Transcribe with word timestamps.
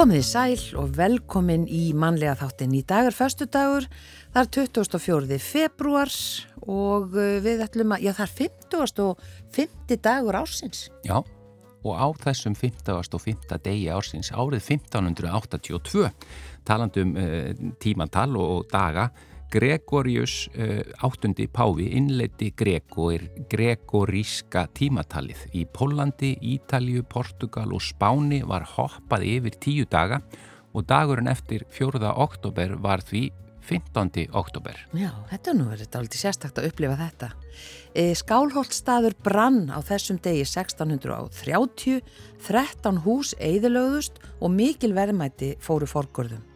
Komiði 0.00 0.24
sæl 0.24 0.62
og 0.80 0.94
velkomin 0.96 1.66
í 1.68 1.90
mannlega 1.92 2.32
þáttin. 2.40 2.72
Í 2.72 2.80
dag 2.88 3.10
er 3.10 3.12
förstu 3.12 3.44
dagur, 3.44 3.84
það 4.32 4.46
er 4.46 4.70
24. 4.72 5.38
februar 5.44 6.14
og 6.64 7.12
uh, 7.18 7.34
við 7.44 7.60
ætlum 7.66 7.92
að, 7.92 8.06
já 8.06 8.14
það 8.16 8.24
er 8.24 8.32
50. 8.38 9.02
og 9.04 9.26
50 9.58 10.00
dagur 10.06 10.38
ársins. 10.40 10.86
Já, 11.04 11.20
og 11.84 11.96
á 11.96 12.06
þessum 12.26 12.54
50. 12.58 12.92
og 13.14 13.22
50. 13.24 13.58
degi 13.64 13.88
ársins 13.92 14.30
árið 14.32 14.76
1582, 14.76 16.10
talandum 16.68 17.16
uh, 17.16 17.50
tímantal 17.82 18.36
og 18.40 18.68
daga, 18.72 19.10
Gregorius 19.50 20.44
uh, 20.54 20.84
áttundi 21.02 21.48
Páfi 21.50 21.88
innleiti 21.98 22.52
Gregor, 22.54 23.24
gregoríska 23.50 24.68
tímatalið. 24.78 25.48
Í 25.58 25.64
Pólandi, 25.66 26.36
Ítalju, 26.54 27.02
Portugal 27.10 27.74
og 27.74 27.82
Spáni 27.82 28.44
var 28.46 28.68
hoppað 28.76 29.26
yfir 29.26 29.58
tíu 29.58 29.88
daga 29.90 30.20
og 30.70 30.86
dagurinn 30.86 31.30
eftir 31.30 31.64
4. 31.74 31.98
oktober 32.14 32.76
var 32.78 33.02
því 33.02 33.30
15. 33.70 34.26
oktober. 34.34 34.74
Já, 34.98 35.12
þetta 35.30 35.52
er 35.52 35.58
nú 35.58 35.68
verið 35.70 35.96
aldrei 36.00 36.18
sérstakt 36.18 36.58
að 36.58 36.70
upplifa 36.72 36.98
þetta. 36.98 37.30
E, 37.94 38.10
Skálholtstaður 38.18 39.14
brann 39.22 39.70
á 39.70 39.78
þessum 39.86 40.18
degi 40.22 40.42
1630, 40.42 42.00
13 42.46 43.02
hús 43.06 43.34
eðilögðust 43.38 44.18
og 44.40 44.54
mikil 44.54 44.94
verðmæti 44.96 45.54
fóru 45.62 45.86
fórgörðum. 45.90 46.46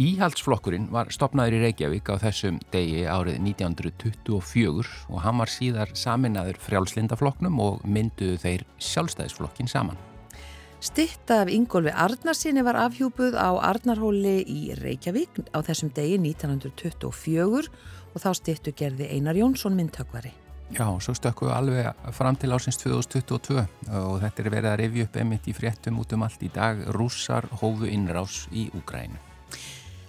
Íhaldsflokkurinn 0.00 0.86
var 0.94 1.10
stopnaður 1.12 1.58
í 1.58 1.64
Reykjavík 1.64 2.08
á 2.08 2.16
þessum 2.22 2.60
degi 2.72 3.02
árið 3.10 3.40
1924 3.42 4.86
og 5.10 5.18
hann 5.26 5.42
var 5.42 5.50
síðar 5.50 5.92
saminnaður 5.98 6.60
frjálslindaflokknum 6.62 7.58
og 7.60 7.82
mynduðu 7.84 8.38
þeir 8.40 8.64
sjálfstæðisflokkin 8.78 9.68
saman. 9.68 9.98
Stitta 10.80 11.42
af 11.42 11.50
Ingólfi 11.52 11.92
Arnarsinni 11.92 12.62
var 12.64 12.78
afhjúpuð 12.80 13.34
á 13.36 13.52
Arnarhóli 13.68 14.38
í 14.48 14.60
Reykjavík 14.78 15.42
á 15.52 15.60
þessum 15.60 15.90
degi 15.92 16.16
1924 16.16 17.68
og 18.14 18.22
þá 18.22 18.30
stittu 18.38 18.72
gerði 18.72 19.10
Einar 19.12 19.36
Jónsson 19.36 19.76
myndtökvari. 19.76 20.32
Já, 20.72 20.86
svo 21.04 21.12
stökkum 21.12 21.50
við 21.50 21.56
alveg 21.56 22.14
fram 22.16 22.38
til 22.40 22.54
ásins 22.56 22.80
2022 22.80 23.58
og 23.90 24.16
þetta 24.22 24.42
er 24.42 24.48
verið 24.54 24.70
að 24.70 24.78
revja 24.80 25.04
upp 25.04 25.20
emitt 25.20 25.50
í 25.50 25.54
fréttum 25.58 26.00
út 26.00 26.16
um 26.16 26.24
allt 26.24 26.46
í 26.46 26.50
dag. 26.54 26.80
Rússar 26.96 27.50
hófu 27.60 27.90
innrás 27.90 28.46
í 28.48 28.70
Úgrænu. 28.72 29.20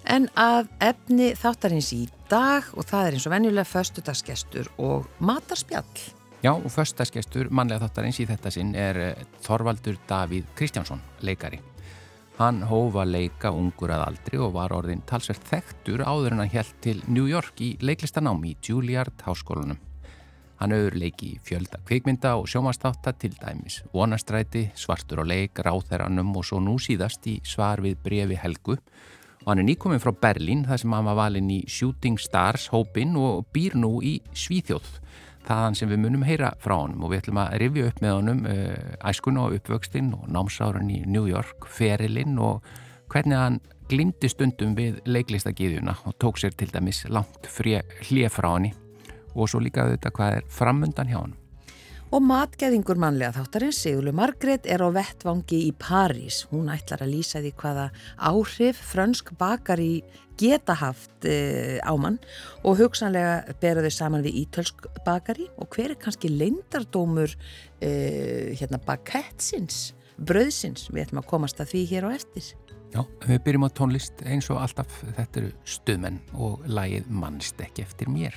En 0.08 0.30
að 0.40 0.72
efni 0.80 1.34
þáttarins 1.36 1.92
í 1.98 2.06
dag 2.32 2.72
og 2.78 2.88
það 2.88 3.10
er 3.10 3.20
eins 3.20 3.28
og 3.28 3.36
venjulega 3.36 3.72
föstudagsgestur 3.74 4.72
og 4.80 5.12
matarspjall. 5.20 6.21
Já 6.42 6.56
og 6.56 6.72
föstudagsgestur 6.74 7.52
mannlega 7.54 7.86
þáttarins 7.86 8.18
í 8.18 8.24
þetta 8.26 8.50
sinn 8.50 8.72
er 8.74 8.98
eh, 8.98 9.20
Þorvaldur 9.46 10.00
Davíð 10.10 10.48
Kristjánsson, 10.58 11.04
leikari. 11.22 11.60
Hann 12.40 12.64
hófa 12.66 13.04
leika 13.06 13.52
ungur 13.54 13.94
að 13.94 14.08
aldri 14.08 14.40
og 14.42 14.56
var 14.56 14.74
orðin 14.74 15.04
talsvert 15.06 15.46
þektur 15.46 16.02
áður 16.02 16.34
en 16.34 16.42
hann 16.42 16.50
held 16.50 16.74
til 16.82 16.98
New 17.06 17.30
York 17.30 17.62
í 17.62 17.76
leiklistanámi 17.86 18.56
í 18.56 18.58
Juilliard 18.58 19.22
háskólanum. 19.22 19.78
Hann 20.58 20.74
auður 20.74 20.98
leiki 21.04 21.36
fjölda 21.46 21.78
kvikmynda 21.86 22.34
og 22.40 22.50
sjómastáta 22.50 23.14
til 23.22 23.36
dæmis 23.38 23.84
vonastræti, 23.94 24.72
svartur 24.74 25.22
og 25.22 25.30
leik, 25.30 25.62
ráþæranum 25.62 26.34
og 26.42 26.50
svo 26.50 26.58
nú 26.58 26.80
síðast 26.82 27.30
í 27.30 27.38
svar 27.46 27.86
við 27.86 28.02
brefi 28.02 28.42
Helgu 28.42 28.80
og 28.80 29.48
hann 29.52 29.62
er 29.62 29.70
nýkominn 29.70 30.02
frá 30.02 30.10
Berlín 30.10 30.66
þar 30.66 30.82
sem 30.82 30.98
hann 30.98 31.06
var 31.06 31.22
valinn 31.22 31.54
í 31.54 31.62
Shooting 31.70 32.18
Stars 32.18 32.72
hópin 32.74 33.14
og 33.18 33.46
býr 33.54 33.78
nú 33.78 34.00
í 34.02 34.18
Svíþjóð 34.34 34.98
þaðan 35.48 35.78
sem 35.78 35.92
við 35.92 36.04
munum 36.06 36.24
heyra 36.28 36.54
frá 36.62 36.76
honum. 36.78 37.04
Og 37.06 37.14
við 37.14 37.24
ætlum 37.24 37.42
að 37.42 37.58
rifja 37.64 37.90
upp 37.90 38.02
með 38.04 38.16
honum 38.18 38.46
uh, 38.50 39.10
æskun 39.12 39.42
og 39.42 39.58
uppvöxtinn 39.58 40.14
og 40.18 40.30
námsáran 40.32 40.94
í 40.94 41.02
New 41.08 41.28
York, 41.30 41.68
ferilinn 41.70 42.40
og 42.42 42.66
hvernig 43.12 43.40
hann 43.40 43.60
glimti 43.92 44.30
stundum 44.32 44.76
við 44.78 45.02
leiklistagiðjuna 45.10 45.98
og 46.08 46.16
tók 46.22 46.40
sér 46.40 46.56
til 46.56 46.70
dæmis 46.72 47.04
langt 47.12 47.50
hlið 47.52 48.32
frá 48.32 48.54
hann 48.54 48.72
og 49.36 49.50
svo 49.52 49.60
líka 49.64 49.86
auðvitað 49.86 50.16
hvað 50.16 50.38
er 50.38 50.50
framundan 50.52 51.12
hjá 51.12 51.20
hann 51.20 51.41
Og 52.12 52.20
matgeðingur 52.28 52.98
mannlega 53.00 53.38
þáttarins 53.38 53.78
Sigurlu 53.80 54.12
Margret 54.12 54.66
er 54.68 54.82
á 54.84 54.92
vettvangi 54.92 55.62
í 55.64 55.72
París. 55.80 56.42
Hún 56.52 56.68
ætlar 56.74 57.06
að 57.06 57.14
lýsa 57.14 57.40
því 57.40 57.52
hvaða 57.62 57.86
áhrif 58.20 58.82
frönsk 58.84 59.32
bakari 59.40 60.02
geta 60.36 60.76
haft 60.76 61.24
e, 61.24 61.80
á 61.80 61.94
mann 61.96 62.20
og 62.68 62.82
hugsanlega 62.82 63.56
bera 63.64 63.86
þau 63.86 63.96
saman 63.96 64.26
við 64.28 64.42
ítölsk 64.42 64.90
bakari 65.06 65.48
og 65.56 65.72
hver 65.72 65.94
er 65.94 66.02
kannski 66.04 66.34
leindardómur 66.36 67.32
e, 67.80 67.92
hérna 68.60 68.82
bakettsins, 68.84 69.94
bröðsins. 70.20 70.90
Við 70.92 71.06
ætlum 71.06 71.24
að 71.24 71.32
komast 71.32 71.64
að 71.64 71.72
því 71.78 71.88
hér 71.94 72.12
á 72.12 72.20
eftir. 72.20 72.52
Já, 72.92 73.06
við 73.24 73.46
byrjum 73.46 73.70
á 73.72 73.76
tónlist 73.80 74.26
eins 74.28 74.52
og 74.52 74.60
alltaf 74.60 75.00
þetta 75.16 75.46
eru 75.46 75.54
stuðmenn 75.64 76.20
og 76.36 76.68
lagið 76.68 77.08
mannst 77.08 77.64
ekki 77.64 77.88
eftir 77.88 78.12
mér. 78.12 78.36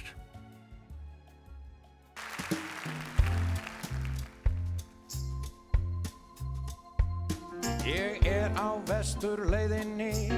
Ég 7.84 8.24
er 8.24 8.48
á 8.56 8.80
vestur 8.88 9.42
leiðinni, 9.52 10.32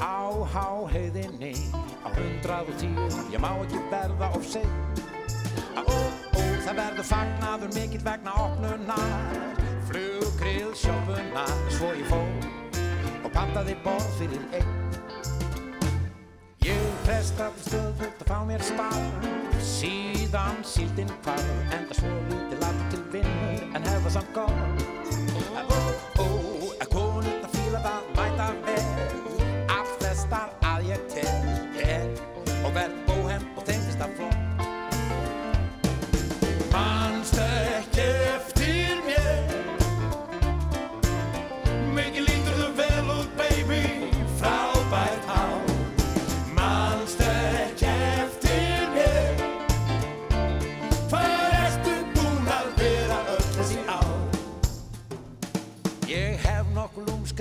á 0.00 0.32
háheiðinni, 0.48 1.52
á 1.76 2.08
hundrað 2.08 2.70
og 2.72 2.76
tíu, 2.80 3.08
ég 3.28 3.42
má 3.42 3.50
ekki 3.52 3.80
verða 3.90 4.30
of 4.32 4.46
seitt. 4.48 5.02
Ó, 5.76 5.84
ó, 5.84 6.40
það 6.64 6.78
verður 6.78 7.04
fagnaður 7.04 7.74
mikill 7.76 8.00
vegna 8.06 8.32
opnunar, 8.46 9.36
flugrill 9.90 10.72
sjópunar, 10.72 11.52
svo 11.76 11.90
ég 11.98 12.08
fór 12.08 12.48
og 13.26 13.28
pantaði 13.34 13.76
borð 13.84 14.08
fyrir 14.16 14.46
einn. 14.56 14.72
Ég 16.64 16.86
prestaði 17.04 17.66
stöðvöld 17.66 18.24
að 18.24 18.32
fá 18.32 18.38
mér 18.48 18.64
spar, 18.64 19.28
síðan 19.60 20.64
síldinn 20.64 21.12
hvar, 21.26 21.44
enda 21.76 22.00
svo 22.00 22.14
lítið 22.32 22.64
latur 22.64 22.88
til 22.94 23.04
vinnur 23.18 23.68
en 23.76 23.92
hefða 23.92 24.16
samt 24.16 24.32
góð. 24.32 26.09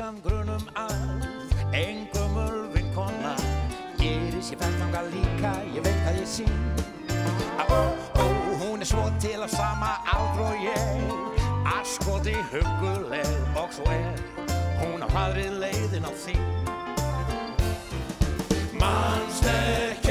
Lúmskan 0.10 0.22
grunum 0.24 0.64
að 0.76 1.74
Engumul 1.74 2.70
vinkona 2.74 3.36
Gerist 4.00 4.54
ég 4.54 4.60
fennanga 4.60 5.04
líka, 5.12 5.52
ég 5.76 5.84
veit 5.84 6.08
að 6.10 6.18
ég 6.18 6.28
sín 6.28 6.50
Ó, 7.70 7.94
ó, 8.18 8.26
hún 8.62 8.82
er 8.82 8.90
svo 8.90 9.06
til 9.22 9.38
að 9.38 9.54
sama 9.54 10.00
aldr 10.10 10.42
og 10.48 10.64
ég. 10.64 11.12
Askoti 11.76 12.34
huguleg 12.50 13.58
og 13.60 13.70
svo 13.76 13.86
er 13.94 14.18
Hún 14.80 15.04
á 15.06 15.08
hraðrið 15.12 15.60
leiðin 15.62 16.08
á 16.08 16.12
þín. 16.24 16.46
Manst 18.80 20.09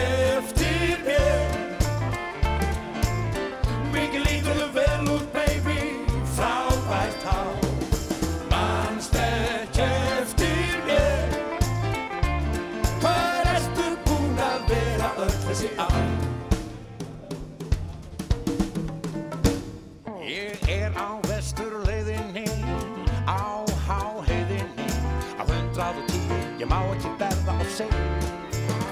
Ég 26.59 26.67
má 26.67 26.79
ekki 26.91 27.11
verða 27.21 27.55
of 27.63 27.69
sein 27.71 27.93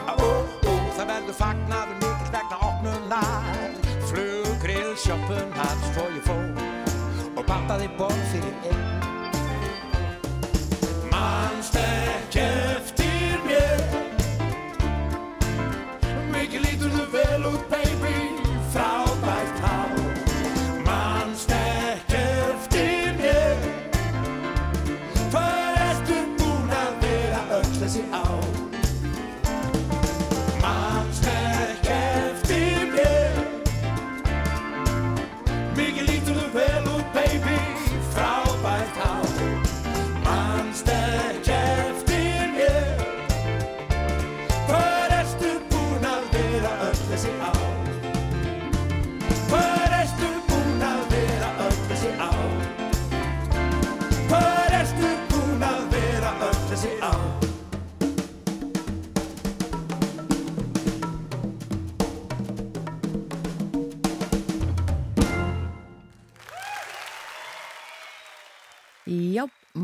Ó, 0.07 0.15
ó, 0.15 0.75
það 0.95 1.09
verður 1.11 1.35
fagnaður 1.35 1.97
mikill 1.99 2.31
vegna 2.37 2.61
opnunar. 2.69 3.51
Flugrill 4.07 4.95
sjoppunar 5.03 5.79
Svo 5.91 6.07
ég 6.15 6.23
fór 6.31 7.35
Og 7.35 7.43
bandaði 7.51 7.91
borð 7.99 8.23
fyrir 8.31 8.61
einn 8.71 8.86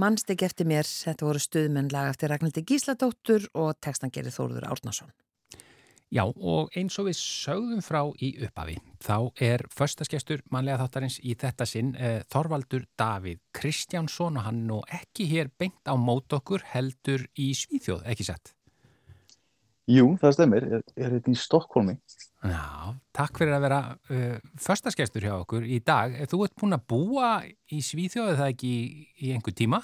mannst 0.03 0.31
ekki 0.33 0.49
eftir 0.49 0.67
mér, 0.69 0.87
þetta 0.87 1.29
voru 1.29 1.43
stuðmennlag 1.43 2.13
eftir 2.13 2.33
Ragnhildi 2.33 2.65
Gísladóttur 2.67 3.47
og 3.55 3.77
textan 3.85 4.11
gerir 4.15 4.35
Þóruður 4.35 4.67
Árnason. 4.73 5.13
Já, 6.13 6.27
og 6.29 6.75
eins 6.77 6.99
og 7.01 7.07
við 7.07 7.17
sögðum 7.17 7.81
frá 7.81 8.03
í 8.21 8.35
upphafi, 8.45 8.75
þá 9.01 9.31
er 9.41 9.63
förstaskestur 9.73 10.43
mannlega 10.53 10.83
þáttarins 10.83 11.17
í 11.25 11.33
þetta 11.41 11.65
sinn 11.69 11.95
eh, 11.97 12.19
Þorvaldur 12.29 12.85
Davíð 13.01 13.39
Kristjánsson 13.57 14.37
og 14.37 14.45
hann 14.45 14.67
nú 14.69 14.83
ekki 14.93 15.31
hér 15.31 15.49
beint 15.57 15.89
á 15.89 15.97
mót 15.97 16.35
okkur 16.37 16.67
heldur 16.75 17.25
í 17.41 17.55
Svíþjóð, 17.57 18.05
ekki 18.13 18.29
sett? 18.29 18.53
Jú, 19.89 20.13
það 20.21 20.37
stemir, 20.37 20.69
ég 20.69 21.07
er 21.07 21.17
hérna 21.17 21.33
í 21.33 21.41
Stokkólmi. 21.41 21.97
Já, 22.43 22.95
takk 23.15 23.39
fyrir 23.39 23.55
að 23.55 23.65
vera 23.69 23.81
uh, 23.95 24.39
förstaskestur 24.59 25.23
hjá 25.23 25.35
okkur 25.37 25.63
í 25.63 25.79
dag. 25.87 26.17
Þú 26.27 26.41
ert 26.47 26.57
búin 26.59 26.75
að 26.75 26.87
búa 26.91 27.33
í 27.71 27.79
Svíþjóðu 27.87 28.39
það 28.41 28.49
ekki 28.51 28.71
í, 28.73 28.87
í 29.23 29.35
einhver 29.37 29.55
tíma? 29.55 29.79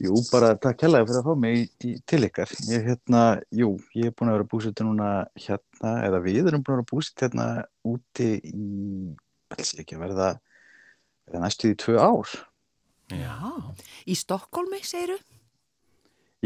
Jú, 0.00 0.14
bara 0.30 0.54
takk 0.56 0.86
hella 0.86 1.02
fyrir 1.02 1.18
að 1.18 1.26
fá 1.26 1.40
mig 1.42 1.58
í, 1.58 1.64
í, 1.88 1.90
til 2.08 2.22
ykkar. 2.24 2.52
Ég, 2.70 2.86
hérna, 2.86 3.24
jú, 3.52 3.74
ég 3.98 4.08
er 4.08 4.14
búin 4.16 4.30
að 4.30 4.38
vera 4.38 4.48
búsett 4.52 4.84
núna 4.86 5.08
hérna, 5.34 5.96
eða 6.06 6.20
við 6.24 6.46
erum 6.46 6.62
búin 6.64 6.76
að 6.76 6.78
vera 6.78 6.90
búsett 6.92 7.24
hérna 7.26 7.48
úti 7.90 8.30
í, 8.46 8.68
vel 9.50 9.66
sé 9.66 9.82
ekki 9.82 9.98
að 9.98 10.06
verða, 10.06 10.30
verða 11.26 11.42
næstu 11.44 11.74
í 11.74 11.76
tvö 11.82 11.98
ár. 12.00 12.32
Já, 13.10 13.34
í 14.06 14.14
Stokkólmi, 14.16 14.80
segiru? 14.86 15.18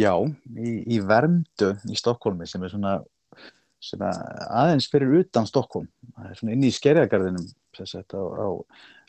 Já, 0.01 0.17
í, 0.57 0.73
í 0.97 0.99
Vermdu 1.05 1.75
í 1.87 2.01
Stokkólmi 2.01 2.49
sem 2.51 2.65
er 2.65 2.73
svona, 2.73 2.97
svona 3.85 4.11
aðeins 4.63 4.89
fyrir 4.93 5.15
utan 5.21 5.49
Stokkólm. 5.49 5.89
Það 6.15 6.31
er 6.31 6.41
svona 6.41 6.57
inn 6.57 6.67
í 6.67 6.73
skerjagarðinum 6.75 7.49
á, 7.49 8.23
á, 8.23 8.49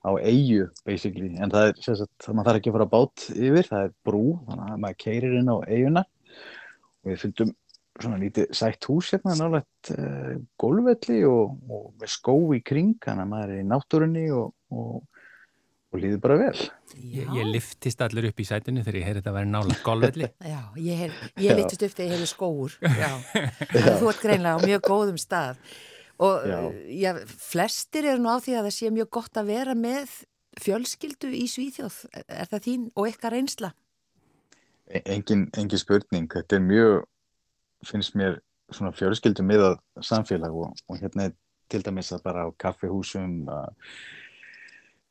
á 0.05 0.09
eigu 0.21 0.69
basically 0.87 1.35
en 1.39 1.53
það 1.53 1.69
er 1.71 1.81
sagt, 1.85 2.13
það 2.23 2.37
maður 2.37 2.49
þarf 2.49 2.61
ekki 2.61 2.71
að 2.71 2.77
fara 2.77 2.91
bát 2.95 3.27
yfir, 3.35 3.69
það 3.69 3.85
er 3.87 3.93
brú 4.07 4.25
þannig 4.47 4.73
að 4.73 4.81
maður 4.85 4.99
keirir 5.05 5.37
inn 5.39 5.53
á 5.53 5.57
eiguna 5.69 6.05
og 6.05 7.11
við 7.11 7.21
fundum 7.23 7.53
svona 7.95 8.19
lítið 8.19 8.49
sætt 8.55 8.87
hús 8.89 9.11
hérna 9.13 9.35
nálega 9.39 9.63
uh, 9.63 9.95
eh, 9.95 10.31
gólvelli 10.59 11.21
og, 11.29 11.55
og 11.71 12.07
skó 12.11 12.35
í 12.55 12.61
kring 12.65 12.97
þannig 13.03 13.23
að 13.23 13.31
maður 13.31 13.53
er 13.53 13.61
í 13.61 13.67
náttúrunni 13.69 14.25
og, 14.35 14.49
og 14.75 15.14
og 15.95 16.01
líði 16.03 16.19
bara 16.21 16.37
vel. 16.39 16.67
Ég, 16.99 17.31
ég 17.35 17.49
liftist 17.49 18.03
allir 18.03 18.29
upp 18.29 18.39
í 18.39 18.45
sætinu 18.47 18.83
þegar 18.83 18.99
ég 18.99 19.07
heyrði 19.09 19.21
þetta 19.21 19.31
að 19.31 19.37
vera 19.39 19.51
nála 19.51 19.77
golvelli. 19.85 20.29
Já, 20.53 20.61
ég, 20.77 21.01
heyr, 21.01 21.17
ég 21.41 21.59
liftist 21.59 21.85
upp 21.87 21.95
þegar 21.95 22.07
ég 22.07 22.15
heyrði 22.15 22.29
skóur. 22.31 22.77
Já, 23.03 23.11
já. 23.31 23.91
þú 23.99 24.11
ert 24.11 24.23
greinlega 24.23 24.55
á 24.55 24.59
mjög 24.63 24.87
góðum 24.89 25.19
stað. 25.21 25.61
Og 26.25 26.45
já. 26.47 26.59
Já, 26.95 27.09
flestir 27.27 28.05
eru 28.07 28.23
nú 28.23 28.31
á 28.31 28.39
því 28.39 28.53
að 28.55 28.67
það 28.69 28.75
sé 28.77 28.91
mjög 28.95 29.09
gott 29.17 29.39
að 29.39 29.49
vera 29.51 29.73
með 29.75 30.13
fjölskyldu 30.63 31.31
í 31.35 31.43
Svíþjóð. 31.51 31.97
Er 32.23 32.51
það 32.51 32.63
þín 32.69 32.85
og 32.95 33.09
ykkar 33.11 33.35
einsla? 33.35 33.71
E, 34.87 35.01
engin, 35.01 35.49
engin 35.59 35.81
spurning. 35.81 36.29
Þetta 36.31 36.55
er 36.55 36.63
mjög, 36.63 36.93
finnst 37.89 38.15
mér, 38.15 38.39
svona 38.71 38.93
fjölskyldu 38.95 39.43
miðað 39.43 39.81
samfélag 39.99 40.55
og, 40.55 40.79
og 40.87 41.01
hérna 41.01 41.33
til 41.71 41.81
dæmis 41.83 42.13
að 42.15 42.23
bara 42.25 42.45
á 42.47 42.49
kaffihúsum 42.61 43.49
að 43.51 43.73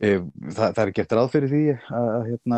Það, 0.03 0.73
það 0.75 0.81
er 0.83 0.91
gert 0.97 1.13
ráð 1.15 1.29
fyrir 1.31 1.51
því 1.53 1.61
að 1.95 2.25
hérna, 2.27 2.57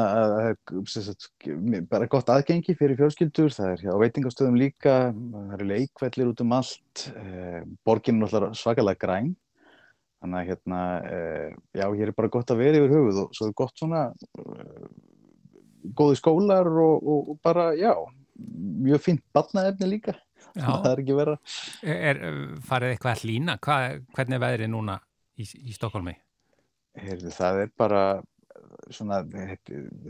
bara 1.91 2.09
gott 2.09 2.31
aðgengi 2.33 2.75
fyrir 2.79 2.97
fjölskyldur, 2.97 3.53
það 3.53 3.73
er 3.75 3.83
á 3.93 3.97
veitingastöðum 4.01 4.57
líka, 4.57 4.95
það 5.13 5.53
eru 5.59 5.67
leikvellir 5.69 6.31
út 6.33 6.41
um 6.43 6.55
allt, 6.57 7.05
eh, 7.21 7.61
borginn 7.85 8.25
er 8.25 8.49
svakalega 8.57 9.03
græn, 9.05 9.31
þannig 10.25 10.41
að 10.41 10.49
hérna, 10.49 10.81
eh, 11.13 11.53
já, 11.77 11.87
hér 11.93 12.09
er 12.09 12.17
bara 12.17 12.33
gott 12.33 12.51
að 12.51 12.63
vera 12.65 12.81
yfir 12.81 12.97
höfuð 12.97 13.23
og 13.27 13.37
svo 13.37 13.51
er 13.51 13.57
gott 13.61 13.77
svona 13.77 14.03
eh, 14.41 14.91
góði 15.93 16.17
skólar 16.17 16.67
og, 16.73 17.05
og, 17.05 17.33
og 17.35 17.41
bara, 17.45 17.75
já, 17.77 17.93
mjög 18.35 19.01
fint 19.11 19.25
batnaefni 19.37 19.93
líka, 19.93 20.17
það 20.57 20.93
er 20.95 21.05
ekki 21.05 21.21
vera. 21.21 21.37
Er 21.85 22.27
farið 22.65 22.97
eitthvað 22.97 23.13
að 23.13 23.27
hlýna? 23.27 23.61
Hvernig 23.61 24.41
er 24.41 24.47
veðrið 24.49 24.73
núna 24.73 25.03
í, 25.37 25.45
í 25.45 25.77
Stokkólmi? 25.77 26.23
Heyrðu, 26.97 27.33
það 27.35 27.63
er 27.65 27.73
bara 27.79 28.03
svona, 28.95 29.21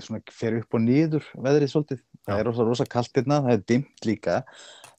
svona 0.02 0.20
fer 0.34 0.58
upp 0.60 0.76
og 0.76 0.84
nýður 0.84 1.24
veðrið 1.34 1.72
svolítið. 1.72 2.02
Já. 2.02 2.28
Það 2.28 2.42
er 2.42 2.48
rosa, 2.50 2.66
rosa 2.68 2.86
kallt 2.90 3.18
hérna, 3.18 3.40
það 3.46 3.56
er 3.56 3.64
dimt 3.72 4.06
líka 4.06 4.38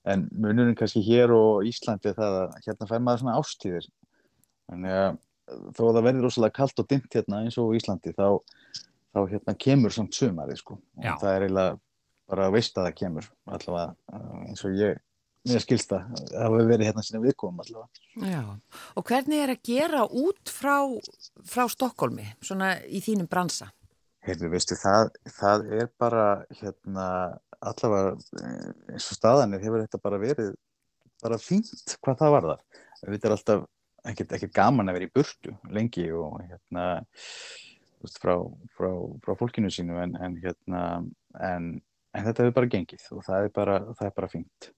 en 0.08 0.28
munurinn 0.32 0.78
kannski 0.80 1.04
hér 1.04 1.34
og 1.36 1.68
Íslandi 1.68 2.14
það 2.16 2.38
að 2.42 2.60
hérna 2.66 2.90
fær 2.90 3.02
maður 3.04 3.24
svona 3.24 3.40
ástíðir. 3.42 3.90
Þannig 4.68 5.00
að 5.00 5.18
þó 5.48 5.82
að 5.88 5.98
það 5.98 6.06
verður 6.08 6.28
rosalega 6.28 6.58
kallt 6.60 6.84
og 6.84 6.88
dimt 6.92 7.18
hérna 7.18 7.42
eins 7.44 7.58
og 7.62 7.76
Íslandi 7.78 8.14
þá, 8.16 8.28
þá 9.16 9.20
hérna 9.34 9.58
kemur 9.66 9.96
samt 9.96 10.16
sumari 10.16 10.58
sko. 10.60 10.80
Það 11.02 11.30
er 11.34 11.48
eiginlega 11.48 11.78
bara 12.28 12.48
að 12.48 12.58
veist 12.58 12.80
að 12.80 12.90
það 12.90 12.98
kemur 13.02 13.30
allavega 13.56 14.24
eins 14.48 14.64
og 14.68 14.80
ég 14.80 15.04
mér 15.48 15.64
skilsta 15.64 16.04
að 16.08 16.44
hefur 16.44 16.70
verið 16.72 16.90
hérna 16.90 17.06
sinna 17.06 17.24
viðkomum 17.24 17.64
allavega. 17.64 18.04
Já, 18.28 18.44
og 18.98 19.08
hvernig 19.08 19.44
er 19.44 19.54
að 19.54 19.64
gera 19.70 20.04
út 20.08 20.52
frá, 20.52 20.78
frá 21.48 21.66
Stokkólmi, 21.72 22.28
svona 22.44 22.76
í 22.86 23.02
þínum 23.04 23.30
bransa? 23.32 23.70
Heyrðu, 24.28 24.52
veistu, 24.52 24.76
það, 24.80 25.14
það 25.38 25.68
er 25.80 25.92
bara 26.00 26.28
hérna 26.60 27.08
allavega 27.64 28.18
eins 28.92 29.08
og 29.12 29.18
staðanir 29.18 29.64
hefur 29.64 29.84
þetta 29.86 30.02
bara 30.04 30.20
verið 30.22 30.54
bara 31.24 31.40
fínt 31.42 31.96
hvað 32.04 32.20
það 32.22 32.34
var 32.36 32.48
þar. 32.52 32.66
Þetta 33.02 33.28
er 33.28 33.36
alltaf 33.36 33.64
ekkert, 34.12 34.36
ekkert 34.38 34.56
gaman 34.56 34.92
að 34.92 35.00
vera 35.00 35.08
í 35.08 35.14
burtu 35.14 35.54
lengi 35.74 36.08
og 36.16 36.40
hérna 36.44 36.88
veist, 38.02 38.20
frá, 38.22 38.36
frá, 38.78 38.90
frá 39.24 39.38
fólkinu 39.40 39.72
sínu 39.74 39.98
en, 40.04 40.16
en 40.22 40.38
hérna 40.44 40.82
en, 41.42 41.70
en 42.14 42.28
þetta 42.28 42.46
hefur 42.46 42.58
bara 42.60 42.72
gengið 42.74 43.08
og 43.16 43.26
það 43.26 43.48
er 43.48 43.56
bara, 43.56 43.80
það 43.94 44.10
er 44.10 44.18
bara 44.20 44.32
fínt. 44.32 44.72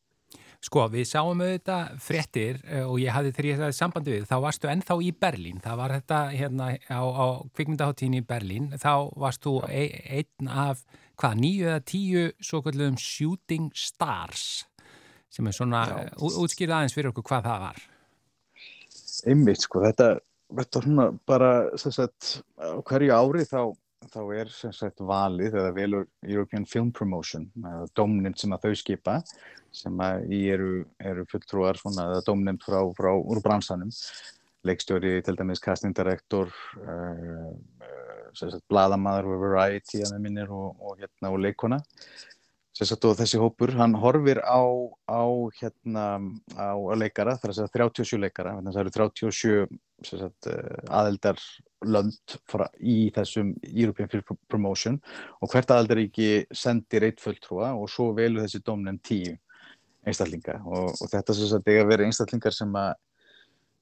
Sko, 0.60 0.90
við 0.92 1.06
sáum 1.08 1.40
auðvitað 1.40 1.92
fréttir 2.04 2.58
eh, 2.68 2.84
og 2.84 2.98
ég 3.00 3.14
hafði 3.16 3.32
þegar 3.32 3.48
ég 3.48 3.62
hefði 3.62 3.76
sambandi 3.78 4.12
við, 4.12 4.26
þá 4.28 4.36
varstu 4.44 4.68
ennþá 4.68 4.98
í 5.08 5.12
Berlín, 5.16 5.62
það 5.64 5.78
var 5.80 5.94
þetta 5.96 6.18
hérna 6.34 6.68
á, 6.76 7.00
á 7.00 7.26
kvikmyndaháttíðin 7.56 8.18
í 8.20 8.26
Berlín, 8.28 8.66
þá 8.76 8.92
varst 9.24 9.46
þú 9.46 9.54
e 9.72 9.86
einn 10.20 10.52
af, 10.52 10.84
hvað, 11.20 11.40
nýju 11.46 11.70
eða 11.70 11.86
tíu 11.88 12.26
svo 12.44 12.60
kallum 12.66 13.00
Shooting 13.00 13.72
Stars, 13.72 14.66
sem 15.32 15.48
er 15.48 15.56
svona, 15.56 15.86
útskýrða 16.20 16.82
aðeins 16.82 16.98
fyrir 16.98 17.14
okkur 17.14 17.30
hvað 17.32 17.48
það 17.48 17.64
var. 17.70 17.82
Einmitt, 19.32 19.64
sko, 19.64 19.86
þetta, 19.88 20.10
þetta 20.60 20.84
svona 20.84 21.10
bara, 21.30 21.54
sem 21.80 21.96
sagt, 21.96 22.42
hverju 22.60 23.16
ári 23.16 23.48
þá 23.48 23.62
þá 24.08 24.20
er 24.38 24.52
sem 24.54 24.74
sagt 24.76 25.02
valið 25.04 25.58
eða 25.60 25.72
velur 25.76 26.06
European 26.24 26.66
Film 26.70 26.92
Promotion 26.96 27.50
domnind 27.98 28.40
sem 28.40 28.54
að 28.56 28.70
þau 28.70 28.80
skipa 28.82 29.18
sem 29.76 30.00
að 30.02 30.32
í 30.34 30.40
eru, 30.54 30.72
eru 31.04 31.26
fulltrúar 31.30 31.78
svona, 31.78 32.08
eða 32.14 32.26
domnind 32.26 32.64
frá, 32.66 32.80
frá 32.98 33.12
úr 33.18 33.42
bransanum. 33.46 33.92
Leikstjóri 34.66 35.20
til 35.24 35.38
dæmis 35.40 35.62
casting 35.64 35.94
director 35.96 36.50
uh, 36.82 37.52
uh, 37.86 38.26
sem 38.36 38.50
sagt 38.52 38.66
bladamadur 38.72 39.38
og 39.38 39.46
variety 39.46 40.02
að 40.04 40.16
það 40.16 40.26
minnir 40.26 40.52
og, 40.52 40.74
og 40.84 41.00
hérna 41.00 41.32
og 41.32 41.40
leikona 41.46 41.80
Sagt, 42.80 43.04
og 43.04 43.18
þessi 43.20 43.36
hópur, 43.42 43.74
hann 43.76 43.92
horfir 44.00 44.40
á, 44.40 44.64
á, 45.12 45.28
hérna, 45.58 46.04
á 46.56 46.80
leikara, 46.96 47.34
það 47.36 47.50
er 47.50 47.52
að 47.52 47.58
segja 47.58 47.72
37 47.76 48.20
leikara, 48.24 48.54
það 48.64 48.80
eru 48.80 48.94
37 48.96 49.80
sagt, 50.08 50.48
eh, 50.48 50.78
aðeldar 50.88 51.42
lönd 51.88 52.36
í 52.80 53.10
þessum 53.16 53.54
European 53.70 54.10
Film 54.12 54.40
Promotion 54.52 54.98
og 55.40 55.54
hvert 55.54 55.72
aðeldaríki 55.72 56.46
sendir 56.52 57.06
eitt 57.08 57.24
fulltrúa 57.24 57.72
og 57.78 57.88
svo 57.92 58.12
velur 58.18 58.44
þessi 58.44 58.64
domnum 58.66 59.00
tíu 59.00 59.38
einstaklinga. 60.08 60.60
Og, 60.66 60.94
og 60.96 61.12
þetta 61.12 61.36
er 61.60 61.82
að 61.84 61.92
vera 61.92 62.08
einstaklingar 62.08 62.56
sem 62.56 62.76
að, 62.76 62.94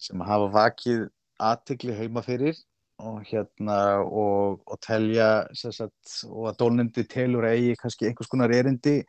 sem 0.01 0.21
að 0.21 0.31
hafa 0.33 0.49
vakið 0.55 1.05
aðtegli 1.47 1.95
heima 1.97 2.23
fyrir 2.25 2.57
og 2.97 3.21
hérna 3.29 4.01
og, 4.01 4.61
og 4.65 4.79
telja 4.81 5.45
sagt, 5.53 6.23
og 6.25 6.49
að 6.49 6.61
dólnefndi 6.63 7.05
telur 7.09 7.45
eigi 7.45 7.75
kannski 7.77 8.09
einhvers 8.09 8.29
konar 8.31 8.53
erindi 8.53 8.99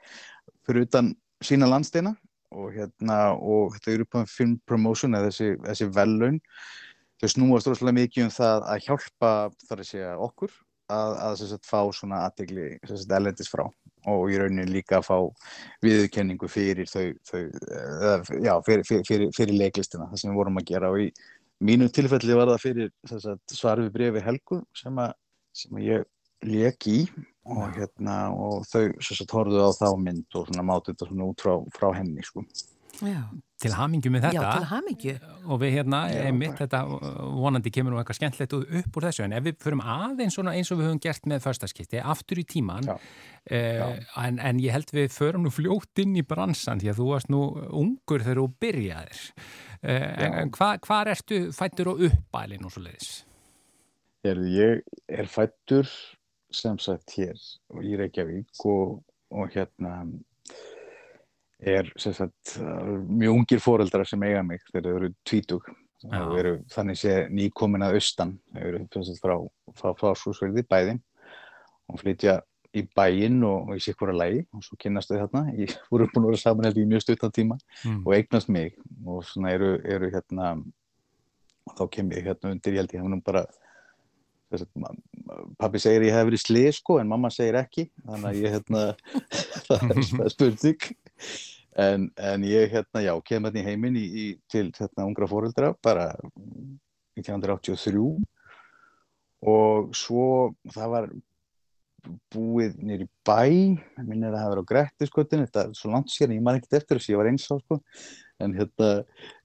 fyrir 0.68 0.85
utan 0.85 1.14
sína 1.45 1.68
landsteina 1.71 2.12
og 2.52 2.73
hérna 2.76 3.18
og 3.37 3.76
þetta 3.76 4.25
á 4.25 4.28
film 4.28 4.59
promotion 4.68 5.16
eða 5.16 5.30
þessi, 5.30 5.54
þessi 5.64 5.88
velun 5.97 6.40
þau 7.19 7.31
snúast 7.35 7.69
rosalega 7.69 7.99
mikið 8.03 8.27
um 8.27 8.33
það 8.35 8.67
að 8.73 8.85
hjálpa 8.87 9.33
þar 9.67 9.83
að 9.83 9.89
segja 9.91 10.17
okkur 10.29 10.53
að, 10.93 11.15
að 11.25 11.37
sagt, 11.43 11.69
fá 11.69 11.81
svona 11.95 12.25
aðtegli 12.27 12.69
elendis 13.19 13.51
frá. 13.53 13.67
Og 14.09 14.31
í 14.33 14.39
rauninni 14.41 14.69
líka 14.71 15.01
að 15.01 15.09
fá 15.09 15.17
viðkenningu 15.85 16.49
fyrir 16.51 16.89
þau, 16.89 17.11
þau 17.29 17.41
eða, 17.41 18.13
já, 18.45 18.53
fyrir, 18.67 18.85
fyrir, 18.87 19.33
fyrir 19.37 19.59
leiklistina 19.59 20.07
það 20.09 20.23
sem 20.23 20.31
við 20.31 20.39
vorum 20.39 20.61
að 20.61 20.69
gera. 20.71 20.93
Og 20.95 21.03
í 21.03 21.09
mínu 21.69 21.91
tilfelli 21.93 22.39
var 22.39 22.53
það 22.55 22.63
fyrir 22.65 22.95
svar 23.53 23.83
við 23.83 23.91
brefi 23.97 24.25
Helgu 24.25 24.63
sem 24.79 25.03
að, 25.03 25.13
sem 25.57 25.81
að 25.81 25.89
ég 25.89 26.09
leik 26.47 26.89
í. 26.89 27.03
Og, 27.49 27.65
hérna, 27.73 28.15
og 28.37 28.67
þau 28.69 28.91
horfðu 29.33 29.63
á 29.65 29.73
þá 29.73 29.87
mynd 29.97 30.37
og 30.37 30.51
mátu 30.69 30.93
þetta 30.93 31.25
út 31.25 31.45
frá, 31.45 31.55
frá 31.73 31.87
henni 31.97 32.25
sko. 32.25 32.45
Já. 32.99 33.21
til 33.62 33.73
hamingju 33.75 34.11
með 34.11 34.25
þetta 34.26 34.42
Já, 34.42 34.50
til 34.57 34.66
hamingju. 34.71 35.12
og 35.47 35.61
við 35.62 35.73
hérna, 35.76 36.00
Já, 36.11 36.23
einmitt 36.28 36.54
bara. 36.54 36.66
þetta 36.66 36.80
vonandi 37.38 37.71
kemur 37.75 37.95
nú 37.95 38.00
eitthvað 38.00 38.18
skemmtlegt 38.18 38.57
upp 38.59 38.99
úr 38.99 39.07
þessu 39.09 39.25
en 39.26 39.37
ef 39.38 39.45
við 39.47 39.57
förum 39.62 39.83
aðeins 39.83 40.35
svona 40.38 40.54
eins 40.59 40.73
og 40.75 40.80
við 40.80 40.88
höfum 40.88 41.00
gert 41.07 41.28
með 41.30 41.45
förstaskipti, 41.47 42.00
aftur 42.02 42.40
í 42.42 42.45
tíman 42.49 42.88
Já. 42.88 42.97
eh, 43.50 44.02
en, 44.25 44.38
en 44.38 44.61
ég 44.62 44.75
held 44.75 44.90
við 44.95 45.09
förum 45.14 45.47
nú 45.47 45.52
fljótt 45.54 46.02
inn 46.02 46.16
í 46.18 46.26
bransan 46.26 46.83
því 46.83 46.92
að 46.92 47.00
þú 47.02 47.09
varst 47.12 47.33
nú 47.35 47.42
ungur 47.71 48.25
þegar 48.26 48.42
þú 48.42 48.49
byrjaðir 48.66 49.23
eh, 49.83 50.11
en, 50.26 50.38
en 50.42 50.52
hvað 50.54 50.85
hva 50.88 51.00
ertu 51.14 51.40
fættur 51.54 51.92
og 51.95 52.07
uppælinn 52.11 52.64
og 52.66 52.75
svo 52.75 52.83
leiðis? 52.87 53.11
Ég 54.26 54.83
er 55.09 55.28
fættur 55.30 55.87
sem 56.50 56.78
sagt 56.83 57.14
hér 57.18 57.38
í 57.85 57.95
Reykjavík 58.00 58.64
og, 58.66 58.99
og 59.30 59.52
hérna 59.54 60.00
er 61.59 61.91
sagt 61.99 62.57
mjög 62.59 63.35
ungir 63.35 63.62
foreldrar 63.62 64.07
sem 64.07 64.23
eiga 64.23 64.43
mig 64.47 64.62
þegar 64.71 64.87
þau 64.87 64.97
eru 65.00 65.12
tvítug. 65.27 65.71
Já. 65.99 66.21
og 66.23 66.37
eru 66.38 66.53
þannig 66.71 66.99
sé 67.00 67.15
nýkomin 67.35 67.83
að 67.83 67.97
austan. 67.99 68.37
Þau 68.55 68.67
eru 68.69 68.85
sagt 69.03 69.23
frá, 69.23 69.35
frá 69.75 69.91
fráskúsverði 69.99 70.62
bæði 70.71 70.95
og 71.91 71.99
flytja 71.99 72.37
í 72.77 72.85
bæinn 72.95 73.41
og, 73.49 73.71
og 73.71 73.79
í 73.79 73.83
sikvara 73.83 74.15
lægi 74.15 74.45
og 74.55 74.62
svo 74.62 74.79
kynnast 74.79 75.11
þau 75.11 75.25
þarna. 75.25 75.45
Ég 75.59 75.75
voru 75.91 76.07
búin 76.12 76.29
að 76.29 76.33
vera 76.33 76.43
saman 76.45 76.71
í 76.71 76.87
mjög 76.87 77.07
stuttan 77.07 77.35
tíma. 77.35 77.59
Mm. 77.83 78.03
og 78.05 78.12
eignast 78.15 78.53
mig. 78.53 78.77
Og 79.07 79.25
svona 79.27 79.55
eru, 79.57 79.73
eru 79.83 80.12
hérna 80.15 80.53
og 81.69 81.75
þá 81.81 81.85
kem 81.97 82.15
ég 82.15 82.31
hérna 82.31 82.55
undir 82.55 82.77
ég 82.77 82.85
held 82.85 82.95
ég 82.95 83.03
hef 83.03 83.11
nú 83.11 83.21
bara 83.25 83.45
þess 84.49 84.65
að 84.65 85.03
pabbi 85.61 85.81
segir 85.83 86.07
ég 86.07 86.15
hef 86.17 86.25
verið 86.31 86.45
slið 86.45 86.71
sko 86.79 87.03
en 87.03 87.11
mamma 87.11 87.33
segir 87.35 87.59
ekki. 87.59 87.88
Þannig 88.07 88.31
að 88.31 88.43
ég 88.45 88.55
hérna 88.55 88.87
það 89.67 89.97
er 89.99 90.33
spurning 90.37 90.91
en, 91.79 92.09
en 92.17 92.45
ég 92.49 92.73
hérna 92.73 93.05
já 93.05 93.15
kem 93.25 93.47
hérna 93.47 93.63
í 93.63 93.69
heiminn 93.69 93.99
í, 93.99 94.07
í, 94.07 94.27
til 94.51 94.69
hérna 94.79 95.07
ungra 95.09 95.29
fóreldra 95.31 95.73
bara 95.85 96.11
1983 97.19 98.03
og 99.49 99.91
svo 99.97 100.29
það 100.75 100.95
var 100.95 101.11
búið 102.33 102.79
nýr 102.85 103.05
í 103.05 103.09
bæ 103.27 103.43
minn 104.07 104.25
er 104.25 104.33
að 104.33 104.41
það 104.41 104.53
var 104.53 104.63
á 104.63 104.71
Grettiskötin 104.71 105.45
þetta 105.45 105.65
er 105.67 105.77
svo 105.77 105.91
langt 105.93 106.13
síðan, 106.13 106.37
ég 106.39 106.47
man 106.47 106.59
ekkert 106.59 106.81
eftir 106.81 106.99
þess 106.99 107.09
að 107.09 107.13
ég 107.13 107.21
var 107.21 107.31
eins 107.33 107.49
á 107.51 107.57
sko. 107.59 107.79
En 108.39 108.55
hérna 108.55 108.89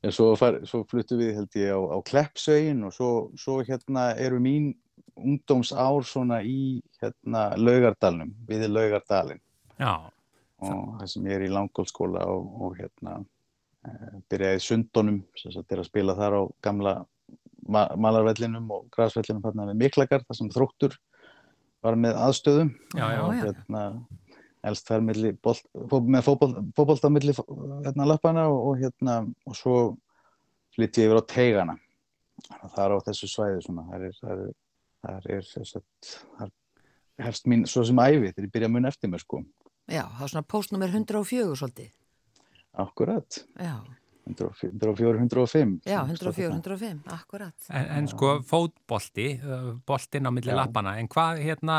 en 0.05 0.13
svo, 0.13 0.27
far, 0.37 0.59
svo 0.69 0.83
fluttu 0.89 1.17
við 1.17 1.33
held 1.39 1.57
ég 1.57 1.73
á, 1.73 1.79
á 1.81 1.97
Kleppsögin 2.05 2.85
og 2.85 2.93
svo, 2.93 3.09
svo 3.39 3.57
hérna 3.65 4.11
eru 4.21 4.37
mín 4.43 4.69
ungdómsár 5.17 6.05
svona 6.05 6.41
í 6.45 6.81
hérna 7.01 7.51
Laugardalnum, 7.57 8.33
við 8.47 8.67
Laugardalin 8.69 9.41
Já, 9.79 10.12
og 10.71 10.99
það 10.99 11.11
sem 11.13 11.29
ég 11.29 11.37
er 11.37 11.45
í 11.47 11.53
langskóla 11.53 12.25
og, 12.31 12.49
og 12.65 12.77
hérna 12.79 13.17
e, 13.19 13.91
byrjaði 14.31 14.63
sundunum 14.63 15.21
sem 15.39 15.53
sagt 15.55 15.71
er 15.73 15.83
að 15.83 15.89
spila 15.89 16.15
þar 16.19 16.39
á 16.39 16.41
gamla 16.65 16.95
ma 17.63 17.85
malarvellinum 17.95 18.71
og 18.75 18.87
græsvellinum 18.93 19.43
hérna 19.45 19.69
með 19.69 19.79
Miklagard 19.83 20.27
þar 20.27 20.39
sem 20.39 20.51
þróttur 20.53 20.97
var 21.83 21.99
með 21.99 22.19
aðstöðum 22.25 22.73
Já, 22.95 23.05
já. 23.11 23.21
og 23.23 23.33
hérna 23.39 23.83
elst 24.63 24.91
milli 25.03 25.33
bolt, 25.43 25.65
með 26.07 26.27
fótbolta 26.27 27.11
milli 27.11 27.35
hérna 27.35 28.07
löpana 28.07 28.47
og, 28.51 28.59
og 28.69 28.77
hérna 28.79 29.17
og 29.47 29.57
svo 29.59 29.77
flytti 30.73 31.03
ég 31.03 31.11
yfir 31.11 31.19
á 31.19 31.23
teigana. 31.29 31.75
Það 32.73 32.83
er 32.85 32.93
á 32.95 33.05
þessu 33.05 33.27
svæði 33.29 33.59
svona. 33.65 33.83
Það 33.91 34.05
er, 34.07 34.15
það 34.21 34.31
er, 34.31 34.53
það 35.03 35.17
er, 35.35 35.49
það 35.49 35.65
er, 35.65 35.83
það 36.37 36.45
er 36.47 36.53
hefst 37.27 37.49
mín 37.49 37.67
svo 37.69 37.83
sem 37.85 37.99
æfi 37.99 38.31
þegar 38.31 38.47
ég 38.47 38.53
byrja 38.55 38.69
að 38.69 38.73
mun 38.73 38.89
eftir 38.89 39.11
mér 39.11 39.21
sko 39.21 39.43
Já, 39.91 40.05
það 40.05 40.23
er 40.23 40.31
svona 40.31 40.47
postnummer 40.47 40.93
104 40.93 41.59
svolítið. 41.59 41.91
akkurat 42.73 43.43
Já, 43.59 43.75
104, 44.25 45.19
105 45.19 45.81
já 45.85 45.99
104, 46.07 46.53
105, 46.55 47.01
akkurat. 47.11 47.53
En, 47.69 47.85
en 47.97 48.07
sko 48.07 48.37
fótbolti, 48.47 49.27
boltinn 49.85 50.25
á 50.25 50.31
milli 50.31 50.53
Já. 50.53 50.55
lappana, 50.55 50.95
en 50.97 51.09
hvað 51.11 51.41
hérna, 51.43 51.77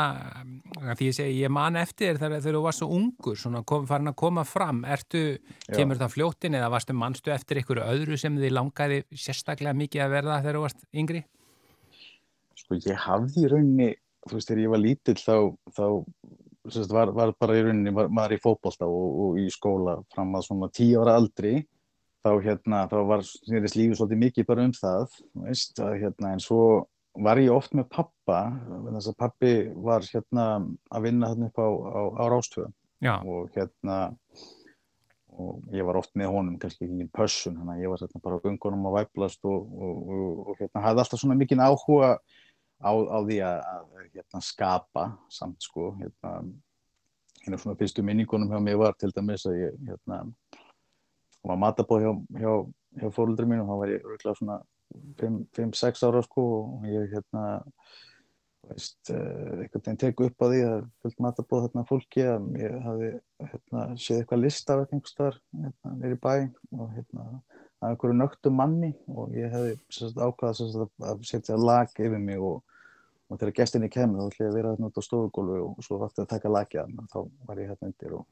því 0.93 1.09
ég 1.09 1.17
segi, 1.17 1.39
ég 1.41 1.49
man 1.49 1.75
eftir 1.75 2.19
þegar, 2.21 2.43
þegar 2.45 2.59
þú 2.59 2.63
varst 2.67 2.83
svo 2.83 2.89
ungur, 2.93 3.39
svona 3.41 3.63
kom, 3.65 3.87
farin 3.89 4.13
að 4.13 4.17
koma 4.21 4.45
fram, 4.45 4.83
ertu, 4.85 5.23
kemur 5.65 5.97
það 5.97 6.13
fljóttin 6.13 6.59
eða 6.61 6.69
varstu 6.69 6.93
mannstu 6.93 7.33
eftir 7.33 7.63
ykkur 7.63 7.81
öðru 7.81 8.19
sem 8.21 8.37
þið 8.37 8.53
langaði 8.53 9.01
sérstaklega 9.09 9.73
mikið 9.81 10.05
að 10.05 10.15
verða 10.19 10.41
þegar 10.45 10.59
þú 10.59 10.67
varst 10.67 10.85
yngri? 10.93 11.25
sko 12.65 12.79
ég 12.81 12.97
hafði 13.05 13.45
í 13.45 13.51
rauninni 13.51 13.91
þú 14.25 14.37
veist 14.37 14.49
þegar 14.49 14.63
ég 14.63 14.73
var 14.73 14.81
lítill 14.81 15.17
þá, 15.19 15.35
þá 15.75 15.85
var, 16.91 17.13
var 17.15 17.33
bara 17.39 17.57
í 17.57 17.63
rauninni 17.65 17.93
var, 17.95 18.09
maður 18.09 18.37
í 18.37 18.41
fótbolta 18.43 18.87
og, 18.89 19.07
og 19.25 19.39
í 19.41 19.47
skóla 19.53 19.99
fram 20.13 20.35
að 20.37 20.47
svona 20.49 20.69
tíu 20.73 21.03
ára 21.03 21.17
aldri 21.19 21.55
þá 22.25 22.31
hérna 22.41 22.81
þá 22.89 22.97
var 23.11 23.23
snýrist 23.27 23.77
lífið 23.77 23.99
svolítið 23.99 24.21
mikið 24.23 24.49
bara 24.49 24.65
um 24.65 24.75
það 24.75 25.17
veist 25.45 25.81
að 25.83 25.97
hérna 26.01 26.33
en 26.33 26.43
svo 26.43 26.61
var 27.25 27.39
ég 27.39 27.53
oft 27.53 27.75
með 27.77 27.87
pappa 27.93 28.39
þess 28.89 29.11
að 29.11 29.19
pappi 29.21 29.53
var 29.85 30.05
hérna 30.09 30.47
að 30.89 31.07
vinna 31.07 31.31
hérna 31.31 31.49
upp 31.51 31.61
á, 31.61 31.69
á, 31.69 32.01
á 32.19 32.23
Rástvöðum 32.33 32.75
og 33.29 33.55
hérna 33.55 33.99
og 35.35 35.75
ég 35.75 35.85
var 35.85 35.99
oft 35.99 36.13
með 36.15 36.31
honum 36.31 36.57
kannski 36.59 36.85
ekki 36.85 37.05
í 37.05 37.11
pössun, 37.11 37.57
þannig 37.59 37.75
að 37.75 37.83
ég 37.83 37.91
var 37.91 38.03
hérna 38.03 38.21
bara 38.23 38.39
á 38.39 38.43
göngunum 38.45 38.87
að 38.89 38.97
væplast 38.99 39.47
og, 39.49 39.65
og, 39.75 39.95
og 40.15 40.59
hérna 40.61 40.83
hafði 40.85 41.03
alltaf 41.03 41.21
svona 41.21 41.37
mikinn 41.39 41.63
áhuga 41.63 42.15
á, 42.81 42.91
á 42.91 43.17
því 43.23 43.39
að, 43.45 43.59
að 43.71 44.05
hérna, 44.15 44.41
skapa 44.43 45.05
samt 45.31 45.63
sko 45.63 45.91
hérna, 45.99 46.33
hérna 47.43 47.59
svona 47.61 47.79
fyrstu 47.79 48.05
minningunum 48.05 48.51
hjá 48.51 48.61
mig 48.63 48.79
var 48.79 48.95
til 48.99 49.11
dæmis 49.15 49.45
að 49.49 49.59
ég 49.63 49.77
hérna 49.89 50.23
var 51.45 51.61
matabóð 51.61 52.05
hjá, 52.05 52.13
hjá, 52.41 52.53
hjá 53.01 53.13
fóröldri 53.13 53.47
mín 53.49 53.63
og 53.63 53.69
þá 53.69 53.77
var 53.81 53.93
ég 53.93 54.09
örgulega 54.09 54.39
svona 54.39 54.59
5-6 55.55 56.03
ára 56.07 56.21
sko 56.25 56.43
og 56.63 56.85
ég 56.89 57.09
hérna 57.13 57.45
veist, 58.69 58.97
uh, 59.13 59.61
einhvern 59.61 59.81
veginn 59.81 59.99
teku 60.01 60.29
upp 60.29 60.41
á 60.41 60.47
því 60.49 60.61
að 60.69 60.85
fullt 61.03 61.21
matabóð 61.25 61.67
þarna 61.67 61.85
fólki 61.89 62.25
að 62.25 62.47
ég 62.61 62.77
hafi 62.85 63.11
hérna, 63.51 63.83
séð 64.01 64.21
eitthvað 64.21 64.43
list 64.45 64.71
af 64.73 64.85
einhvers 64.85 65.13
staðar 65.13 65.39
hérna, 65.53 65.93
nýri 66.01 66.19
bæ 66.21 66.33
og 66.79 66.95
hérna 66.95 67.27
af 67.85 67.93
einhverju 67.93 68.17
nögtu 68.19 68.51
manni 68.53 68.91
og 69.13 69.33
ég 69.37 69.51
hefði 69.53 69.75
ákvaðað 70.27 70.87
að- 71.11 71.25
setja 71.29 71.57
lag 71.57 71.89
yfir 71.95 72.19
mig 72.19 72.39
og, 72.41 72.61
og 73.29 73.39
þegar 73.41 73.55
gestinni 73.61 73.89
kemur 73.93 74.25
þá 74.25 74.31
ætla 74.31 74.45
ég 74.45 74.51
að 74.53 74.57
vera 74.59 74.71
hérna 74.75 74.89
út 74.91 74.97
á 74.99 75.03
stofugólfi 75.07 75.59
og 75.65 75.83
svo 75.85 75.99
vakti 76.01 76.25
að 76.25 76.31
taka 76.35 76.51
hann 76.81 76.97
og 76.99 77.11
þá 77.13 77.19
var 77.49 77.61
ég 77.63 77.69
hérna 77.71 77.89
undir 77.91 78.13
og, 78.19 78.25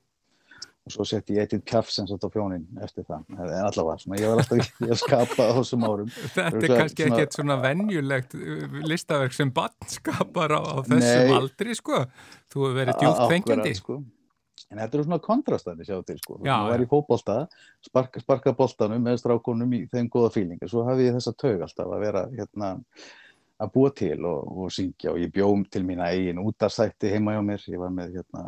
og 0.84 0.92
svo 0.92 1.06
setti 1.08 1.38
ég 1.38 1.46
eitthvað 1.46 1.64
kjaff 1.72 1.90
sem 1.96 2.08
sagt 2.10 2.26
á 2.28 2.30
fjónin 2.34 2.66
eftir 2.84 3.06
það 3.08 3.24
en 3.32 3.54
allavega, 3.64 3.98
svona, 4.04 4.18
ég 4.20 4.34
var 4.34 4.42
alltaf 4.44 4.82
í 4.84 4.90
að 4.90 5.00
skapa 5.00 5.46
á 5.48 5.52
þessum 5.62 5.86
árum 5.88 6.10
þetta 6.36 6.60
er 6.60 6.76
kannski 6.76 7.06
svona- 7.08 7.16
ekkert 7.22 7.38
svona 7.40 7.60
venjulegt 7.64 8.36
uh, 8.36 8.82
listaverk 8.92 9.34
sem 9.38 9.52
barn 9.56 9.88
skapar 9.88 10.52
á, 10.52 10.60
á 10.60 10.76
þessum 10.84 11.30
Nei. 11.30 11.38
aldri, 11.40 11.78
sko. 11.80 12.04
Þú 12.52 12.66
hefur 12.68 12.76
verið 12.82 13.00
djúpt 13.00 13.24
fengjandi. 13.32 13.74
sko. 13.80 14.02
En 14.72 14.80
þetta 14.80 14.98
eru 14.98 15.04
svona 15.08 15.20
kontrastandi 15.24 15.86
sjá 15.86 15.98
til 16.08 16.18
sko. 16.22 16.40
Já, 16.46 16.56
var 16.70 16.80
já. 16.80 16.86
í 16.86 16.90
fótbolta, 16.90 17.36
sparka, 17.86 18.22
sparka 18.24 18.54
boltanum 18.58 19.04
með 19.06 19.20
strákonum 19.22 19.74
í 19.78 19.84
þeim 19.92 20.08
góða 20.10 20.32
fílinga. 20.34 20.70
Svo 20.72 20.86
hafði 20.88 21.10
ég 21.10 21.18
þessa 21.20 21.34
taug 21.38 21.62
alltaf 21.68 21.92
að 21.94 22.06
vera 22.08 22.24
hérna, 22.32 22.72
að 23.64 23.70
búa 23.76 23.92
til 23.96 24.18
og, 24.26 24.48
og 24.64 24.72
syngja 24.74 25.12
og 25.14 25.20
ég 25.22 25.30
bjóm 25.36 25.62
til 25.72 25.84
mína 25.88 26.10
eigin 26.12 26.42
útastætti 26.42 27.12
heima 27.14 27.36
hjá 27.36 27.44
mér. 27.46 27.68
Ég 27.70 27.80
var 27.84 27.94
með 27.94 28.18
hérna, 28.18 28.46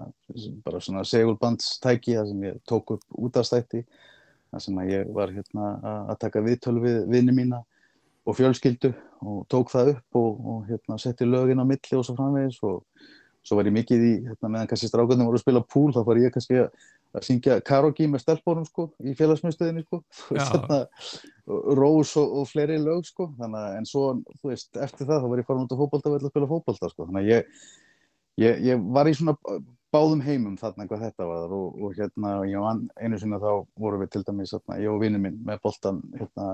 bara 0.66 0.82
svona 0.82 1.04
segulbandstæki 1.06 2.18
sem 2.18 2.42
ég 2.50 2.58
tók 2.68 2.96
upp 2.98 3.06
útastætti 3.22 3.84
þar 4.52 4.64
sem 4.66 4.82
að 4.82 4.92
ég 4.96 5.14
var 5.14 5.32
hérna, 5.36 5.70
að- 5.84 6.10
að 6.16 6.20
taka 6.26 6.42
viðtölu 6.42 6.82
við 6.88 6.98
vinni 7.12 7.36
mína 7.38 7.62
og 8.26 8.36
fjölskyldu 8.40 8.94
og 9.22 9.46
tók 9.52 9.70
það 9.70 9.94
upp 9.96 10.16
og, 10.20 10.42
og 10.48 10.66
hérna, 10.72 10.98
setti 10.98 11.26
lögin 11.30 11.62
á 11.62 11.66
milli 11.70 11.98
og 12.00 12.06
svo 12.08 12.16
framvegis 12.18 12.58
og 12.64 12.82
svo 13.46 13.60
var 13.60 13.70
ég 13.70 13.76
mikið 13.76 14.04
í, 14.04 14.12
hérna, 14.26 14.50
meðan 14.50 14.70
kannski 14.70 14.90
strákarnir 14.90 15.28
voru 15.28 15.40
að 15.40 15.44
spila 15.44 15.62
púl, 15.70 15.88
þá 15.94 16.02
var 16.08 16.20
ég 16.22 16.34
kannski 16.34 16.58
að, 16.64 16.86
að 17.16 17.26
syngja 17.28 17.58
karaoke 17.66 18.08
með 18.10 18.24
stelpunum, 18.24 18.66
sko, 18.66 18.88
í 19.06 19.14
félagsmyndstöðinni, 19.20 19.86
sko, 19.86 20.02
hérna, 20.40 20.82
Rós 21.78 22.16
og, 22.18 22.36
og 22.42 22.50
fleiri 22.50 22.80
lög, 22.82 23.06
sko, 23.06 23.30
þannig 23.38 23.62
að, 23.62 23.80
en 23.80 23.90
svo, 23.90 24.06
þú 24.42 24.52
veist, 24.52 24.72
eftir 24.74 25.10
það, 25.10 25.22
þá 25.22 25.32
var 25.32 25.42
ég 25.42 25.50
farin 25.50 25.68
út 25.68 25.76
á 25.78 25.82
fótbolta 25.82 26.12
og 26.12 26.18
ætla 26.18 26.32
að 26.32 26.34
spila 26.34 26.52
fótbolta, 26.52 26.92
sko, 26.92 27.08
þannig 27.10 27.22
að 27.22 27.32
ég, 27.32 27.66
ég, 28.42 28.64
ég 28.72 28.88
var 28.98 29.10
í 29.10 29.16
svona 29.20 29.38
báðum 29.94 30.24
heimum 30.26 30.58
þarna 30.60 30.88
hvað 30.90 31.06
þetta 31.06 31.28
var 31.30 31.54
og, 31.56 31.78
og 31.86 31.94
hérna, 31.96 32.32
ég 32.50 32.64
var 32.66 32.82
einu 33.00 33.20
sinni 33.22 33.40
þá 33.40 33.52
vorum 33.80 34.02
við 34.02 34.16
til 34.16 34.24
dæmis, 34.28 34.56
hérna, 34.58 34.80
ég 34.82 34.92
og 34.92 35.04
vinnu 35.06 35.22
minn 35.22 35.38
með 35.46 35.62
boltan, 35.64 36.02
hérna, 36.18 36.50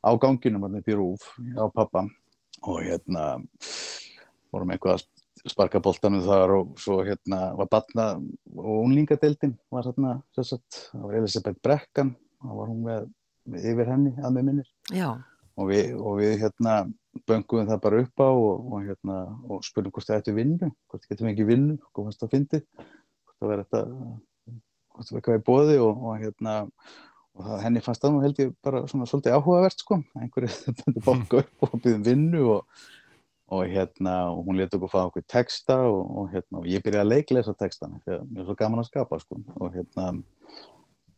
á 0.00 0.10
ganginum, 0.22 0.64
hérna, 0.64 0.80
í 0.80 0.96
rúf, 0.96 1.28
á 1.60 1.68
pappa 1.68 2.06
og 2.64 2.80
hérna, 2.82 3.28
vorum 4.54 4.72
eitthvað 4.72 4.96
að 4.96 5.06
sparka 5.50 5.80
boltanum 5.82 6.24
þar 6.26 6.54
og 6.56 6.74
svo 6.80 6.98
hérna 7.06 7.52
var 7.58 7.70
batna 7.70 8.06
og 8.56 8.82
unlingadeildin 8.82 9.54
var 9.72 9.86
hérna, 9.86 10.18
að 10.36 10.52
það 10.52 11.06
var 11.06 11.16
Elisabeth 11.20 11.62
Brekkan, 11.64 12.12
þá 12.42 12.52
var 12.58 12.70
hún 12.72 12.84
með, 12.86 13.08
yfir 13.62 13.90
henni 13.92 14.12
að 14.20 14.36
með 14.36 14.46
minnir. 14.50 14.70
Og 15.56 15.70
við, 15.70 15.94
og 15.96 16.18
við 16.20 16.36
hérna 16.42 16.76
bönguðum 17.28 17.70
það 17.70 17.82
bara 17.86 18.02
upp 18.04 18.22
á 18.22 18.28
og, 18.28 18.70
og 18.72 18.84
hérna 18.84 19.18
og 19.48 19.64
spurning 19.64 19.94
hvort 19.94 20.08
það 20.08 20.20
ættu 20.20 20.36
vinnu, 20.36 20.70
hvort 20.90 21.08
getum 21.08 21.30
ekki 21.30 21.48
vinnu, 21.48 21.78
hvað 21.92 22.08
fannst 22.08 22.24
það 22.24 22.34
fyndið, 22.34 22.64
hvort 22.76 23.38
það 23.40 23.52
verið 23.52 23.68
þetta, 23.70 23.82
hvort 24.92 25.08
það 25.08 25.16
verið 25.16 25.28
hvað 25.28 25.40
í 25.40 25.44
bóði 25.46 25.78
og, 25.86 26.02
og 26.10 26.20
hérna 26.20 26.56
og 27.36 27.46
það, 27.46 27.62
henni 27.64 27.84
fannst 27.84 28.04
það 28.04 28.14
nú 28.14 28.22
held 28.24 28.42
ég 28.42 28.52
bara 28.64 28.82
svona 28.90 29.08
svolítið 29.08 29.38
áhugavert 29.38 29.82
sko, 29.84 29.98
einhverju 30.20 30.52
búið 30.82 31.00
bóka 31.06 31.42
upp 31.42 31.66
og 31.66 31.74
byggðum 31.78 32.06
vinnu 32.06 32.44
og, 32.56 32.84
og 33.46 33.68
hérna, 33.70 34.14
og 34.32 34.46
hún 34.48 34.58
leti 34.58 34.74
okkur 34.78 34.90
fá 34.90 35.00
okkur 35.04 35.22
texta 35.30 35.76
og, 35.86 36.00
og 36.18 36.32
hérna, 36.32 36.62
og 36.62 36.70
ég 36.70 36.82
byrjaði 36.82 37.04
að 37.04 37.12
leiklesa 37.12 37.54
textana, 37.58 38.00
því 38.04 38.16
að 38.16 38.24
mér 38.30 38.42
er 38.42 38.48
svo 38.48 38.56
gaman 38.58 38.82
að 38.82 38.88
skapa 38.88 39.20
sko, 39.22 39.38
og 39.60 39.76
hérna 39.76 40.08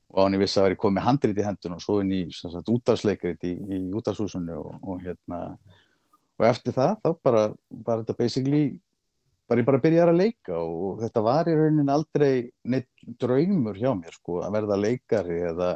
og 0.09 0.25
án 0.25 0.37
ég 0.37 0.43
vissi 0.43 0.57
að 0.57 0.63
það 0.63 0.69
væri 0.69 0.81
komið 0.83 1.05
handrið 1.05 1.41
í 1.41 1.45
hendun 1.45 1.77
og 1.77 1.85
svo 1.85 1.99
inn 2.03 2.13
í 2.17 2.23
útdagsleikrit 2.73 3.45
í, 3.45 3.55
í 3.77 3.81
útdagshúsinu 3.97 4.57
og, 4.57 4.77
og 4.81 5.03
hérna 5.05 5.41
og 6.39 6.47
eftir 6.49 6.77
það 6.77 6.95
þá 7.03 7.11
bara 7.27 7.43
var 7.85 8.03
þetta 8.03 8.17
basically 8.17 8.63
bara 9.49 9.63
ég 9.63 9.69
bara 9.69 9.83
byrjaði 9.85 10.13
að 10.15 10.21
leika 10.23 10.61
og 10.63 11.03
þetta 11.03 11.25
var 11.25 11.51
í 11.51 11.57
raunin 11.59 11.93
aldrei 11.93 12.33
neitt 12.65 12.89
draumur 13.21 13.77
hjá 13.77 13.91
mér 13.97 14.17
sko 14.17 14.41
að 14.45 14.57
verða 14.57 14.81
leikari 14.81 15.41
eða, 15.51 15.71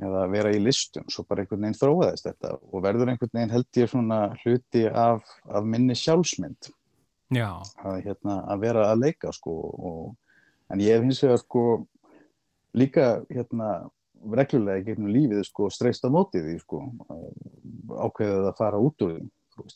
eða 0.00 0.24
vera 0.32 0.52
í 0.54 0.60
listum 0.62 1.06
svo 1.12 1.24
bara 1.28 1.44
einhvern 1.44 1.64
veginn 1.64 1.78
þróaðist 1.78 2.26
þetta 2.28 2.52
og 2.58 2.84
verður 2.84 3.12
einhvern 3.12 3.32
veginn 3.36 3.54
held 3.54 3.80
ég 3.80 3.90
svona 3.92 4.20
hluti 4.42 4.84
af, 4.88 5.24
af 5.48 5.66
minni 5.66 5.96
sjálfsmynd. 5.98 6.70
Að, 7.84 8.00
hérna, 8.06 8.40
að 8.50 8.64
vera 8.64 8.88
að 8.90 9.04
leika 9.04 9.32
sko 9.34 9.56
og, 9.90 10.04
en 10.72 10.82
ég 10.82 10.96
hef 10.96 11.06
hins 11.06 11.22
vegar 11.22 11.42
sko 11.42 11.64
líka 12.74 13.08
hérna 13.30 13.72
reglulega 14.36 14.84
gegnum 14.84 15.12
lífið 15.14 15.44
sko 15.48 15.70
streyst 15.72 16.04
á 16.04 16.10
mótið 16.12 16.48
því 16.48 16.56
sko 16.60 16.80
ákveðið 18.06 18.48
að 18.50 18.58
fara 18.58 18.80
út 18.82 19.06
úr 19.06 19.14
því 19.16 19.28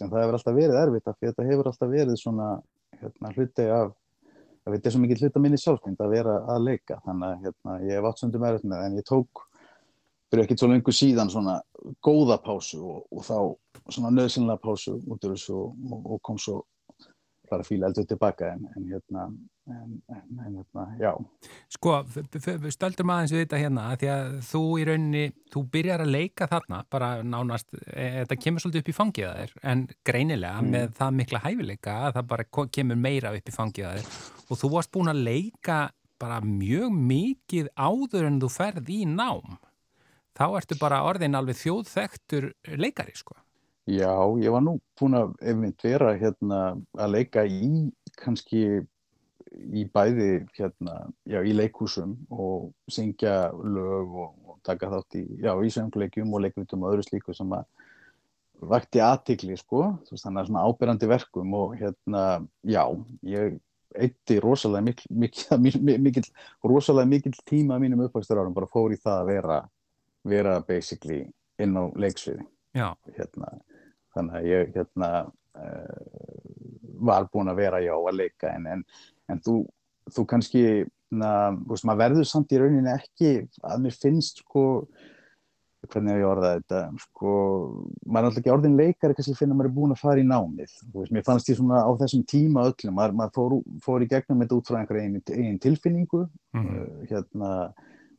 en 0.04 0.10
það 0.10 0.20
hefur 0.20 0.38
alltaf 0.38 0.56
verið 0.56 0.80
erfitt 0.80 1.08
af 1.08 1.16
því 1.18 1.30
þetta 1.30 1.46
hefur 1.48 1.70
alltaf 1.70 1.92
verið 1.92 2.18
svona 2.20 2.48
hérna 3.00 3.32
hluti 3.36 3.68
af 3.68 3.94
það 4.64 4.74
veit 4.74 4.86
ég 4.86 4.94
svo 4.94 5.02
mikið 5.02 5.22
hlut 5.22 5.38
að 5.38 5.44
minni 5.44 5.60
sjálfsmynd 5.60 6.00
að 6.00 6.14
vera 6.14 6.34
að 6.54 6.62
leika. 6.64 6.96
Þannig 7.04 7.26
að 7.28 7.42
hérna 7.44 7.74
ég 7.84 7.98
hef 7.98 8.06
átt 8.08 8.22
söndum 8.22 8.46
erfitt 8.48 8.70
með 8.70 8.84
en 8.86 8.96
ég 8.96 9.06
tók 9.08 9.42
fyrir 10.30 10.44
ekkert 10.44 10.62
svo 10.62 10.70
lengur 10.70 10.96
síðan 10.96 11.32
svona 11.32 11.58
góða 12.04 12.38
pásu 12.44 12.80
og, 12.82 13.02
og 13.12 13.26
þá 13.26 13.90
svona 13.94 14.12
nöðsynlega 14.14 14.62
pásu 14.62 14.98
út 15.00 15.26
úr 15.26 15.34
þessu 15.34 15.56
og, 15.58 15.98
og 16.04 16.22
kom 16.24 16.38
svo 16.40 16.62
bara 17.50 17.66
fíla 17.66 17.90
eldur 17.90 18.06
tilbaka 18.08 18.54
en, 18.54 18.64
en 18.76 18.88
hérna 18.88 19.28
En, 19.66 20.02
en, 20.08 20.38
en 20.46 20.56
hérna, 20.56 20.82
já. 21.00 21.14
Sko, 21.72 21.94
stöldum 22.68 23.08
aðeins 23.14 23.32
við 23.32 23.46
þetta 23.46 23.60
hérna 23.62 23.84
því 23.96 24.08
að 24.12 24.34
þú 24.44 24.60
í 24.76 24.82
rauninni, 24.84 25.22
þú 25.54 25.62
byrjar 25.72 26.02
að 26.04 26.10
leika 26.12 26.48
þarna, 26.50 26.82
bara 26.92 27.08
nánast, 27.24 27.70
e, 27.88 28.10
þetta 28.18 28.38
kemur 28.42 28.60
svolítið 28.60 28.82
upp 28.82 28.90
í 28.92 28.96
fangið 28.98 29.28
að 29.30 29.38
þér, 29.38 29.54
en 29.72 29.86
greinilega 30.04 30.60
mm. 30.60 30.68
með 30.74 30.92
það 30.98 31.16
mikla 31.22 31.40
hæfileika 31.46 31.94
að 32.02 32.18
það 32.18 32.28
bara 32.34 32.66
kemur 32.76 33.00
meira 33.06 33.32
upp 33.38 33.48
í 33.48 33.56
fangið 33.56 33.88
að 33.88 33.96
þér 34.02 34.20
og 34.44 34.60
þú 34.60 34.70
varst 34.76 34.92
búin 34.98 35.12
að 35.14 35.24
leika 35.30 35.78
bara 36.20 36.42
mjög 36.44 37.00
mikið 37.14 37.72
áður 37.72 38.28
en 38.28 38.40
þú 38.44 38.52
ferð 38.52 38.92
í 38.92 39.00
nám. 39.08 39.56
Þá 40.34 40.46
ertu 40.58 40.78
bara 40.80 41.04
orðin 41.06 41.38
alveg 41.38 41.58
þjóðþektur 41.60 42.50
leikari, 42.80 43.14
sko. 43.14 43.36
Já, 43.84 44.10
ég 44.40 44.50
var 44.54 44.64
nú 44.64 44.78
búin 44.96 45.18
að 45.18 45.34
vera 45.82 46.14
hérna 46.16 46.60
að 46.96 47.14
leika 47.18 47.44
í 47.44 47.90
kannski 48.16 48.82
í 49.54 49.84
bæði 49.94 50.46
hérna, 50.56 51.04
já, 51.28 51.40
í 51.44 51.52
leikúsum 51.54 52.16
og 52.32 52.70
syngja 52.90 53.52
lög 53.52 54.16
og, 54.24 54.32
og 54.48 54.56
taka 54.66 54.90
þátt 54.90 55.18
í, 55.20 55.24
já, 55.44 55.52
í 55.54 55.70
söngleikjum 55.70 56.32
og 56.34 56.44
leikvitum 56.46 56.84
og 56.84 56.94
öðru 56.94 57.06
slíku 57.06 57.34
sem 57.36 57.52
að 57.54 57.68
vakti 58.64 59.02
aðtikli, 59.04 59.56
sko, 59.60 59.84
þannig 60.08 60.40
að 60.40 60.48
svona 60.48 60.64
ábyrrandi 60.64 61.10
verkum 61.10 61.54
og 61.58 61.76
hérna, 61.78 62.24
já, 62.66 62.82
ég 63.28 63.58
eitti 63.94 64.40
rosalega 64.42 64.88
mikil, 64.88 65.10
mikil, 65.14 65.80
mikil, 66.08 66.26
rosalega 66.64 67.10
mikil 67.10 67.34
tíma 67.46 67.78
mínum 67.82 68.06
uppvægstur 68.06 68.40
árum, 68.40 68.54
bara 68.56 68.70
fór 68.72 68.94
í 68.94 69.00
það 69.00 69.20
að 69.20 69.30
vera, 69.30 69.58
vera 70.24 70.60
basically 70.66 71.22
inn 71.60 71.76
á 71.76 71.84
leiksviði, 71.94 72.44
hérna, 73.18 73.50
þannig 74.14 74.38
að 74.40 74.46
ég, 74.50 74.70
hérna, 74.74 75.10
uh, 75.54 76.52
var 77.04 77.28
búin 77.32 77.50
að 77.52 77.60
vera 77.60 77.82
já 77.84 77.94
að 77.94 78.16
leika 78.16 78.54
en, 78.54 78.66
en 78.66 78.84
en 79.32 79.40
þú, 79.44 79.56
þú 80.12 80.26
kannski 80.28 80.62
na, 81.14 81.32
veist, 81.68 81.86
maður 81.86 82.02
verður 82.04 82.28
samt 82.28 82.52
í 82.52 82.60
rauninni 82.60 82.92
ekki 82.92 83.34
að 83.64 83.84
mér 83.84 83.98
finnst 84.02 84.42
sko 84.44 84.64
hvernig 85.84 86.16
ég 86.16 86.24
orða 86.24 86.54
þetta 86.56 86.78
sko, 87.02 87.30
maður 88.08 88.22
er 88.22 88.28
alltaf 88.30 88.40
ekki 88.40 88.52
orðin 88.54 88.76
leikari 88.78 89.16
kannski 89.16 89.34
finna 89.36 89.52
að 89.52 89.58
maður 89.58 89.68
er 89.68 89.74
búin 89.76 89.92
að 89.92 90.00
fara 90.00 90.22
í 90.22 90.24
námið. 90.24 90.76
Veist, 90.94 91.12
mér 91.12 91.26
fannst 91.26 91.50
ég 91.50 91.58
svona 91.58 91.82
á 91.84 91.90
þessum 92.00 92.22
tíma 92.30 92.64
öllum 92.70 92.96
maður, 92.96 93.16
maður 93.18 93.34
fór, 93.36 93.56
fór 93.84 94.04
í 94.04 94.08
gegnum 94.08 94.40
þetta 94.40 94.56
út 94.56 94.70
frá 94.70 94.78
einhverja 94.80 95.04
eigin 95.36 95.60
tilfinningu 95.60 96.22
mm 96.24 96.62
-hmm. 96.62 96.78
uh, 96.80 97.04
hérna 97.10 97.50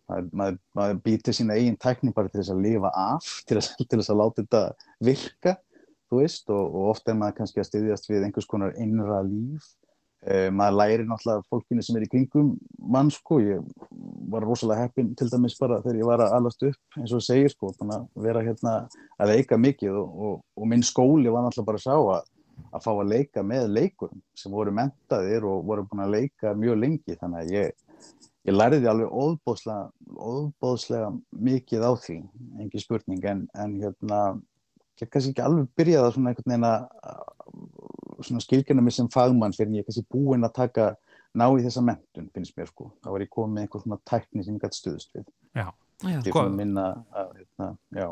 maður, 0.09 0.31
maður, 0.31 0.57
maður 0.77 0.99
býtir 1.05 1.37
sína 1.37 1.57
eigin 1.59 1.79
tækning 1.81 2.15
bara 2.15 2.31
til 2.31 2.41
þess 2.41 2.53
að 2.53 2.65
lifa 2.65 2.91
af 2.95 3.29
til 3.47 3.59
þess, 3.59 3.77
til 3.81 3.99
þess 3.99 4.13
að 4.13 4.21
láta 4.21 4.43
þetta 4.43 4.65
virka 5.09 5.57
þú 6.09 6.21
veist 6.21 6.53
og, 6.53 6.75
og 6.75 6.91
ofta 6.93 7.11
er 7.11 7.19
maður 7.19 7.39
kannski 7.39 7.61
að 7.61 7.71
styðjast 7.71 8.07
við 8.11 8.27
einhvers 8.27 8.49
konar 8.49 8.77
innra 8.81 9.23
líf. 9.25 9.73
Uh, 10.25 10.47
maður 10.49 10.77
læri 10.79 11.03
náttúrulega 11.05 11.43
fólkinu 11.53 11.83
sem 11.85 11.97
er 11.99 12.05
í 12.07 12.09
kringum 12.09 12.55
mann 12.89 13.11
sko, 13.13 13.37
ég 13.43 13.65
var 14.33 14.41
rosalega 14.41 14.87
heppin 14.87 15.11
til 15.17 15.27
dæmis 15.29 15.53
bara 15.59 15.77
þegar 15.83 15.99
ég 15.99 16.07
var 16.09 16.23
að 16.25 16.33
alast 16.39 16.65
upp 16.65 16.97
eins 16.97 17.13
og 17.13 17.21
segir 17.21 17.53
sko, 17.53 17.69
að 17.85 18.07
vera 18.23 18.41
hérna 18.41 18.73
að 19.21 19.35
leika 19.35 19.59
mikið 19.61 19.99
og, 19.99 20.15
og, 20.29 20.39
og 20.57 20.71
minn 20.71 20.85
skóli 20.87 21.29
var 21.29 21.45
náttúrulega 21.45 21.69
bara 21.69 21.81
að 21.81 21.85
sá 21.85 21.93
að, 22.15 22.31
að 22.71 22.87
fá 22.87 22.89
að 22.95 23.11
leika 23.11 23.43
með 23.45 23.67
leikurum 23.75 24.23
sem 24.41 24.55
voru 24.57 24.73
mentaðir 24.73 25.45
og 25.45 25.61
voru 25.69 25.85
búin 25.91 26.05
að 26.07 26.15
leika 26.17 26.55
mjög 26.57 26.81
lengi. 26.81 27.19
Þannig 27.21 27.43
að 27.43 27.53
ég, 27.59 27.85
ég 28.45 28.53
læriði 28.55 28.89
alveg 28.89 29.13
óbóðslega, 29.13 29.87
óbóðslega 30.15 31.09
mikið 31.47 31.85
á 31.85 31.91
því, 32.01 32.17
engi 32.61 32.81
spurning 32.83 33.25
en, 33.31 33.45
en 33.57 33.79
hérna, 33.81 34.19
ég 35.01 35.09
kannski 35.09 35.33
ekki 35.33 35.45
alveg 35.45 35.71
byrjaði 35.79 36.09
að 36.09 36.13
svona 36.17 36.33
einhvern 36.33 36.53
veginn 36.53 36.69
að 36.69 38.45
skilgjörna 38.45 38.85
mig 38.85 38.95
sem 38.95 39.09
fagmann 39.13 39.55
fyrir 39.55 39.73
ég 39.79 39.85
er 39.85 39.89
kannski 39.89 40.05
búinn 40.13 40.45
að 40.47 40.55
taka 40.59 40.91
ná 41.35 41.49
í 41.51 41.65
þessa 41.65 41.83
mentun, 41.83 42.29
finnst 42.35 42.55
mér 42.55 42.69
sko. 42.69 42.91
Þá 43.03 43.09
var 43.11 43.25
ég 43.25 43.33
komið 43.33 43.55
með 43.55 43.65
einhver 43.65 43.83
svona 43.83 43.99
tækni 44.07 44.45
sem 44.45 44.55
ég 44.55 44.63
gæti 44.63 44.79
stuðust 44.79 45.17
við. 45.17 45.25
Já, 45.51 45.67
já. 46.05 46.15
Ég 46.15 46.31
fann 46.31 46.55
minna 46.55 46.85
að, 47.11 47.33
hérna, 47.41 47.69
já 47.97 48.07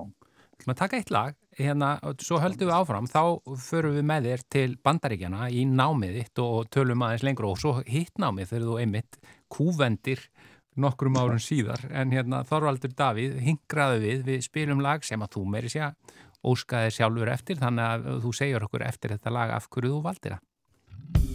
Maður 0.64 0.80
taka 0.80 1.00
eitt 1.00 1.12
lag, 1.12 1.36
hérna, 1.58 1.90
svo 2.24 2.40
höldum 2.40 2.70
við 2.70 2.78
áfram, 2.78 3.08
þá 3.12 3.24
förum 3.66 3.98
við 3.98 4.06
með 4.08 4.28
þér 4.30 4.44
til 4.56 4.68
bandaríkjana 4.86 5.50
í 5.52 5.66
námið 5.68 6.20
þitt 6.22 6.42
og 6.44 6.70
tölum 6.72 7.04
aðeins 7.04 7.26
lengur 7.28 7.50
og 7.50 7.60
svo 7.60 7.74
hitt 7.84 8.22
námið 8.22 8.54
þegar 8.54 8.68
þú 8.70 8.78
einmitt 8.84 9.20
kúvendir 9.52 10.24
nokkrum 10.80 11.20
árun 11.20 11.44
síðar, 11.44 11.84
en 11.92 12.16
hérna 12.16 12.42
Þorvaldur 12.48 12.96
Davíð 12.98 13.36
hingraði 13.44 14.00
við, 14.06 14.24
við 14.30 14.48
spilum 14.48 14.82
lag 14.82 15.04
sem 15.06 15.22
að 15.22 15.36
þú 15.36 15.46
meiri 15.54 15.74
sé 15.74 15.84
að 15.90 16.18
óskaði 16.44 16.96
sjálfur 16.96 17.36
eftir 17.36 17.62
þannig 17.62 17.86
að 17.92 18.10
þú 18.24 18.34
segjur 18.40 18.68
okkur 18.70 18.88
eftir 18.88 19.16
þetta 19.18 19.38
lag 19.38 19.54
af 19.60 19.70
hverju 19.70 19.98
þú 19.98 20.02
valdir 20.08 20.38
það. 20.38 21.33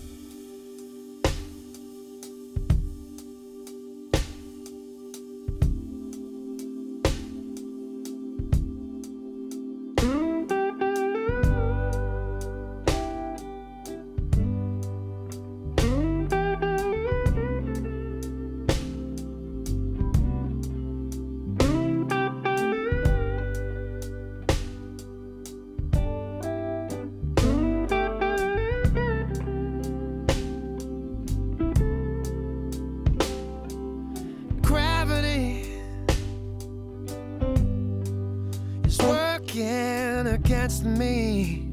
again 39.58 40.26
against 40.28 40.84
me. 40.84 41.64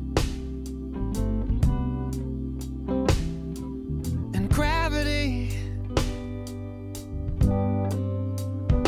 And 4.34 4.50
gravity 4.50 5.52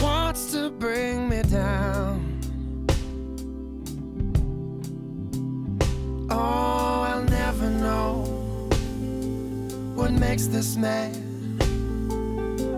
wants 0.02 0.52
to 0.54 0.72
bring 0.72 1.30
me 1.30 1.44
down. 1.44 2.40
Oh, 6.32 7.04
I'll 7.08 7.24
never 7.24 7.70
know 7.70 8.24
what 9.94 10.12
makes 10.12 10.48
this 10.48 10.76
man 10.76 11.14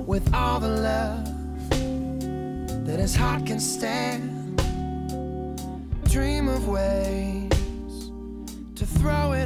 with 0.05 0.33
all 0.33 0.59
the 0.59 0.67
love 0.67 1.25
that 2.85 2.99
his 2.99 3.15
heart 3.15 3.45
can 3.45 3.61
stand. 3.61 4.38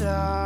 it. 0.02 0.43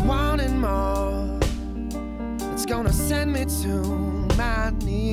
Wanting 0.00 0.60
more. 0.60 1.38
It's 2.52 2.66
gonna 2.66 2.92
send 2.92 3.32
me 3.32 3.44
to 3.62 3.82
my 4.36 4.70
knees. 4.84 5.05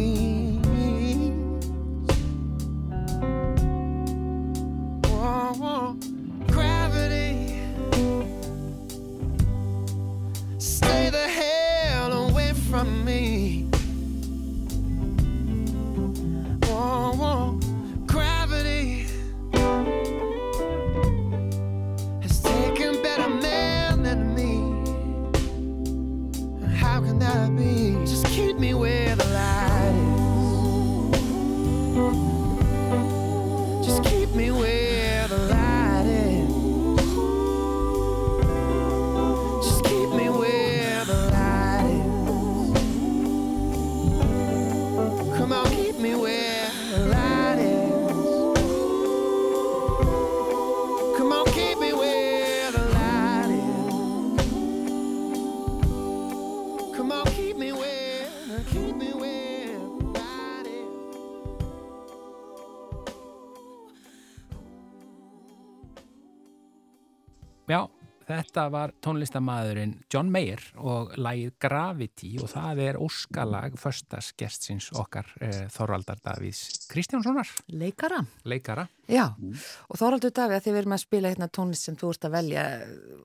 Þetta 68.53 68.69
var 68.69 68.91
tónlistamæðurinn 69.01 69.93
John 70.13 70.27
Mayer 70.29 70.61
og 70.77 71.15
lagið 71.17 71.55
Gravity 71.63 72.29
og 72.37 72.51
það 72.51 72.81
er 72.83 72.99
óskalag 73.01 73.77
förstasgestsins 73.81 74.91
okkar 74.93 75.31
eh, 75.41 75.63
Þorvaldar 75.73 76.21
Davís 76.21 76.61
Kristjánssonar, 76.91 77.49
Leikara. 77.73 78.21
leikara. 78.45 78.85
Já, 79.09 79.31
og 79.33 79.97
Þoraldur 79.97 80.35
Daví 80.37 80.59
að 80.59 80.67
þið 80.67 80.77
verðum 80.77 80.95
að 80.99 81.03
spila 81.07 81.33
hérna 81.33 81.49
tónlist 81.49 81.89
sem 81.89 81.97
þú 81.97 82.13
ert 82.13 82.29
að 82.29 82.37
velja 82.37 82.67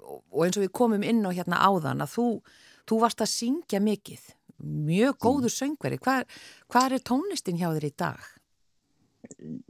og 0.09 0.41
eins 0.47 0.57
og 0.57 0.65
við 0.65 0.73
komum 0.81 1.05
inn 1.05 1.21
á 1.29 1.31
hérna 1.37 1.61
áðan 1.61 2.07
að 2.07 2.15
þú, 2.17 2.27
þú 2.89 3.01
varst 3.05 3.25
að 3.27 3.33
syngja 3.35 3.85
mikið, 3.85 4.25
mjög 4.89 5.21
góður 5.29 5.57
söngveri. 5.59 6.01
Hvað 6.01 6.97
er 6.97 7.05
tónlistin 7.05 7.61
hjá 7.61 7.69
þér 7.69 7.91
í 7.91 7.95
dag? 8.01 8.35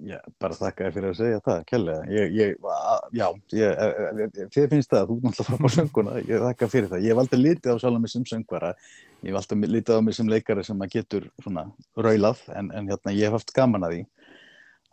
Já, 0.09 0.18
bara 0.40 0.55
þakka 0.57 0.85
þér 0.87 0.92
fyrir 0.94 1.11
að 1.11 1.16
segja 1.18 1.40
það, 1.44 1.62
kjærlega. 1.68 2.05
Já, 3.18 3.27
ég, 3.59 3.73
e- 3.83 4.27
e- 4.27 4.47
þið 4.55 4.68
finnst 4.73 4.92
það, 4.92 5.09
þú 5.09 5.16
er 5.18 5.25
náttúrulega 5.27 5.47
fram 5.49 5.66
á 5.66 5.71
sönguna, 5.75 6.14
ég 6.29 6.44
þakka 6.44 6.68
fyrir 6.73 6.88
það. 6.92 7.03
Ég 7.05 7.12
hef 7.12 7.23
aldrei 7.23 7.40
litið 7.42 7.75
á 7.75 7.77
sjálf 7.83 8.01
mig 8.01 8.12
sem 8.12 8.25
söngvara, 8.31 8.71
ég 9.23 9.29
hef 9.33 9.40
alltaf 9.40 9.64
litið 9.75 9.99
á 9.99 10.01
mig 10.07 10.14
sem 10.16 10.31
leikari 10.31 10.64
sem 10.64 10.85
að 10.87 10.92
getur 10.94 11.27
svona 11.42 11.64
raulað, 11.97 12.44
en, 12.55 12.71
en 12.71 12.88
hérna, 12.88 13.14
ég 13.18 13.27
hef 13.29 13.37
haft 13.37 13.53
gaman 13.59 13.85
að 13.88 13.97
því 13.97 14.01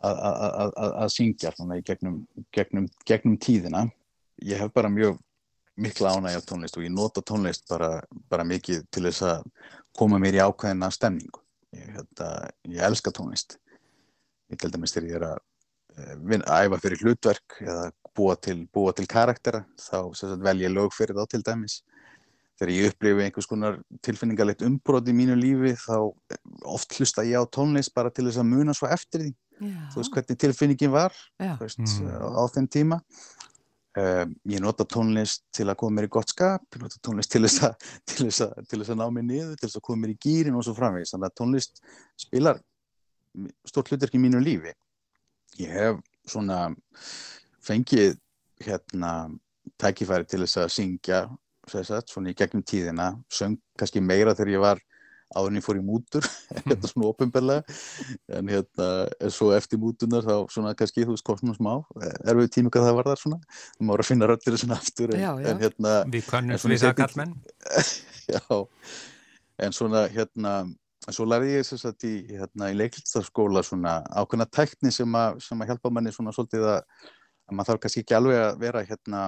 að- 0.02 0.20
að- 0.28 0.40
að 0.46 0.72
að- 0.84 0.96
að 1.04 1.12
syngja 1.16 1.54
svona 1.56 1.80
gegnum, 1.82 2.18
gegnum, 2.52 2.88
gegnum 3.06 3.38
tíðina. 3.38 3.84
Ég 4.44 4.60
hef 4.60 4.72
bara 4.74 4.88
mjög 4.92 5.18
mikla 5.76 6.16
ánægja 6.16 6.42
tónlist 6.44 6.76
og 6.76 6.84
ég 6.84 6.92
nota 6.92 7.22
tónlist 7.22 7.64
bara, 7.68 8.02
bara 8.28 8.44
mikið 8.44 8.84
til 8.90 9.04
þess 9.08 9.22
að 9.22 9.44
koma 9.96 10.18
mér 10.18 10.36
í 10.36 10.42
ákveðina 10.44 10.90
stemningu. 10.92 11.40
Ég, 11.72 11.88
hérna, 11.96 12.50
ég 12.68 12.82
elska 12.82 13.10
tónlist 13.10 13.56
þegar 14.50 15.08
ég 15.10 15.16
er 15.20 15.26
að 15.26 15.38
eh, 15.96 16.16
vin- 16.22 16.44
æfa 16.46 16.78
fyrir 16.82 17.02
hlutverk 17.02 17.60
eða 17.60 17.90
búa 18.16 18.36
til, 18.40 18.66
búa 18.72 18.92
til 18.96 19.06
karaktera 19.06 19.64
þá 19.78 20.12
vel 20.42 20.58
ég 20.62 20.72
lög 20.72 20.92
fyrir 20.94 21.14
þá 21.16 21.26
til 21.28 21.42
dæmis. 21.42 21.82
Þegar 22.56 22.70
ég 22.72 22.86
upplifi 22.92 23.24
einhvers 23.26 23.46
konar 23.50 23.74
tilfinningalegt 24.00 24.62
umbrot 24.64 25.08
í 25.08 25.12
mínu 25.12 25.34
lífi 25.36 25.74
þá 25.76 26.12
eh, 26.32 26.36
oft 26.64 26.94
hlusta 26.96 27.24
ég 27.26 27.36
á 27.36 27.44
tónlist 27.52 27.92
bara 27.94 28.10
til 28.10 28.24
þess 28.28 28.38
að 28.40 28.48
muna 28.48 28.72
svo 28.74 28.88
eftir 28.88 29.20
því. 29.26 29.34
Já, 29.56 29.88
þú 29.92 29.96
veist 30.02 30.12
hvernig 30.12 30.38
tilfinningin 30.38 30.90
var 30.92 31.12
veist, 31.60 31.78
Mm. 31.80 32.08
á, 32.12 32.28
á 32.28 32.44
þeim 32.52 32.66
tíma. 32.68 33.00
Um, 33.96 34.34
ég 34.44 34.60
nota 34.60 34.84
tónlist 34.84 35.40
til 35.56 35.64
að 35.72 35.76
koma 35.80 35.96
mér 35.96 36.04
í 36.04 36.10
gott 36.12 36.28
skap 36.28 36.60
ég 36.76 36.82
nota 36.82 36.98
tónlist 37.00 37.30
til 37.32 37.40
þess 37.46 37.62
að, 37.64 37.76
til 38.12 38.26
þess 38.26 38.42
að, 38.44 38.50
til 38.68 38.78
þess 38.82 38.90
að 38.92 38.98
ná 39.00 39.06
mér 39.08 39.24
niður 39.24 39.54
til 39.56 39.68
þess 39.70 39.78
að 39.80 39.84
koma 39.88 40.02
mér 40.02 40.12
í 40.12 40.18
gýrin 40.20 40.56
og 40.58 40.64
svo 40.66 40.74
framvegis. 40.76 41.14
Þannig 41.14 41.30
að 41.30 41.36
tónlist 41.40 41.80
spilar 42.20 42.60
stort 43.68 43.90
hlutverk 43.92 44.14
í 44.16 44.20
mínu 44.22 44.40
lífi. 44.42 44.72
Ég 45.62 45.72
hef 45.72 46.00
svona 46.28 46.70
fengið 47.64 48.16
hérna 48.64 49.12
tækifæri 49.80 50.26
til 50.28 50.42
þess 50.44 50.60
að 50.62 50.72
syngja 50.76 51.22
sagt, 51.66 52.12
svona 52.12 52.30
í 52.30 52.36
gegnum 52.38 52.62
tíðina. 52.66 53.12
Söng 53.32 53.58
kannski 53.78 54.00
meira 54.04 54.34
þegar 54.36 54.52
ég 54.54 54.62
var 54.62 54.82
áður 55.34 55.50
en 55.50 55.58
ég 55.58 55.64
fór 55.66 55.78
í 55.80 55.82
mútur 55.82 56.22
þetta 56.54 56.86
svona 56.92 57.08
ofinberlega 57.08 57.76
en 58.38 58.50
hérna, 58.52 58.86
svo 59.34 59.48
eftir 59.56 59.80
mútunar 59.82 60.22
þá 60.22 60.36
svona 60.54 60.70
kannski, 60.78 61.02
þú 61.02 61.16
veist, 61.16 61.26
svona 61.26 61.56
smá 61.56 61.72
erfið 62.30 62.52
tími 62.54 62.70
hvað 62.70 62.86
það 62.86 62.98
var 63.00 63.10
þar 63.10 63.22
svona. 63.24 63.40
Þú 63.74 63.88
má 63.88 63.92
vera 63.96 64.06
að 64.06 64.10
finna 64.12 64.28
röttir 64.30 64.58
svona 64.62 64.78
aftur 64.78 65.14
en, 65.16 65.24
Já, 65.24 65.32
já. 65.42 65.48
en 65.50 65.62
hérna, 65.64 65.94
Við 66.14 66.28
svona 66.30 66.76
við 66.76 66.84
það 66.84 66.96
kallmenn. 67.02 67.34
já. 68.36 68.60
En 69.66 69.74
svona 69.74 70.04
hérna 70.14 70.54
svo 71.14 71.26
lærði 71.28 71.52
ég 71.54 71.66
þess 71.68 71.86
að 71.86 72.06
í, 72.08 72.14
hérna, 72.34 72.70
í 72.72 72.78
leiklistaskóla 72.80 73.62
svona 73.66 74.00
ákveðna 74.10 74.48
tækni 74.50 74.90
sem 74.94 75.18
að, 75.18 75.38
sem 75.44 75.60
að 75.62 75.70
hjálpa 75.70 75.92
manni 75.94 76.12
svona 76.14 76.34
svolítið 76.34 76.66
að, 76.72 76.80
að 77.46 77.54
maður 77.54 77.70
þarf 77.70 77.82
kannski 77.84 78.02
ekki 78.02 78.16
alveg 78.18 78.40
að 78.42 78.58
vera 78.64 78.82
hérna, 78.88 79.20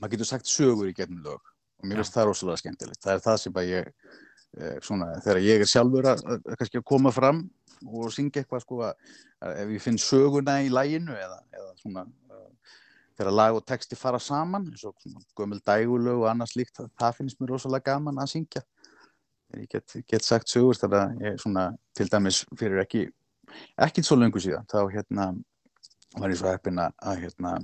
maður 0.00 0.12
getur 0.16 0.30
sagt 0.32 0.50
sögur 0.50 0.90
í 0.90 0.96
gegnum 0.96 1.22
lög. 1.28 1.52
Og 1.80 1.86
mér 1.86 2.02
finnst 2.02 2.16
það 2.16 2.28
rosalega 2.28 2.60
skemmtilegt. 2.60 3.00
Það 3.04 3.14
er 3.14 3.22
það 3.24 3.38
sem 3.44 3.60
að 3.62 3.70
ég 3.70 3.86
eh, 3.86 4.74
svona, 4.84 5.12
þegar 5.22 5.42
ég 5.46 5.62
er 5.62 5.70
sjálfur 5.70 6.10
að, 6.10 6.24
að, 6.26 6.50
kannski 6.60 6.80
að 6.82 6.88
koma 6.90 7.14
fram 7.14 7.44
og 7.86 8.10
syngja 8.12 8.42
eitthvað 8.42 8.64
sko 8.66 8.82
að, 8.88 9.14
ef 9.54 9.74
ég 9.76 9.84
finn 9.86 10.00
söguna 10.02 10.58
í 10.64 10.72
læginu 10.74 11.14
eða, 11.16 11.38
eða 11.54 11.70
svona 11.78 12.02
uh, 12.04 12.74
þegar 13.16 13.32
lag 13.38 13.56
og 13.56 13.64
texti 13.68 13.96
fara 13.96 14.20
saman 14.20 14.66
eins 14.68 14.82
og 14.84 14.98
gömul 15.38 15.62
dægulög 15.64 16.26
og 16.26 16.28
annað 16.28 16.52
slíkt 16.52 16.76
það, 16.76 16.90
það 17.00 17.16
finnst 17.20 17.40
mér 17.40 17.54
rosalega 17.54 17.94
gaman 17.94 18.20
að 18.20 18.34
syngja 18.34 18.64
ég 19.58 19.66
get, 19.70 19.96
get 20.08 20.26
sagt 20.26 20.50
sögur 20.52 20.78
þannig 20.78 21.00
að 21.00 21.26
ég 21.26 21.40
svona 21.42 21.66
til 21.96 22.08
dæmis 22.10 22.44
fyrir 22.58 22.82
ekki 22.84 23.06
ekki 23.80 24.04
svo 24.06 24.18
löngu 24.18 24.42
síðan 24.42 24.68
þá 24.70 24.80
hérna 24.94 25.32
var 26.18 26.32
ég 26.32 26.38
svo 26.40 26.50
heppinn 26.50 26.80
að, 26.82 26.94
hérna 27.22 27.58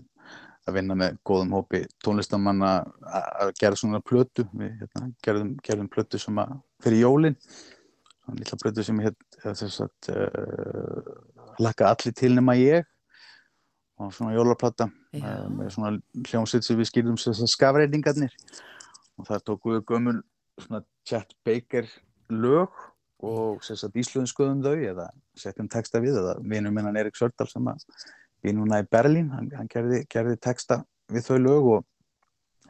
að 0.67 0.79
vinna 0.81 0.97
með 0.99 1.17
góðum 1.27 1.55
hópi 1.57 1.85
tónlistamanna 2.03 2.73
að 3.07 3.53
gera 3.61 3.79
svona 3.79 4.01
plötu. 4.03 4.47
Við 4.57 4.83
hérna, 4.83 5.09
gerðum, 5.25 5.55
gerðum 5.63 5.89
plötu 5.93 6.21
sem 6.21 6.43
að 6.43 6.57
fyrir 6.83 7.05
jólin. 7.05 7.39
Svona 8.25 8.41
lilla 8.41 8.61
plötu 8.63 8.85
sem 8.87 9.03
þess 9.45 9.81
að 9.85 10.11
uh, 10.15 11.11
laka 11.63 11.91
allir 11.93 12.17
til 12.19 12.33
nema 12.35 12.57
ég. 12.59 12.87
Og 14.03 14.11
svona 14.13 14.35
jólaplata 14.35 14.91
Já. 15.15 15.23
uh, 15.23 15.45
með 15.55 15.71
svona 15.77 15.93
hljómsveit 16.27 16.67
sem 16.67 16.81
við 16.81 16.91
skýrðum 16.91 17.21
sem 17.21 17.47
skafreiningarnir 17.49 18.35
og 19.17 19.29
þar 19.31 19.47
tóku 19.47 19.77
við 19.77 19.87
gömul 19.89 20.19
svona 20.61 20.83
Chet 21.07 21.35
Baker 21.47 21.89
lög 22.33 22.85
og 23.25 23.65
sagt 23.65 23.97
íslöðum 23.97 24.63
þau 24.65 24.77
eða 24.77 25.09
setjum 25.39 25.69
texta 25.73 26.01
við 26.03 26.19
eða 26.21 26.37
vinur 26.43 26.75
minnan 26.75 26.97
Erik 27.01 27.17
Sördal 27.17 27.49
sem 27.49 27.67
að 27.71 27.85
við 28.45 28.57
núna 28.59 28.83
í 28.83 28.89
Berlín, 28.91 29.31
hann, 29.33 29.49
hann 29.57 29.69
gerði, 29.73 30.03
gerði 30.13 30.37
texta 30.43 30.83
við 31.13 31.29
þau 31.29 31.39
lög 31.41 31.71
og 31.77 31.87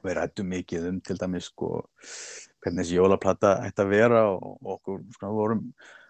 við 0.06 0.18
rættum 0.18 0.50
mikið 0.52 0.88
um 0.90 1.00
til 1.04 1.16
dæmis 1.18 1.50
sko 1.50 1.70
hvernig 2.62 2.84
þessi 2.84 2.98
jólaplata 2.98 3.56
ætti 3.66 3.82
að 3.82 3.92
vera 3.92 4.22
og, 4.30 4.56
og 4.62 4.76
okkur 4.76 5.02
sko, 5.16 5.32
vorum 5.34 5.66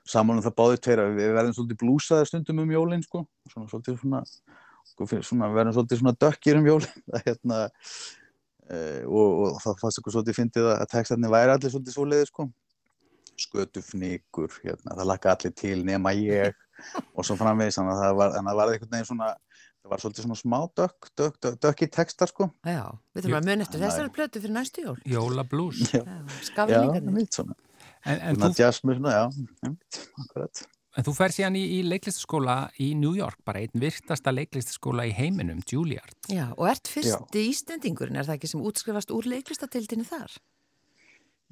saman 0.06 0.38
um 0.38 0.44
það 0.44 0.56
báðið 0.60 0.82
tveir 0.84 1.02
að 1.02 1.16
við 1.16 1.32
verðum 1.38 1.56
svolítið 1.56 1.80
blúsaði 1.82 2.28
stundum 2.30 2.62
um 2.62 2.76
jólinn 2.76 3.04
sko 3.06 3.24
svona 3.50 3.70
svolítið 3.72 3.98
svona, 4.02 4.22
svona 5.30 5.50
verðum 5.54 5.76
svolítið 5.78 6.02
svona 6.02 6.16
dökkir 6.26 6.60
um 6.60 6.70
jólinn 6.70 7.04
það 7.08 7.24
hérna 7.30 7.60
og, 9.06 9.32
og 9.46 9.58
það 9.62 9.80
fannst 9.82 10.00
okkur 10.02 10.14
svolítið 10.16 10.38
fyndið 10.40 10.68
að 10.74 10.86
textarnir 10.92 11.32
væri 11.32 11.54
allir 11.54 11.74
svolítið 11.74 11.96
svoleiði 11.96 12.28
sko. 12.30 12.48
Skötufnikur, 13.36 14.54
hérna, 14.64 14.94
það 14.96 15.10
lakka 15.10 15.34
allir 15.34 15.52
til 15.56 15.80
nema 15.84 16.14
ég 16.16 16.56
og 17.14 17.26
svo 17.26 17.36
framvegis 17.40 17.78
að 17.80 17.92
það 18.00 18.16
var, 18.20 18.38
einhvern 18.40 18.94
veginn 18.94 19.08
svona 19.10 19.28
það 19.86 19.92
var 19.92 20.02
svolítið 20.02 20.26
svona 20.26 20.38
smá 20.40 20.58
dökk 20.80 21.10
dökk, 21.12 21.36
dökk, 21.44 21.60
dökk 21.66 21.84
í 21.84 21.90
textar 21.98 22.32
sko. 22.32 22.48
Já, 22.66 22.84
við 23.14 23.26
þurfum 23.26 23.38
að 23.38 23.50
mun 23.50 23.66
eftir 23.66 23.84
þessari 23.84 24.14
plötu 24.16 24.42
fyrir 24.42 24.56
næstu 24.56 24.86
jól. 24.86 24.96
Jólablús 25.06 25.84
Skaflingarnir 26.48 27.54
En, 28.06 28.20
en, 28.22 28.36
þú, 28.38 28.52
jazzmus, 28.54 29.00
já, 29.02 29.24
en 30.96 31.06
þú 31.06 31.14
fer 31.16 31.34
síðan 31.34 31.58
í, 31.60 31.62
í 31.76 31.80
leiklistaskóla 31.86 32.56
í 32.82 32.90
New 32.98 33.14
York, 33.18 33.38
bara 33.46 33.62
einn 33.62 33.80
virtasta 33.80 34.32
leiklistaskóla 34.34 35.06
í 35.08 35.14
heiminum, 35.16 35.62
Juilliard. 35.68 36.16
Já, 36.32 36.48
og 36.56 36.66
ert 36.70 36.90
fyrsti 36.90 37.46
ístendingurinn, 37.50 38.18
er 38.18 38.28
það 38.28 38.38
ekki 38.38 38.52
sem 38.52 38.64
útskrifast 38.66 39.12
úr 39.14 39.28
leiklistatildinni 39.30 40.06
þar? 40.08 40.38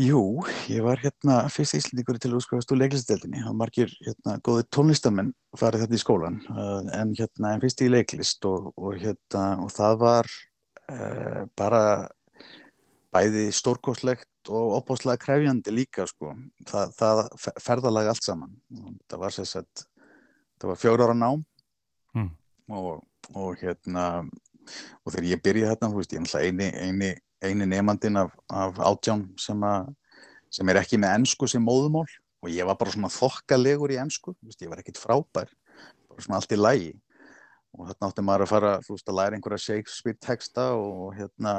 Jú, 0.02 0.42
ég 0.66 0.82
var 0.82 0.98
hérna 0.98 1.44
fyrst 1.54 1.76
íslendingur 1.78 2.18
til 2.18 2.32
að 2.32 2.40
útskrifast 2.40 2.72
úr 2.74 2.80
leiklistatildinni. 2.80 3.44
Það 3.44 3.52
var 3.52 3.60
margir 3.60 3.92
hérna 4.00 4.40
góði 4.42 4.66
tónlistamenn 4.74 5.30
farið 5.54 5.84
þetta 5.84 5.94
í 5.94 6.02
skólan, 6.02 6.40
uh, 6.50 6.80
en 6.98 7.14
hérna 7.14 7.54
en 7.54 7.62
fyrst 7.62 7.84
í 7.84 7.90
leiklist 7.92 8.48
og, 8.50 8.72
og 8.74 8.98
hérna 8.98 9.44
og 9.62 9.70
það 9.76 10.00
var 10.02 10.30
uh, 10.90 11.44
bara 11.54 11.82
bæði 13.14 13.52
stórkoslegt 13.54 14.26
og 14.52 14.76
opáslega 14.80 15.20
krefjandi 15.20 15.72
líka 15.72 16.06
sko. 16.08 16.34
það, 16.68 16.94
það 16.98 17.20
ferðalag 17.62 18.10
allt 18.12 18.24
saman. 18.24 18.54
Það 19.08 19.22
var 19.22 19.36
sérstætt 19.36 19.84
það 20.60 20.70
var 20.72 20.80
fjóra 20.80 21.08
ára 21.08 21.18
nám. 21.18 21.44
Mm. 22.14 22.30
og, 22.70 23.02
og 23.34 23.56
hérna 23.58 24.22
og 25.02 25.12
þegar 25.12 25.26
ég 25.32 25.40
byrjaði 25.42 25.70
hérna 25.72 25.88
veist, 25.92 26.12
ég 26.14 26.22
er 26.22 26.44
eini, 26.46 26.68
eini, 26.78 27.08
eini 27.42 27.66
nefnandin 27.66 28.20
af, 28.22 28.30
af 28.48 28.78
átján 28.78 29.24
sem, 29.40 29.58
a, 29.66 29.82
sem 30.48 30.68
er 30.70 30.78
ekki 30.80 31.00
með 31.02 31.18
ennsku 31.18 31.48
sem 31.50 31.64
móðumál 31.64 32.06
og 32.44 32.52
ég 32.52 32.68
var 32.68 32.78
bara 32.78 32.94
svona 32.94 33.10
þokkalegur 33.12 33.92
í 33.92 33.98
ennsku 34.00 34.36
ég 34.46 34.70
var 34.70 34.80
ekkit 34.80 35.00
frábær. 35.00 35.50
Bara 36.08 36.24
svona 36.24 36.38
allt 36.38 36.54
í 36.54 36.60
lægi 36.60 36.94
og 37.74 37.90
þarna 37.90 38.08
átti 38.08 38.24
maður 38.24 38.46
að 38.46 38.52
fara 38.52 38.72
veist, 38.86 39.08
að 39.08 39.18
læra 39.18 39.36
einhverja 39.36 39.64
Shakespeare 39.64 40.20
texta 40.22 40.68
og 40.78 41.16
hérna 41.18 41.54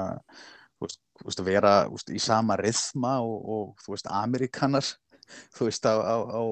veist, 1.24 1.44
vera 1.48 1.74
veist, 1.90 2.12
í 2.12 2.22
sama 2.22 2.58
rithma 2.60 3.18
og, 3.24 3.36
og 3.56 3.84
þú 3.86 3.96
veist, 3.96 4.10
amerikanar 4.12 4.88
þú 5.56 5.70
veist, 5.70 5.88
á, 5.88 5.96
á, 5.96 6.16
á 6.36 6.44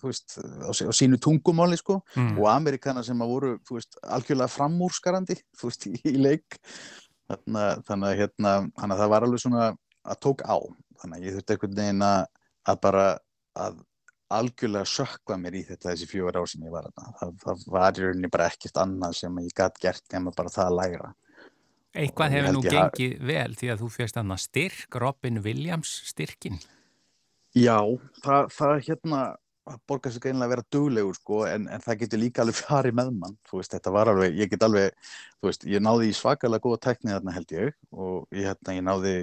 þú 0.00 0.08
veist, 0.08 0.38
á, 0.40 0.70
á 0.72 0.92
sínu 0.96 1.18
tungumáli 1.20 1.78
sko, 1.80 2.00
mm. 2.16 2.38
og 2.40 2.48
amerikanar 2.52 3.04
sem 3.06 3.20
að 3.20 3.34
voru, 3.34 3.52
þú 3.68 3.78
veist, 3.78 4.00
algjörlega 4.16 4.54
framúrskarandi 4.54 5.36
þú 5.58 5.70
veist, 5.70 5.86
í, 5.90 6.16
leik. 6.16 6.58
Þannig, 7.30 7.84
þannig 7.86 8.08
að 8.08 8.16
hérna 8.18 8.52
þannig 8.74 8.94
að 8.96 9.00
það 9.00 9.12
var 9.12 9.24
alveg 9.26 9.42
svona 9.44 9.66
að 10.02 10.20
tók 10.24 10.40
á. 10.42 10.56
Þannig 11.00 11.18
að 11.20 11.26
ég 11.26 11.36
þurfti 11.36 11.54
einhvern 11.54 11.76
veginn 11.76 12.02
að, 12.06 12.80
bara 12.82 13.04
að 13.60 13.78
algjörlega 14.30 14.86
sökva 14.86 15.36
mér 15.38 15.58
í 15.58 15.62
þetta 15.66 15.90
þessi 15.90 16.08
fjögur 16.10 16.38
ár 16.38 16.50
sem 16.50 16.66
ég 16.66 16.74
var 16.74 16.86
að 16.86 17.14
það, 17.18 17.32
það 17.42 17.64
var 17.74 17.96
í 17.98 18.04
rauninni 18.04 18.30
bara 18.30 18.46
ekkert 18.50 18.78
annað 18.82 19.16
sem 19.18 19.40
ég 19.42 19.54
gæti 19.58 19.84
gert 19.86 20.14
nema 20.14 20.34
bara 20.36 20.52
það 20.54 20.68
að 20.68 20.76
læra 20.78 21.10
Eitthvað 21.90 22.34
hefur 22.36 22.54
nú 22.54 22.62
gengið 22.64 23.16
ha... 23.16 23.28
vel 23.32 23.54
því 23.58 23.70
að 23.72 23.80
þú 23.82 23.88
férst 23.96 24.18
aðna 24.20 24.36
styrk, 24.38 24.98
Robin 25.02 25.40
Williams 25.42 25.94
styrkin. 26.06 26.60
Já, 27.56 27.78
það, 28.22 28.52
það 28.54 28.74
hérna, 28.86 29.22
borgar 29.90 30.14
sig 30.14 30.28
einlega 30.30 30.46
að 30.46 30.52
vera 30.54 30.66
duglegur 30.74 31.18
sko, 31.18 31.40
en, 31.50 31.66
en 31.66 31.82
það 31.82 32.04
getur 32.04 32.22
líka 32.22 32.44
alveg 32.44 32.60
farið 32.68 32.96
með 33.00 33.12
mann, 33.18 33.36
þú 33.50 33.58
veist, 33.60 33.74
þetta 33.74 33.94
var 33.96 34.12
alveg, 34.12 34.38
ég 34.38 34.52
get 34.52 34.66
alveg, 34.66 35.10
þú 35.40 35.50
veist, 35.50 35.66
ég 35.74 35.82
náði 35.82 36.12
í 36.12 36.16
svakalega 36.16 36.66
góða 36.66 36.82
teknið 36.86 37.16
þarna 37.16 37.36
held 37.36 37.54
ég 37.56 37.76
og 37.90 38.16
ég, 38.30 38.46
hérna, 38.46 38.76
ég 38.78 38.86
náði 38.86 39.14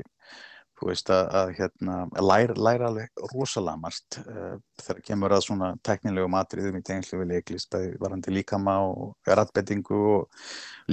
þú 0.77 0.89
veist 0.91 1.09
að, 1.13 1.29
að 1.39 1.51
hérna, 1.57 1.95
læra, 2.21 2.55
læra 2.67 2.89
alveg 2.91 3.21
rosalega 3.31 3.81
margt 3.81 4.19
uh, 4.23 4.57
þegar 4.81 5.03
kemur 5.09 5.35
að 5.35 5.45
svona 5.47 5.69
teknilegu 5.85 6.29
matriðum 6.31 6.77
í 6.79 6.83
tengslu 6.85 7.21
við 7.21 7.31
leiklist 7.33 7.77
að 7.77 7.87
varandi 8.01 8.33
líkama 8.35 8.75
og 8.91 9.31
ratbettingu 9.39 10.01
og 10.17 10.43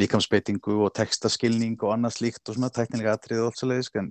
líkamsbettingu 0.01 0.79
og 0.87 0.95
textaskilning 0.97 1.77
og 1.83 1.97
annars 1.97 2.23
líkt 2.25 2.49
og 2.49 2.57
svona 2.57 2.73
teknilega 2.75 3.19
atrið 3.19 3.45
og 3.45 3.51
allt 3.51 3.61
svo 3.61 3.71
leiðis 3.71 3.93
en, 4.01 4.09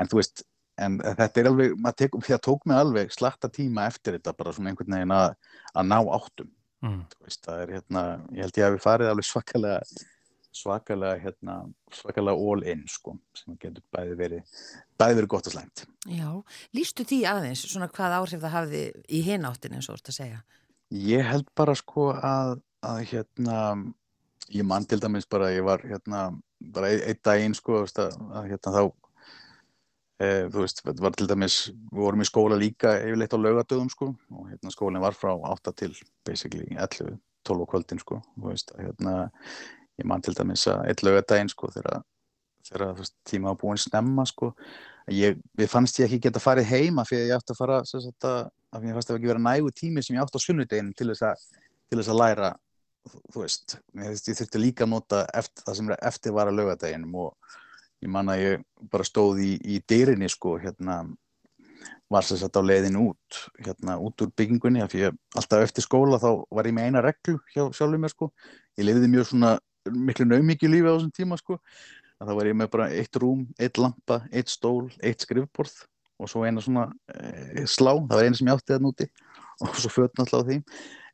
en 0.00 0.10
þú 0.10 0.22
veist, 0.22 0.44
en 0.80 0.96
þetta 1.04 1.42
er 1.42 1.50
alveg 1.50 1.90
tek, 1.98 2.16
það 2.24 2.46
tók 2.46 2.64
mig 2.70 2.80
alveg 2.80 3.12
slatta 3.12 3.52
tíma 3.52 3.90
eftir 3.90 4.16
þetta 4.16 4.36
bara 4.38 4.54
svona 4.56 4.72
einhvern 4.72 4.96
veginn 4.96 5.14
að, 5.18 5.36
að 5.74 5.90
ná 5.90 5.98
áttum 6.00 6.48
mm. 6.86 7.04
veist, 7.26 7.44
það 7.44 7.66
er 7.66 7.76
hérna, 7.76 8.06
ég 8.32 8.46
held 8.46 8.62
ég 8.62 8.68
að 8.70 8.78
við 8.78 8.84
farið 8.86 9.12
alveg 9.12 9.28
svakalega 9.28 10.08
svakalega 10.54 11.18
hérna, 11.22 11.56
svakalega 11.94 12.36
all 12.50 12.64
in 12.66 12.82
sko, 12.90 13.14
sem 13.36 13.56
getur 13.60 13.84
bæði 13.94 14.16
verið 14.18 14.56
bæði 14.98 15.18
verið 15.20 15.30
gott 15.34 15.50
og 15.50 15.54
slæmt. 15.54 15.84
Já, 16.10 16.30
lístu 16.76 17.06
því 17.06 17.20
aðeins, 17.30 17.62
svona 17.70 17.90
hvað 17.92 18.16
áhrif 18.18 18.42
það 18.42 18.56
hafði 18.56 18.82
í 19.06 19.22
hináttin 19.26 19.76
eins 19.76 19.88
og 19.88 19.96
orðið 19.96 20.12
að 20.12 20.18
segja? 20.18 20.42
Ég 20.90 21.26
held 21.28 21.50
bara 21.54 21.76
sko 21.78 22.10
að, 22.16 22.58
að 22.82 23.02
hérna 23.12 23.58
ég 24.50 24.66
mann 24.66 24.86
til 24.88 25.00
dæmis 25.02 25.28
bara, 25.30 25.52
ég 25.54 25.64
var 25.66 25.84
hérna 25.86 26.30
bara 26.60 26.90
einn 26.90 27.06
ein 27.08 27.22
daginn 27.24 27.56
sko 27.56 27.84
að, 27.84 28.18
að 28.34 28.50
hérna 28.50 28.74
þá 28.74 28.82
e, 30.20 30.28
þú 30.50 30.64
veist, 30.64 30.82
þetta 30.84 31.06
var 31.06 31.16
til 31.16 31.28
dæmis 31.30 31.58
við 31.70 32.02
vorum 32.02 32.24
í 32.24 32.28
skóla 32.28 32.58
líka 32.58 32.96
yfirleitt 33.00 33.36
á 33.36 33.38
laugadöðum 33.40 33.90
sko 33.92 34.12
og 34.34 34.48
hérna 34.50 34.74
skólinn 34.74 35.04
var 35.04 35.16
frá 35.16 35.32
8 35.32 35.74
til 35.78 35.94
basically 36.26 36.66
11, 36.74 37.20
12 37.46 37.68
kvöldin 37.70 38.02
sko, 38.02 38.20
þú 38.36 38.50
veist, 38.50 38.74
að 38.74 38.88
hérna 38.88 39.14
ég 40.00 40.08
man 40.08 40.24
til 40.24 40.34
dæmis 40.36 40.66
að 40.70 40.86
eitt 40.90 41.04
lögadaginn 41.06 41.52
sko 41.52 41.70
þegar, 41.74 42.00
þegar 42.68 43.04
tíma 43.28 43.52
á 43.52 43.60
búin 43.60 43.80
snemma 43.80 44.26
sko 44.28 44.52
ég, 45.12 45.38
við 45.58 45.70
fannst 45.70 46.00
ég 46.00 46.08
ekki 46.08 46.26
geta 46.26 46.42
farið 46.42 46.70
heima 46.70 47.06
fyrir 47.08 47.30
ég 47.30 47.36
átti 47.38 47.54
að 47.54 47.60
fara 47.60 47.80
sagt, 47.88 48.26
að, 48.26 48.50
að 48.72 48.84
mér 48.84 48.96
fannst 48.96 49.12
það 49.12 49.20
ekki 49.20 49.32
vera 49.32 49.46
nægu 49.46 49.72
tími 49.76 50.04
sem 50.04 50.16
ég 50.16 50.24
átti 50.24 50.40
á 50.40 50.46
sunnudeginn 50.46 50.92
til 50.98 51.10
þess 51.12 51.26
að, 51.30 51.46
til 51.90 52.00
þess 52.00 52.12
að 52.12 52.20
læra 52.22 52.52
þú 53.32 53.42
veist, 53.44 53.78
ég 53.96 54.36
þurfti 54.36 54.60
líka 54.60 54.84
að 54.84 54.92
nota 54.92 55.24
eftir, 55.34 55.64
það 55.64 55.78
sem 55.78 55.90
eftir 55.96 56.36
var 56.36 56.50
að 56.50 56.60
lögadaginnum 56.60 57.16
og 57.24 57.58
ég 58.04 58.12
man 58.12 58.32
að 58.32 58.44
ég 58.44 58.64
bara 58.92 59.06
stóð 59.06 59.42
í, 59.44 59.50
í 59.60 59.80
dyrinni 59.88 60.28
sko 60.32 60.58
hérna 60.60 61.02
var 62.10 62.26
þess 62.26 62.44
að 62.44 62.58
á 62.58 62.62
leiðin 62.66 62.98
út 62.98 63.40
hérna 63.62 63.96
út 64.02 64.24
úr 64.24 64.32
byggingunni 64.36 64.82
af 64.82 64.90
því 64.92 65.04
að 65.08 65.18
alltaf 65.38 65.64
eftir 65.64 65.86
skóla 65.86 66.18
þá 66.20 66.30
var 66.50 66.68
ég 66.68 66.74
með 66.76 66.88
eina 66.88 67.02
reglu 67.06 67.36
hjá 67.54 67.62
sjálfur 67.70 68.02
mér 68.02 68.12
sko. 68.12 68.30
Ég 68.78 68.88
leiði 68.88 69.10
mjög 69.12 69.28
svona 69.30 69.52
miklu 69.94 70.26
naumikið 70.28 70.74
lífi 70.74 70.90
á 70.90 70.94
þessum 70.94 71.14
tíma 71.16 71.38
sko. 71.40 71.60
Að 72.20 72.28
þá 72.28 72.34
var 72.36 72.50
ég 72.50 72.58
með 72.60 72.70
bara 72.74 72.90
eitt 72.92 73.16
rúm, 73.16 73.46
eitt 73.58 73.78
lampa, 73.80 74.20
eitt 74.30 74.52
stól, 74.52 74.90
eitt 75.00 75.24
skrifborð 75.24 75.78
og 76.20 76.28
svo 76.28 76.44
eina 76.44 76.62
svona 76.64 76.88
e, 77.08 77.64
slá, 77.68 77.94
það 77.96 78.16
var 78.16 78.26
eina 78.26 78.38
sem 78.38 78.50
ég 78.50 78.58
átti 78.58 78.74
það 78.74 78.84
núti 78.84 79.06
og 79.64 79.78
svo 79.80 79.92
fötna 79.92 80.24
alltaf 80.24 80.44
á 80.44 80.48
því 80.48 80.58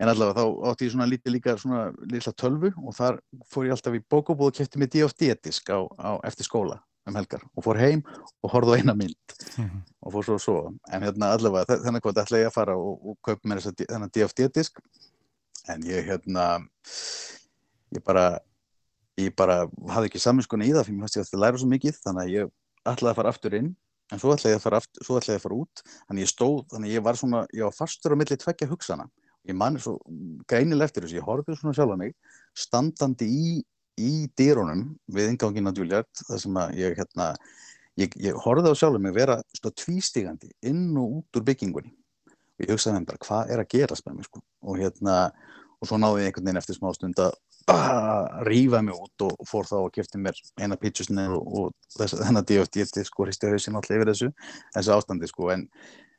en 0.02 0.10
allavega 0.10 0.42
þá 0.42 0.70
átti 0.70 0.88
ég 0.88 0.94
svona 0.94 1.08
lítið 1.10 1.34
líka 1.36 1.56
svona 1.60 1.84
lilla 2.10 2.34
tölvu 2.42 2.72
og 2.82 2.96
þar 2.96 3.20
fór 3.52 3.68
ég 3.68 3.76
alltaf 3.76 3.96
í 3.96 4.02
bókabúð 4.02 4.50
og 4.50 4.58
kæfti 4.58 4.82
mig 4.82 4.92
DFD-disk 4.94 5.72
á, 5.72 5.80
á 5.86 6.10
eftir 6.26 6.48
skóla 6.48 6.80
um 7.06 7.14
helgar 7.18 7.44
og 7.54 7.66
fór 7.66 7.78
heim 7.78 8.02
og 8.42 8.50
horfði 8.50 8.74
á 8.74 8.78
eina 8.80 8.94
mynd 8.98 9.36
mm 9.56 9.64
-hmm. 9.64 9.82
og 10.02 10.12
fór 10.12 10.24
svo 10.26 10.38
svo 10.38 10.56
en 10.92 11.02
hérna 11.02 11.32
allavega 11.34 11.78
þennan 11.84 12.02
hvað 12.02 12.22
ætla 12.24 12.42
ég 12.42 12.50
að 12.50 12.56
fara 12.58 12.76
og, 12.76 13.06
og 13.06 13.16
kaupa 13.22 13.48
mér 13.48 13.62
þennan 13.62 14.10
DFD-disk 14.10 14.80
en 15.68 15.82
ég 15.82 16.06
hérna 16.06 16.66
ég 17.94 18.02
bara 18.04 18.38
ég 19.20 19.34
bara 19.36 19.64
hafði 19.88 20.10
ekki 20.10 20.22
saminskona 20.22 20.66
í 20.66 20.72
það 20.74 20.88
fyrir 20.88 20.96
mér 20.96 21.06
fannst 21.06 21.18
ég 21.18 21.24
að 21.24 21.32
það 21.32 21.42
læra 21.44 21.60
svo 21.60 21.68
mikið 21.70 22.00
þannig 22.04 22.22
að 22.22 22.32
ég 22.34 22.50
ætlaði 22.86 23.12
að 23.12 23.18
fara 23.20 23.32
aftur 23.32 23.56
inn 23.56 23.70
en 24.12 24.22
svo 24.22 24.34
ætlaði 24.34 24.54
ég 24.54 24.60
að 24.60 24.64
fara, 24.66 24.80
aftur, 24.82 25.06
ætlaði 25.06 25.38
að 25.38 25.44
fara 25.44 25.60
út 25.60 25.84
þannig 25.92 26.26
ég 26.26 26.32
stóð, 26.32 26.58
þannig 26.72 26.92
ég 26.94 27.06
var 27.06 27.20
svona 27.20 27.44
ég 27.56 27.66
var 27.66 27.76
fastur 27.76 28.14
á 28.14 28.16
milli 28.20 28.38
tveggja 28.38 28.68
hugsana. 28.70 29.08
Ég 29.46 29.56
manni 29.56 29.82
svo 29.82 29.96
greinileg 30.50 30.90
eftir 30.90 31.06
þess 31.06 31.16
ég 31.16 31.26
horfið 31.26 31.58
svona 31.60 31.76
sjálf 31.78 31.94
að 31.94 32.00
mig 32.02 32.14
standandi 32.58 33.26
í, 33.30 33.52
í 33.98 34.12
dýrónum 34.38 34.88
við 35.16 35.32
ingangin 35.32 35.70
að 35.70 35.78
djúljart 35.78 36.24
þar 36.28 36.42
sem 36.42 36.58
að 36.62 36.80
ég 36.82 36.96
hérna 36.98 37.28
ég, 37.96 38.16
ég 38.20 38.40
horfið 38.44 38.74
á 38.74 38.80
sjálf 38.82 38.98
að 38.98 39.04
mig 39.06 39.14
vera 39.16 39.38
svona 39.56 39.78
tvístígandi 39.82 40.50
inn 40.66 40.88
og 40.98 41.20
út 41.20 41.40
úr 41.40 41.46
byggingunni. 41.46 41.94
Og 42.56 42.64
ég 42.66 42.72
hugsaði 42.74 42.98
mér 42.98 43.10
bara 43.12 43.24
hvað 43.26 43.54
er 43.54 43.62
að 43.62 43.70
gerast 43.74 44.06
með 44.06 44.18
mig 44.18 44.28
sko? 44.28 44.42
Og 44.66 44.80
hérna 44.80 45.16
og 45.80 45.90
svo 45.90 46.00
náði 46.00 46.24
ég 46.24 46.30
einhvern 46.30 46.48
veginn 46.48 46.62
eftir 46.62 46.78
smá 46.78 46.92
stund 46.96 47.20
að 47.20 47.36
að 47.66 48.42
rífa 48.46 48.80
mig 48.84 48.94
út 48.94 49.24
og 49.26 49.46
fór 49.48 49.66
þá 49.66 49.76
og 49.80 49.92
kefti 49.94 50.20
mér 50.22 50.38
eina 50.60 50.78
pítsusni 50.78 51.26
og, 51.34 51.46
og 51.46 51.96
þess, 51.96 52.18
þennan 52.20 52.46
DFT 52.46 53.06
sko 53.06 53.26
hristi 53.26 53.50
hausin 53.50 53.78
alltaf 53.78 53.96
yfir 53.96 54.10
þessu 54.12 54.28
þessu 54.76 54.92
ástandi 54.94 55.30
sko. 55.30 55.48
En, 55.54 55.64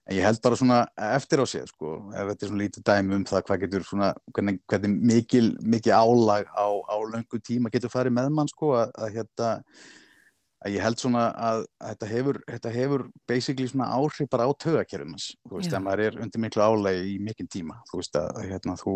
en 0.07 0.17
ég 0.17 0.27
held 0.27 0.41
bara 0.43 0.59
svona 0.59 0.81
eftir 1.15 1.43
á 1.43 1.45
sig 1.47 1.67
sko 1.71 1.93
ef 2.11 2.33
þetta 2.33 2.45
er 2.45 2.51
svona 2.51 2.63
lítið 2.63 2.87
dæmi 2.89 3.15
um 3.19 3.23
það 3.29 3.45
hvað 3.47 3.63
getur 3.63 3.87
svona 3.87 4.09
hvernig, 4.33 4.59
hvernig 4.67 4.97
mikil, 5.13 5.47
mikil 5.63 5.95
álag 5.95 6.51
á, 6.51 6.67
á 6.67 6.97
löngu 7.13 7.39
tíma 7.39 7.71
getur 7.71 7.93
farið 7.93 8.17
með 8.19 8.33
mann 8.35 8.51
sko 8.51 8.73
að, 8.81 8.91
að 8.99 9.15
hérna 9.15 9.53
að 10.65 10.73
ég 10.73 10.83
held 10.83 11.01
svona 11.01 11.27
að, 11.31 11.65
að 11.77 11.91
þetta 11.91 12.09
hefur 12.11 12.39
þetta 12.47 12.71
hefur 12.73 13.03
basically 13.29 13.67
svona 13.69 13.91
áhrif 13.93 14.29
bara 14.31 14.47
á 14.49 14.51
tögakerfumans, 14.57 15.27
þú 15.45 15.59
veist, 15.59 15.69
Já. 15.69 15.77
að 15.77 15.85
maður 15.85 16.05
er 16.07 16.17
undir 16.23 16.43
miklu 16.43 16.65
álagi 16.65 17.11
í 17.13 17.17
mikinn 17.21 17.51
tíma, 17.51 17.77
þú 17.91 18.01
veist 18.01 18.17
að 18.17 18.41
hérna 18.47 18.77
þú 18.79 18.95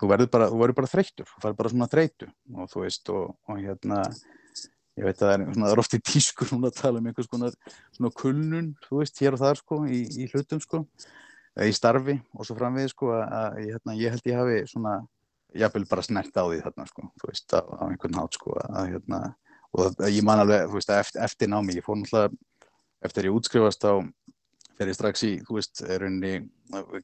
þú 0.00 0.10
verður 0.10 0.30
bara, 0.34 0.48
bara 0.74 0.90
þreyttur, 0.90 1.28
þú 1.30 1.44
verður 1.44 1.60
bara 1.60 1.72
svona 1.72 1.90
þreytu 1.92 2.30
og 2.54 2.72
þú 2.72 2.82
veist 2.82 3.12
og, 3.14 3.36
og 3.48 3.60
hérna 3.62 4.00
ég 4.94 5.06
veit 5.08 5.18
að 5.18 5.24
það 5.24 5.34
er, 5.34 5.44
svona, 5.46 5.66
það 5.66 5.74
er 5.74 5.82
oft 5.82 5.96
í 5.96 6.00
tískur 6.10 6.50
núna 6.54 6.70
að 6.70 6.80
tala 6.80 7.00
um 7.00 7.08
einhvers 7.10 7.30
konar 7.30 7.56
svona 7.94 8.12
kulnun, 8.20 8.72
þú 8.84 9.00
veist, 9.00 9.22
hér 9.22 9.36
og 9.36 9.42
þar 9.42 9.60
sko 9.60 9.80
í, 9.86 10.02
í 10.22 10.28
hlutum 10.32 10.62
sko, 10.62 10.82
eða 11.54 11.70
í 11.70 11.74
starfi 11.74 12.18
og 12.34 12.46
svo 12.46 12.58
framvið 12.58 12.90
sko 12.92 13.10
að, 13.14 13.24
að 13.38 13.58
ég, 13.62 13.72
hérna, 13.76 13.96
ég 14.00 14.14
held 14.14 14.30
ég 14.30 14.40
hafi 14.40 14.60
svona, 14.70 14.94
jafnvel 15.64 15.86
bara 15.90 16.06
snert 16.06 16.38
á 16.38 16.44
því 16.44 16.60
þarna 16.66 16.88
sko, 16.90 17.08
þú 17.22 17.30
veist, 17.30 17.48
á, 17.54 17.60
á 17.62 17.82
einhvern 17.88 18.20
hátt 18.20 18.38
sko 18.38 18.58
að 18.58 18.92
hérna, 18.92 19.22
og 19.74 19.94
það, 19.98 20.10
ég 20.14 20.26
man 20.26 20.42
alveg, 20.44 20.68
þú 20.70 20.78
veist, 20.78 20.92
eftir, 20.94 21.24
eftir 21.26 21.50
námi, 21.50 21.78
ég 21.78 21.86
fór 21.86 21.98
náttúrulega 22.00 22.30
eftir 23.04 23.28
ég 23.28 23.36
útskrifast 23.36 23.84
á 23.84 24.00
fer 24.74 24.90
ég 24.90 24.96
strax 24.96 25.22
í, 25.26 25.32
þú 25.46 25.58
veist, 25.58 25.82
er 25.86 26.02
henni 26.06 26.32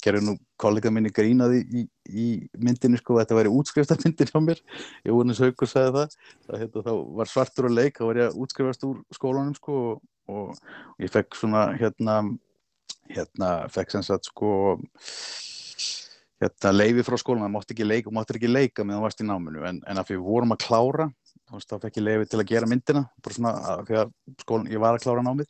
gerði 0.02 0.22
nú 0.26 0.34
kollega 0.60 0.90
minni 0.92 1.12
grínaði 1.14 1.60
í, 1.62 1.82
í 2.08 2.26
myndinu, 2.58 2.98
sko, 2.98 3.18
þetta 3.20 3.36
væri 3.38 3.52
útskriftarmyndin 3.54 4.30
hjá 4.32 4.40
mér, 4.42 4.62
ég 5.06 5.14
voru 5.14 5.30
eins 5.30 5.42
haugur 5.42 5.70
sagði 5.70 5.92
það, 5.98 6.16
það 6.48 6.64
hérna, 6.64 6.84
þá 6.88 6.92
var 7.20 7.30
svartur 7.30 7.68
að 7.68 7.76
leik 7.76 8.00
þá 8.00 8.06
var 8.08 8.20
ég 8.20 8.30
að 8.30 8.40
útskrifast 8.44 8.86
úr 8.88 8.98
skólanum, 9.14 9.54
sko 9.58 9.76
og, 9.92 10.02
og, 10.32 10.72
og 10.96 11.04
ég 11.04 11.14
fekk 11.14 11.38
svona 11.38 11.68
hérna, 11.78 12.16
hérna 13.10 13.52
fekk 13.70 13.94
sem 13.94 14.06
sagt, 14.08 14.32
sko 14.32 14.50
hérna 16.40 16.74
leifi 16.74 17.06
frá 17.06 17.20
skólan, 17.20 17.46
það 17.46 17.54
mátti 17.54 17.76
ekki 17.76 17.86
leika 17.86 18.14
mátti 18.16 18.38
ekki 18.40 18.50
leika 18.50 18.86
meðan 18.86 19.02
þú 19.02 19.06
varst 19.06 19.22
í 19.22 19.30
náminu, 19.30 19.64
en, 19.68 19.82
en 19.86 20.02
að 20.02 20.14
við 20.16 20.26
vorum 20.26 20.56
að 20.56 20.64
klára, 20.66 21.10
þá 21.50 21.76
fekk 21.82 21.98
ég 21.98 22.06
leifi 22.06 22.28
til 22.30 22.40
að 22.40 22.50
gera 22.50 22.68
myndina, 22.70 23.06
bara 23.24 23.36
svona, 23.36 23.54
þegar 23.88 24.12
skólan, 24.42 24.70
ég 24.70 24.82
var 24.82 24.96
að 24.96 25.04
klára 25.06 25.24
námið 25.26 25.48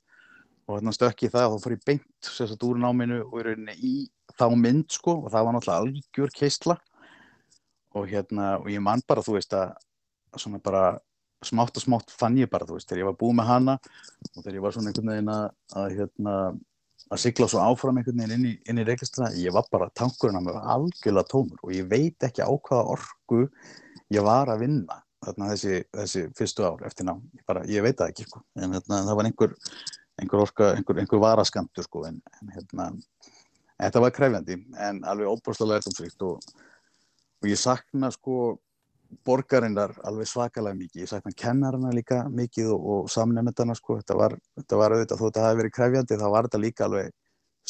og 0.71 0.79
hérna 0.79 0.95
stökk 0.95 1.27
ég 1.27 1.35
það 1.35 1.49
og 1.49 1.59
þá 1.59 1.65
fór 1.65 1.75
ég 1.75 1.85
beint 1.89 2.31
sagt 2.31 2.65
úr 2.67 2.79
náminu 2.81 3.21
og 3.27 3.37
í 3.41 3.45
rauninni 3.47 3.75
í 3.83 3.93
þá 4.39 4.47
mynd 4.55 4.95
sko 4.95 5.17
og 5.25 5.31
það 5.33 5.47
var 5.47 5.57
náttúrulega 5.57 5.85
algjör 5.85 6.35
keistla 6.37 6.77
og 7.99 8.11
hérna 8.11 8.57
og 8.61 8.71
ég 8.71 8.83
man 8.85 9.03
bara 9.09 9.25
þú 9.27 9.37
veist 9.37 9.57
að 9.57 9.75
svona 10.39 10.63
bara 10.63 10.85
smátt 11.45 11.77
og 11.81 11.85
smátt 11.85 12.15
fann 12.15 12.39
ég 12.39 12.51
bara 12.53 12.69
þú 12.69 12.79
veist 12.79 12.91
þegar 12.91 13.03
ég 13.03 13.11
var 13.11 13.19
búið 13.21 13.37
með 13.41 13.51
hana 13.51 13.77
og 13.81 14.43
þegar 14.43 14.59
ég 14.59 14.65
var 14.65 14.77
svona 14.77 14.93
einhvern 14.93 15.13
veginn 15.15 15.33
að, 15.35 15.47
að 15.81 15.95
hérna 15.99 16.35
að 17.11 17.23
sigla 17.25 17.49
svo 17.51 17.63
áfram 17.65 17.99
einhvern 17.99 18.23
veginn 18.23 18.37
inn 18.37 18.49
í, 18.53 18.57
inn 18.71 18.81
í 18.81 18.87
reiklistina 18.87 19.33
ég 19.41 19.55
var 19.57 19.67
bara 19.73 19.91
tankurinn 19.97 20.39
að 20.39 20.47
mér 20.47 20.59
var 20.61 20.75
algjörlega 20.77 21.31
tómur 21.33 21.63
og 21.65 21.75
ég 21.75 21.89
veit 21.91 22.29
ekki 22.29 22.47
á 22.47 22.51
hvaða 22.53 22.95
orku 22.95 23.47
ég 24.13 24.27
var 24.27 24.53
að 24.53 24.67
vinna 24.67 25.01
þarna 25.27 25.51
þessi, 25.53 25.83
þessi 25.97 26.27
fyrstu 26.39 26.67
ár 26.67 26.85
eftir 26.89 27.09
ná 27.09 27.15
ég, 27.17 27.43
bara, 27.49 27.65
ég 27.69 27.85
veit 27.85 27.99
það 27.99 28.15
ekki 28.15 28.29
sko. 28.29 28.45
En 28.57 28.77
hérna, 28.77 29.03
það 29.09 29.19
var 29.19 29.29
einhver 29.31 29.57
einhver 30.21 30.43
orka, 30.45 30.73
einhver, 30.77 30.99
einhver 31.01 31.23
varaskamtur 31.23 31.87
sko 31.87 32.05
en, 32.09 32.19
en 32.41 32.51
hérna 32.55 32.91
þetta 33.81 34.03
var 34.05 34.17
krefjandi 34.17 34.59
en 34.89 35.05
alveg 35.09 35.31
óbúrslega 35.31 35.79
lærtumsvíkt 35.79 36.27
og, 36.29 36.51
og 37.41 37.49
ég 37.49 37.61
sakna 37.61 38.11
sko 38.13 38.59
borgarinnar 39.27 39.97
alveg 40.07 40.29
svakalega 40.31 40.79
mikið, 40.79 41.03
ég 41.05 41.11
sakna 41.11 41.33
kennarana 41.37 41.91
líka 41.95 42.23
mikið 42.31 42.71
og, 42.75 42.85
og 42.95 43.09
samnefndana 43.11 43.75
sko. 43.75 43.99
Þetta 44.01 44.17
var, 44.19 44.37
þetta 44.61 44.79
var 44.79 44.95
auðvitað 44.95 45.19
þó 45.19 45.25
þetta 45.27 45.47
hafi 45.47 45.61
verið 45.61 45.75
krefjandi 45.79 46.19
þá 46.21 46.27
var 46.35 46.49
þetta 46.49 46.63
líka 46.63 46.87
alveg 46.87 47.11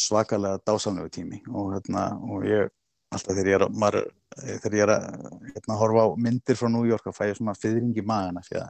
svakalega 0.00 0.60
dásamlegu 0.68 1.12
tími. 1.14 1.40
Og 1.48 1.72
hérna 1.74 2.04
og 2.28 2.44
ég 2.48 2.68
alltaf 3.10 3.34
þegar 3.34 3.48
ég 3.50 3.56
er, 3.58 3.64
að- 3.66 3.78
maður, 3.82 4.04
þegar 4.38 4.76
ég 4.78 4.84
er 4.86 4.92
að 4.94 5.06
hérna, 5.54 5.78
horfa 5.80 6.04
á 6.06 6.08
myndir 6.26 6.58
frá 6.60 6.68
New 6.70 6.84
York 6.86 7.04
þá 7.08 7.12
fæ 7.16 7.24
ég 7.30 7.38
svona 7.40 7.56
fyrring 7.58 7.96
í 7.98 8.04
magana 8.06 8.42
því 8.46 8.60
að 8.62 8.68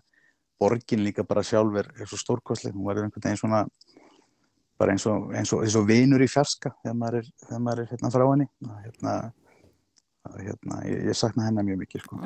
borgin 0.61 1.05
líka 1.05 1.24
bara 1.29 1.42
sjálf 1.44 1.76
er, 1.81 1.90
svo 2.07 2.18
stórkostleg, 2.20 2.74
hún 2.76 2.85
var 2.88 2.96
einhvern 3.00 3.22
veginn 3.24 3.40
svona 3.40 3.64
bara 4.81 4.92
eins 4.94 5.05
og, 5.09 5.29
eins 5.37 5.53
og, 5.53 5.62
eins 5.64 5.76
og 5.76 5.85
vinur 5.88 6.22
í 6.24 6.29
fjarska 6.29 6.72
þegar 6.83 6.96
maður 6.96 7.18
er, 7.20 7.29
þegar 7.44 7.62
maður 7.66 7.83
er 7.85 7.90
hérna 7.92 8.11
frá 8.14 8.24
henni. 8.31 8.46
Að 8.64 8.83
hérna, 8.87 9.14
að 10.31 10.38
hérna, 10.46 10.79
ég, 10.88 11.03
ég 11.11 11.16
sakna 11.20 11.46
hennar 11.46 11.64
mjög 11.68 11.81
mikið 11.83 12.05
sko. 12.07 12.20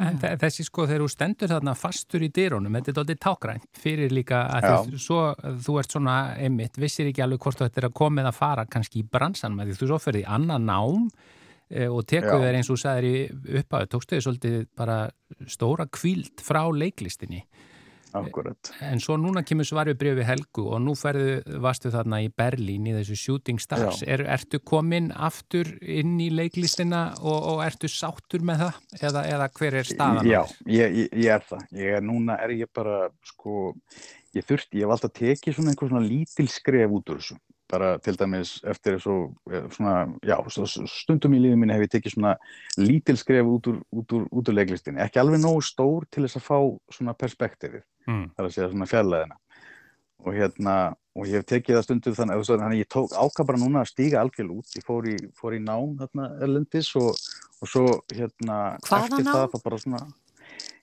Þessi 0.45 0.67
sko 0.69 0.87
þegar 0.87 1.03
þú 1.05 1.09
stendur 1.15 1.51
þarna 1.51 1.75
fastur 1.79 2.23
í 2.27 2.31
dyrunum, 2.35 2.75
þetta 2.79 2.93
er 2.95 2.99
dóttið 3.01 3.21
tákrænt 3.27 3.69
fyrir 3.83 4.15
líka 4.15 4.45
að 4.55 4.69
þú, 4.93 5.03
svo, 5.03 5.21
þú 5.67 5.79
ert 5.83 5.95
svona 5.99 6.17
einmitt, 6.39 6.79
vissir 6.79 7.11
ekki 7.11 7.23
alveg 7.27 7.43
hvort 7.43 7.59
þú 7.59 7.67
ættir 7.67 7.89
að 7.91 7.97
koma 8.03 8.23
eða 8.23 8.35
fara 8.39 8.67
kannski 8.71 9.03
í 9.03 9.09
bransan 9.11 9.55
með 9.59 9.73
því 9.73 9.81
þú 9.83 9.91
svo 9.93 9.99
ferði 10.07 10.23
í 10.23 10.29
annan 10.39 10.67
nám. 10.71 11.09
eh, 11.11 11.43
og 11.71 12.03
tekur 12.07 12.37
Já. 12.37 12.43
þér 12.45 12.59
eins 12.59 12.69
og 12.71 12.77
þú 12.77 12.83
sagðir 12.83 13.07
í 13.09 13.61
upphafi, 13.61 13.91
tókstu 13.93 14.17
þér 14.17 14.27
svolítið 14.27 14.59
bara 14.77 14.99
stóra 15.51 15.87
kvíld 15.91 16.43
frá 16.45 16.63
leiklistinni 16.71 17.45
Akkurat. 18.15 18.71
en 18.87 19.01
svo 19.03 19.17
núna 19.19 19.43
kemur 19.43 19.67
svarið 19.67 19.97
brefi 19.99 20.25
Helgu 20.27 20.69
og 20.71 20.83
nú 20.85 20.95
ferðu, 20.99 21.41
varstu 21.63 21.91
þarna 21.91 22.21
í 22.23 22.29
Berlín 22.31 22.87
í 22.87 22.95
þessu 22.95 23.17
Shooting 23.19 23.63
Stars, 23.63 24.05
er, 24.07 24.23
ertu 24.31 24.61
komin 24.63 25.11
aftur 25.11 25.73
inn 25.81 26.15
í 26.23 26.29
leiklistina 26.31 27.09
og, 27.19 27.39
og 27.55 27.65
ertu 27.67 27.91
sáttur 27.91 28.45
með 28.47 28.63
það 28.63 29.01
eða, 29.09 29.25
eða 29.35 29.49
hver 29.59 29.79
er 29.81 29.91
staðan? 29.91 30.31
Já, 30.31 30.41
ég, 30.71 31.01
ég, 31.01 31.17
ég 31.25 31.33
er 31.35 31.49
það. 31.49 31.65
Ég 31.81 31.99
er, 31.99 32.07
núna 32.07 32.39
er 32.45 32.55
ég 32.55 32.71
bara, 32.75 33.01
sko, 33.27 33.73
ég 34.37 34.47
þurfti, 34.47 34.79
ég 34.79 34.87
hef 34.87 34.95
alltaf 34.95 35.17
tekið 35.19 35.59
svona 35.59 35.75
einhver 35.75 35.91
svona 35.91 36.07
lítil 36.07 36.49
skref 36.53 36.95
út 37.01 37.11
úr 37.11 37.23
þessu. 37.23 37.41
Bara 37.75 37.93
til 37.99 38.15
dæmis 38.21 38.55
eftir 38.71 38.97
þessu, 39.01 39.15
eh, 39.51 39.65
svona, 39.75 39.95
já, 40.23 40.37
svo- 40.47 40.69
svo 40.71 40.87
stundum 40.87 41.35
í 41.35 41.41
lífið 41.43 41.59
mínu 41.65 41.75
hef 41.75 41.87
ég 41.89 41.93
tekið 41.97 42.15
svona 42.17 42.35
lítil 42.79 43.17
skref 43.19 43.47
út 43.51 43.67
úr, 43.73 43.81
út 43.99 44.13
úr, 44.15 44.27
út 44.31 44.51
úr 44.53 44.55
leiklistinni. 44.61 45.01
Ekki 45.03 45.19
alveg 45.23 45.41
nógu 45.43 45.63
stór 45.67 46.07
til 46.11 46.23
þess 46.29 46.39
að 46.39 46.47
fá 46.47 46.59
svona 46.95 47.15
perspektífið, 47.19 47.83
Mm. 48.07 48.29
það 48.31 48.39
er 48.39 48.47
að 48.47 48.55
segja 48.55 48.71
svona 48.71 48.87
fjarlæðina. 48.93 49.37
Og 50.25 50.33
hérna, 50.35 50.75
og 51.17 51.27
ég 51.27 51.35
hef 51.41 51.47
tekið 51.51 51.77
það 51.77 51.85
stundum 51.85 52.15
þannig, 52.15 52.45
svo- 52.47 52.61
að 52.63 52.79
ég 52.79 52.89
tók 52.89 53.11
ákvað 53.13 53.47
bara 53.47 53.59
núna 53.59 53.81
að 53.83 53.91
stíga 53.93 54.21
algjörl 54.23 54.55
út. 54.59 54.69
Ég 54.77 54.85
fór 54.87 55.03
í, 55.11 55.17
fór 55.35 55.53
í 55.59 55.61
nám 55.65 55.97
þarna 55.99 56.29
erlendis 56.41 56.95
og, 56.97 57.11
og 57.61 57.69
svo 57.69 58.01
hérna 58.15 58.79
Hvaða 58.87 59.09
eftir 59.11 59.25
nám? 59.25 59.35
það 59.35 59.51
þá 59.53 59.63
bara 59.65 59.79
svona 59.79 60.01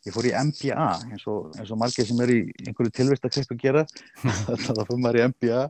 ég 0.05 0.13
fór 0.13 0.25
í 0.25 0.33
MBA 0.33 1.11
eins 1.11 1.27
og, 1.27 1.53
eins 1.55 1.71
og 1.71 1.77
margir 1.77 2.05
sem 2.05 2.19
er 2.21 2.27
í 2.33 2.51
einhverju 2.67 2.91
tilvistakrepp 2.91 3.51
að 3.53 3.59
gera 3.61 3.83
þannig 4.21 4.69
að 4.69 4.77
það 4.77 4.87
fyrir 4.89 5.01
maður 5.05 5.19
í 5.21 5.25
MBA 5.29 5.61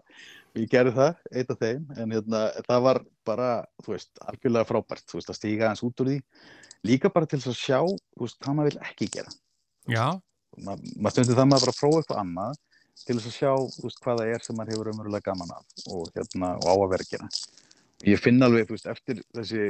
ég 0.60 0.72
gerði 0.72 0.96
það, 0.98 1.22
eitt 1.32 1.54
af 1.54 1.62
þeim 1.62 1.86
en 1.98 2.16
hérna, 2.16 2.42
það 2.68 2.82
var 2.88 3.00
bara, 3.28 3.52
þú 3.86 3.94
veist, 3.96 4.12
algjörlega 4.26 4.70
frábært, 4.70 5.06
þú 5.10 5.20
veist, 5.20 5.32
að 5.32 5.40
stíga 5.40 5.70
hans 5.70 5.84
út 5.88 6.04
úr 6.04 6.12
því. 6.12 6.18
Líka 6.90 7.12
bara 7.14 7.30
til 7.30 7.40
að 7.40 7.56
sjá 7.60 7.80
þú 7.86 8.26
veist, 8.26 8.40
hvað 8.42 8.58
maður 8.58 8.72
vil 8.72 8.84
ekki 8.90 9.10
gera. 9.20 9.34
Já, 9.92 10.08
Ma, 10.60 10.76
maður 11.00 11.14
stundir 11.16 11.38
það 11.38 11.48
maður 11.48 11.64
bara 11.64 11.72
að 11.72 11.80
prófa 11.80 12.00
eitthvað 12.02 12.22
annað 12.26 12.58
til 13.02 13.16
að 13.16 13.28
sjá 13.32 13.52
þú 13.72 13.86
veist, 13.86 14.00
hvað 14.04 14.20
það 14.20 14.32
er 14.34 14.44
sem 14.44 14.58
maður 14.60 14.74
hefur 14.74 14.90
umverulega 14.92 15.28
gaman 15.30 15.54
af 15.56 15.86
og, 15.88 16.10
hérna, 16.18 16.50
og 16.60 16.68
á 16.68 16.74
að 16.76 16.90
vera 16.92 17.06
að 17.06 17.14
gera. 17.14 17.30
Ég 18.12 18.20
finn 18.20 18.44
alveg, 18.44 18.68
þú 18.68 18.76
veist, 18.76 18.90
eftir 18.92 19.22
þessi 19.32 19.70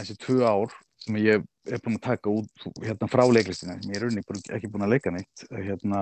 þessi 0.00 0.16
tvö 0.20 0.40
ár 0.46 0.74
sem 1.00 1.16
ég 1.20 1.44
er 1.70 1.80
búin 1.84 1.96
að 1.96 2.06
taka 2.06 2.32
út 2.32 2.64
hérna 2.84 3.08
frá 3.10 3.22
leiklistina, 3.30 3.76
sem 3.80 3.92
ég 3.92 4.00
er 4.02 4.24
búin- 4.28 4.46
ekki 4.56 4.70
búin 4.72 4.84
að 4.86 4.94
leika 4.94 5.12
neitt 5.14 5.44
hérna, 5.50 6.00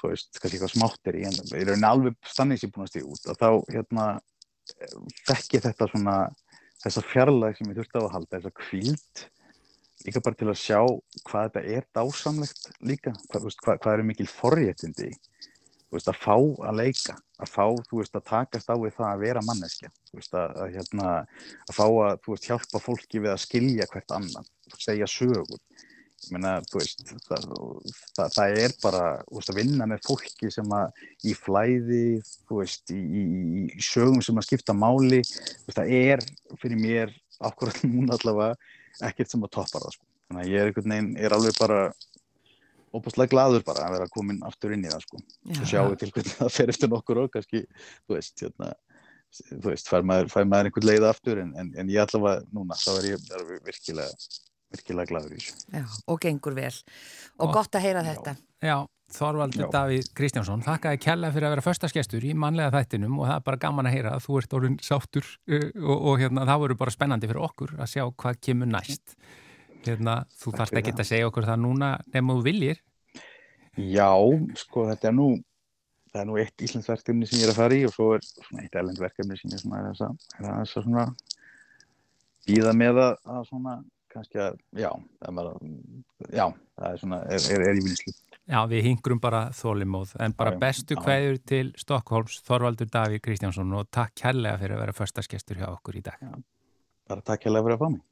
þú 0.00 0.10
veist, 0.12 0.32
kannski 0.38 0.58
eitthvað 0.58 0.74
smáttir 0.74 1.18
í 1.18 1.24
en 1.26 1.36
ég 1.36 1.60
er 1.62 1.70
rauninni 1.72 1.90
alveg 1.90 2.16
stannins 2.22 2.64
ég 2.64 2.72
búin 2.74 2.86
að 2.86 2.92
stíða 2.92 3.10
út. 3.12 3.30
Að 3.32 3.40
þá, 3.42 3.50
hérna 3.74 4.06
þekki 5.26 5.62
þetta 5.62 5.88
svona 5.90 6.16
þessa 6.82 7.02
fjarlæg 7.12 7.56
sem 7.58 7.70
ég 7.70 7.78
þurfti 7.80 7.98
á 7.98 8.02
að 8.04 8.12
halda, 8.14 8.38
þessa 8.38 8.54
kvíld 8.60 9.24
líka 10.06 10.22
bara 10.22 10.38
til 10.38 10.50
að 10.52 10.60
sjá 10.60 10.80
hvað 11.26 11.46
þetta 11.48 11.62
er 11.76 11.86
dásamlegt 11.96 12.66
líka, 12.84 13.12
hvað, 13.30 13.46
hvað, 13.64 13.78
hvað 13.82 13.94
eru 13.96 14.06
mikil 14.10 14.28
forréttindi 14.30 15.10
þú 15.86 15.96
veist, 15.98 16.08
að 16.10 16.20
fá 16.22 16.34
að 16.36 16.78
leika 16.80 17.16
að 17.36 17.50
fá, 17.52 17.64
þú 17.90 17.98
veist, 18.00 18.14
að 18.16 18.24
takast 18.30 18.70
á 18.72 18.74
við 18.80 18.94
það 18.96 19.08
að 19.12 19.22
vera 19.26 19.42
manneskja, 19.44 19.90
þú 20.10 20.18
veist, 20.20 20.36
að, 20.40 20.54
að 20.64 20.70
hérna, 20.76 21.10
að 21.68 21.76
fá 21.76 21.84
að, 21.86 22.14
þú 22.24 22.32
veist, 22.34 22.48
hjálpa 22.50 22.80
fólki 22.80 23.20
við 23.22 23.32
að 23.34 23.42
skilja 23.44 23.86
hvert 23.92 24.14
annan, 24.16 24.48
segja 24.80 25.08
sögur. 25.10 25.60
Ég 26.16 26.32
meina, 26.32 26.54
þú 26.64 26.80
veist 26.80 27.02
það, 27.28 27.42
það, 28.16 28.30
það 28.38 28.54
er 28.62 28.74
bara, 28.80 29.02
þú 29.28 29.36
veist, 29.36 29.50
að 29.52 29.58
vinna 29.60 29.86
með 29.92 30.00
fólki 30.08 30.48
sem 30.54 30.72
að 30.72 31.02
í 31.28 31.34
flæði, 31.36 32.00
þú 32.48 32.62
veist, 32.62 32.94
í, 32.96 32.96
í, 33.04 33.24
í- 33.66 33.84
sögum 33.84 34.24
sem 34.24 34.40
að 34.40 34.46
skipta 34.48 34.74
máli, 34.74 35.20
þú 35.28 35.68
veist, 35.68 35.76
það 35.76 35.92
er 36.00 36.24
fyrir 36.62 36.80
mér, 36.80 37.12
akkurat 37.44 37.82
núna 37.90 38.16
allavega 38.16 38.56
ekkert 39.10 39.28
sem 39.34 39.44
að 39.44 39.52
toppa 39.60 39.84
það, 39.84 39.98
sko. 39.98 40.08
Þannig 40.26 40.42
að 40.42 40.52
ég 40.56 40.64
er 40.64 40.70
einhvern 40.72 40.94
veginn, 40.96 41.12
er 41.20 41.36
alveg 41.36 41.60
bara 41.60 41.80
óbúslega 42.94 43.32
gladur 43.32 43.64
bara 43.66 43.86
að 43.86 43.96
vera 43.96 44.08
komin 44.12 44.42
aftur 44.46 44.74
inn 44.76 44.86
í 44.86 44.90
það, 44.92 45.06
sko 45.06 45.20
Já. 45.20 45.62
sjáum 45.72 45.92
við 45.92 46.02
til 46.02 46.10
hvernig 46.14 46.34
það 46.40 46.52
fer 46.56 46.72
eftir 46.72 46.92
nokkur 46.92 47.22
og 47.24 47.30
kannski, 47.34 47.62
þú 48.06 48.18
veist, 48.18 48.34
hérna, 48.42 48.72
þú 49.52 49.70
veist, 49.70 49.92
fær 49.92 50.08
maður, 50.08 50.32
fær 50.32 50.50
maður 50.50 50.70
einhvern 50.70 50.90
leið 50.90 51.08
aftur 51.10 51.44
en, 51.44 51.54
en, 51.60 51.70
en 51.76 51.94
ég 51.94 52.02
allavega 52.02 52.44
núna, 52.56 52.78
þá 52.80 52.90
er 52.96 53.08
ég 53.12 53.30
er 53.38 53.46
virkilega, 53.66 54.34
virkilega 54.74 55.12
gladur 55.12 55.36
í 55.36 55.40
þessu. 55.40 55.64
Já, 55.72 55.86
og 56.12 56.20
gengur 56.22 56.58
vel. 56.58 56.74
Og 57.38 57.48
Gott. 57.48 57.56
gott 57.58 57.80
að 57.80 57.88
heyra 57.88 58.04
þetta. 58.06 58.36
Já, 58.64 58.78
Þorvaldur. 59.14 59.68
Davíð 59.70 60.08
Kristjánsson, 60.18 60.64
þakkaði 60.66 60.98
kella 61.04 61.28
fyrir 61.30 61.46
að 61.46 61.52
vera 61.54 61.62
föstaskestur 61.62 62.24
í 62.26 62.32
mannlega 62.34 62.72
þættinum 62.74 63.20
og 63.20 63.28
það 63.28 63.36
er 63.36 63.44
bara 63.46 63.60
gaman 63.62 63.86
að 63.86 63.94
heyra 63.94 64.14
að 64.16 64.24
þú 64.24 64.38
ert 64.40 64.56
orðin 64.58 64.78
sáttur 64.82 65.28
uh, 65.46 65.68
og, 65.78 65.96
og 65.96 66.22
hérna, 66.22 66.46
það 66.48 66.62
voru 66.64 66.78
bara 66.80 66.94
spennandi 66.94 67.30
fyrir 67.30 67.44
okkur 67.46 67.76
að 67.78 67.92
sjá 67.92 68.02
hvað 68.08 68.40
kemur 68.48 68.70
næst. 68.72 69.14
Hérna, 69.90 70.16
þú 70.36 70.54
þarft 70.56 70.78
ekki 70.80 70.94
að 70.96 71.08
segja 71.10 71.28
okkur 71.30 71.48
það 71.48 71.62
núna 71.64 71.90
nema 72.14 72.36
þú 72.38 72.46
viljir. 72.46 72.82
Já, 73.76 74.10
sko 74.56 74.86
þetta 74.90 75.10
er 75.10 75.16
nú, 75.16 75.26
það 76.12 76.22
er 76.22 76.28
nú 76.30 76.38
eitt 76.40 76.64
íslensk 76.64 76.92
verkefni 76.94 77.28
sem 77.28 77.42
ég 77.42 77.48
er 77.48 77.52
að 77.52 77.60
fara 77.60 77.76
í 77.76 77.82
og 77.88 77.92
svo 77.92 78.12
er 78.16 78.24
svona 78.24 78.64
eitt 78.64 78.78
erlend 78.80 79.02
verkefni 79.02 79.36
sem 79.36 79.52
ég 79.52 79.66
er 79.66 79.90
að 79.90 80.06
að, 80.06 80.46
að, 80.52 80.62
svona 80.70 81.04
býða 82.46 82.72
með 82.78 83.02
að, 83.02 83.18
að 83.36 83.42
svona 83.50 83.76
kannski 84.16 84.40
að, 84.40 84.56
já, 84.72 84.88
það 85.20 85.28
er 85.28 85.36
bara, 85.36 85.52
já, 86.32 86.46
það 86.78 86.88
er 86.88 87.02
svona, 87.02 87.20
er, 87.26 87.50
er, 87.52 87.66
er 87.68 87.80
í 87.82 87.84
vinslu. 87.84 88.16
Já, 88.46 88.60
við 88.70 88.84
hingrum 88.86 89.20
bara 89.20 89.46
þólimóð, 89.58 90.12
en 90.22 90.34
bara 90.38 90.52
Já, 90.52 90.56
já. 90.56 90.60
bestu 90.62 90.96
Já. 90.96 91.00
kveður 91.02 91.38
til 91.50 91.64
Stokkólms, 91.82 92.36
Þorvaldur 92.46 92.88
Davíð 92.94 93.24
Kristjánsson 93.24 93.72
og 93.74 93.88
takk 93.90 94.14
kærlega 94.22 94.60
fyrir 94.60 94.76
að 94.76 94.84
vera 94.84 94.94
föstaskestur 94.96 95.58
hjá 95.58 95.66
okkur 95.72 95.98
í 95.98 96.04
dag. 96.06 96.22
Bara 97.10 97.24
takk 97.26 97.48
hérlega 97.48 97.66
fyrir 97.66 97.76
að 97.76 97.82
fá 97.82 97.90
mig. 97.96 98.04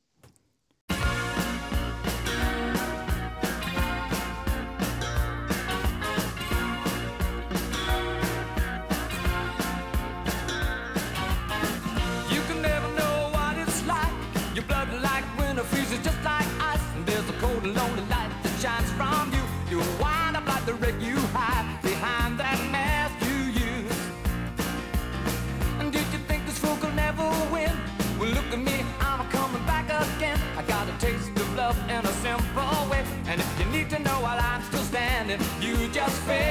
just 36.06 36.20
fail. 36.22 36.43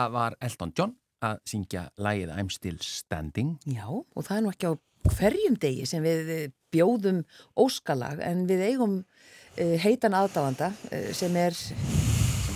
Þetta 0.00 0.14
var 0.14 0.36
Elton 0.40 0.72
John 0.76 0.92
að 1.20 1.40
syngja 1.50 1.82
lægið 2.00 2.32
I'm 2.32 2.48
Still 2.52 2.78
Standing. 2.80 3.58
Já, 3.68 3.84
og 3.90 4.24
það 4.24 4.36
er 4.36 4.44
nú 4.44 4.52
ekki 4.54 4.70
á 4.72 4.74
hverjum 5.16 5.56
degi 5.60 5.88
sem 5.88 6.04
við 6.04 6.30
eh, 6.32 6.46
bjóðum 6.72 7.24
óskalag 7.60 8.20
en 8.24 8.46
við 8.48 8.62
eigum 8.70 9.00
uh, 9.00 9.76
heitan 9.82 10.16
aðdáanda 10.16 10.70
uh, 10.72 11.10
sem 11.16 11.36
er 11.36 11.56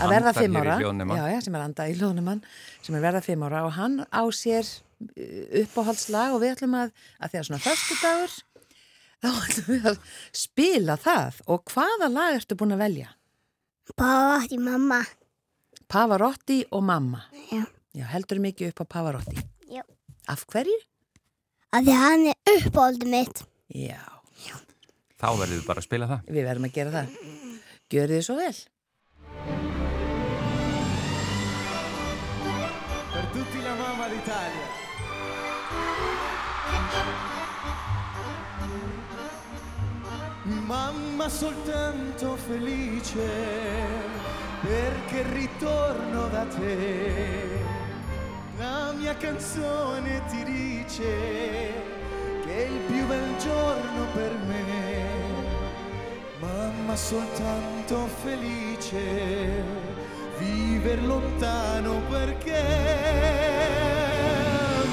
að 0.00 0.14
verða 0.14 0.32
Andar 0.32 0.38
fimm 0.38 0.56
hér 0.56 0.70
í 0.70 0.72
ára. 0.72 1.18
Já, 1.18 1.24
já, 1.34 1.38
sem 1.44 1.58
er 1.58 1.64
andað 1.64 1.92
í 1.92 1.98
hljóðnumann, 1.98 2.40
sem 2.86 2.96
er 2.96 3.04
verða 3.04 3.22
fimm 3.26 3.44
ára 3.44 3.64
og 3.66 3.74
hann 3.76 3.98
á 4.08 4.22
sér 4.32 4.70
uppáhaldslag 5.64 6.36
og 6.36 6.40
við 6.44 6.54
ætlum 6.54 6.78
að, 6.78 6.94
að 7.20 7.34
því 7.34 7.40
að 7.40 7.48
svona 7.50 7.64
förstu 7.66 7.98
dagur, 8.00 8.38
þá 9.20 9.28
ætlum 9.34 9.68
við 9.74 9.90
að 9.90 10.00
spila 10.44 10.96
það 11.04 11.42
og 11.52 11.74
hvaða 11.74 12.08
lag 12.14 12.38
ertu 12.38 12.56
búin 12.56 12.76
að 12.78 12.86
velja? 12.86 13.12
Pavarotti 13.98 14.56
mamma. 14.62 15.02
Pavarotti 15.94 16.64
og 16.74 16.82
mamma. 16.82 17.20
Já. 17.52 17.62
Já, 17.94 18.04
heldur 18.10 18.40
mikið 18.42 18.72
upp 18.72 18.82
á 18.82 18.86
Pavarotti. 18.96 19.36
Já. 19.70 19.82
Af 20.28 20.42
hverju? 20.50 20.74
Af 21.72 21.84
því 21.86 21.94
hann 22.00 22.26
er 22.32 22.66
uppáldið 22.66 23.10
mitt. 23.14 23.44
Já, 23.70 24.00
Þá 25.24 25.28
verðum 25.38 25.56
við 25.60 25.66
bara 25.68 25.80
að 25.80 25.86
spila 25.86 26.06
það. 26.10 26.24
við 26.36 26.44
verðum 26.48 26.66
að 26.68 26.72
gera 26.74 26.90
það. 26.90 27.06
Gjörið 27.94 28.16
þið 28.18 28.24
svo 28.26 28.34
vel. 28.40 28.56
Per 33.14 33.26
tutti 33.36 33.62
la 33.64 33.74
mamma 33.78 34.08
d'Italia. 34.10 34.66
Mamma 40.44 41.28
soltanto 41.28 42.36
felice 42.36 43.30
perché 44.64 45.22
ritorno 45.32 46.28
da 46.28 46.44
te. 46.46 47.62
La 48.58 48.92
mia 48.96 49.16
canzone 49.16 50.22
ti 50.28 50.44
dice 50.44 51.72
che 52.44 52.56
è 52.56 52.68
il 52.68 52.80
più 52.86 53.06
bel 53.06 53.36
giorno 53.38 54.06
per 54.14 54.32
me. 54.46 54.62
Mamma 56.40 56.96
soltanto 56.96 58.08
felice, 58.22 59.62
viver 60.38 61.02
lontano 61.04 62.00
perché 62.08 62.62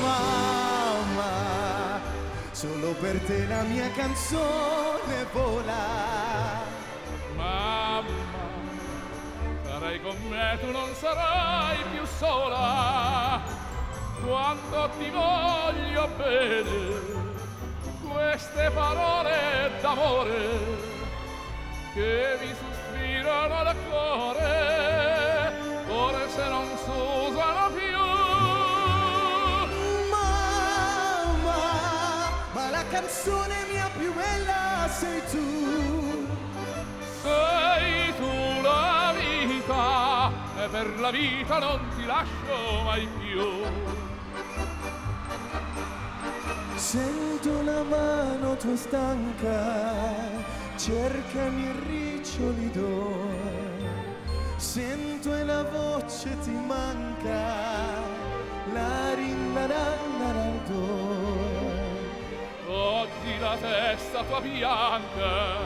mamma, 0.02 1.32
solo 2.52 2.94
per 3.00 3.20
te 3.22 3.46
la 3.48 3.62
mia 3.64 3.90
canzone 3.92 5.26
vola. 5.32 6.11
Sarai 9.92 10.02
con 10.02 10.16
me, 10.30 10.58
tu 10.62 10.72
non 10.72 10.94
sarai 10.96 11.78
più 11.92 12.06
sola. 12.06 13.42
Quando 14.24 14.90
ti 14.98 15.10
voglio 15.10 16.08
bene, 16.16 17.20
queste 18.08 18.72
parole 18.74 19.72
d'amore 19.82 20.90
che 21.94 22.38
mi 22.40 22.54
sospirano 22.54 23.56
al 23.56 23.76
cuore, 23.90 25.54
forse 25.88 26.48
non 26.48 26.68
s'usano 26.84 27.72
più. 27.74 27.98
Mamma, 30.10 30.30
ma 32.54 32.70
la 32.70 32.86
canzone 32.90 33.56
mia 33.70 33.90
più 33.98 34.14
bella 34.14 34.88
sei 34.88 35.22
tu. 35.32 36.28
Sei 37.24 37.91
e 40.64 40.68
per 40.68 41.00
la 41.00 41.10
vita 41.10 41.58
non 41.58 41.80
ti 41.96 42.06
lascio 42.06 42.84
mai 42.84 43.08
più. 43.20 43.42
Sento 46.76 47.64
la 47.64 47.82
mano 47.84 48.56
tua 48.58 48.76
stanca, 48.76 49.84
cercami 50.78 51.72
riccioli 51.88 52.70
d'oro. 52.72 53.40
Sento 54.58 55.36
e 55.36 55.44
la 55.44 55.64
voce 55.64 56.38
ti 56.42 56.52
manca, 56.52 57.98
la 58.72 59.16
rinnarannarador. 59.16 61.50
Oggi 62.68 63.40
la 63.40 63.58
testa 63.60 64.24
tua 64.24 64.42
bianca, 64.42 65.58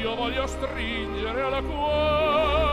io 0.00 0.14
voglio 0.14 0.46
stringere 0.46 1.42
al 1.42 1.64
cuore. 1.64 2.71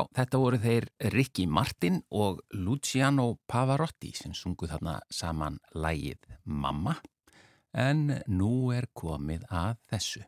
Já, 0.00 0.06
þetta 0.16 0.38
voru 0.40 0.56
þeir 0.56 0.84
Ricky 1.12 1.44
Martin 1.44 1.98
og 2.16 2.38
Luciano 2.56 3.34
Pavarotti 3.50 4.14
sem 4.16 4.32
sungu 4.32 4.64
þarna 4.70 4.94
saman 5.12 5.58
lægið 5.76 6.38
Mamma 6.48 6.94
en 7.76 8.06
nú 8.32 8.72
er 8.72 8.88
komið 8.96 9.44
að 9.52 9.76
þessu. 9.92 10.24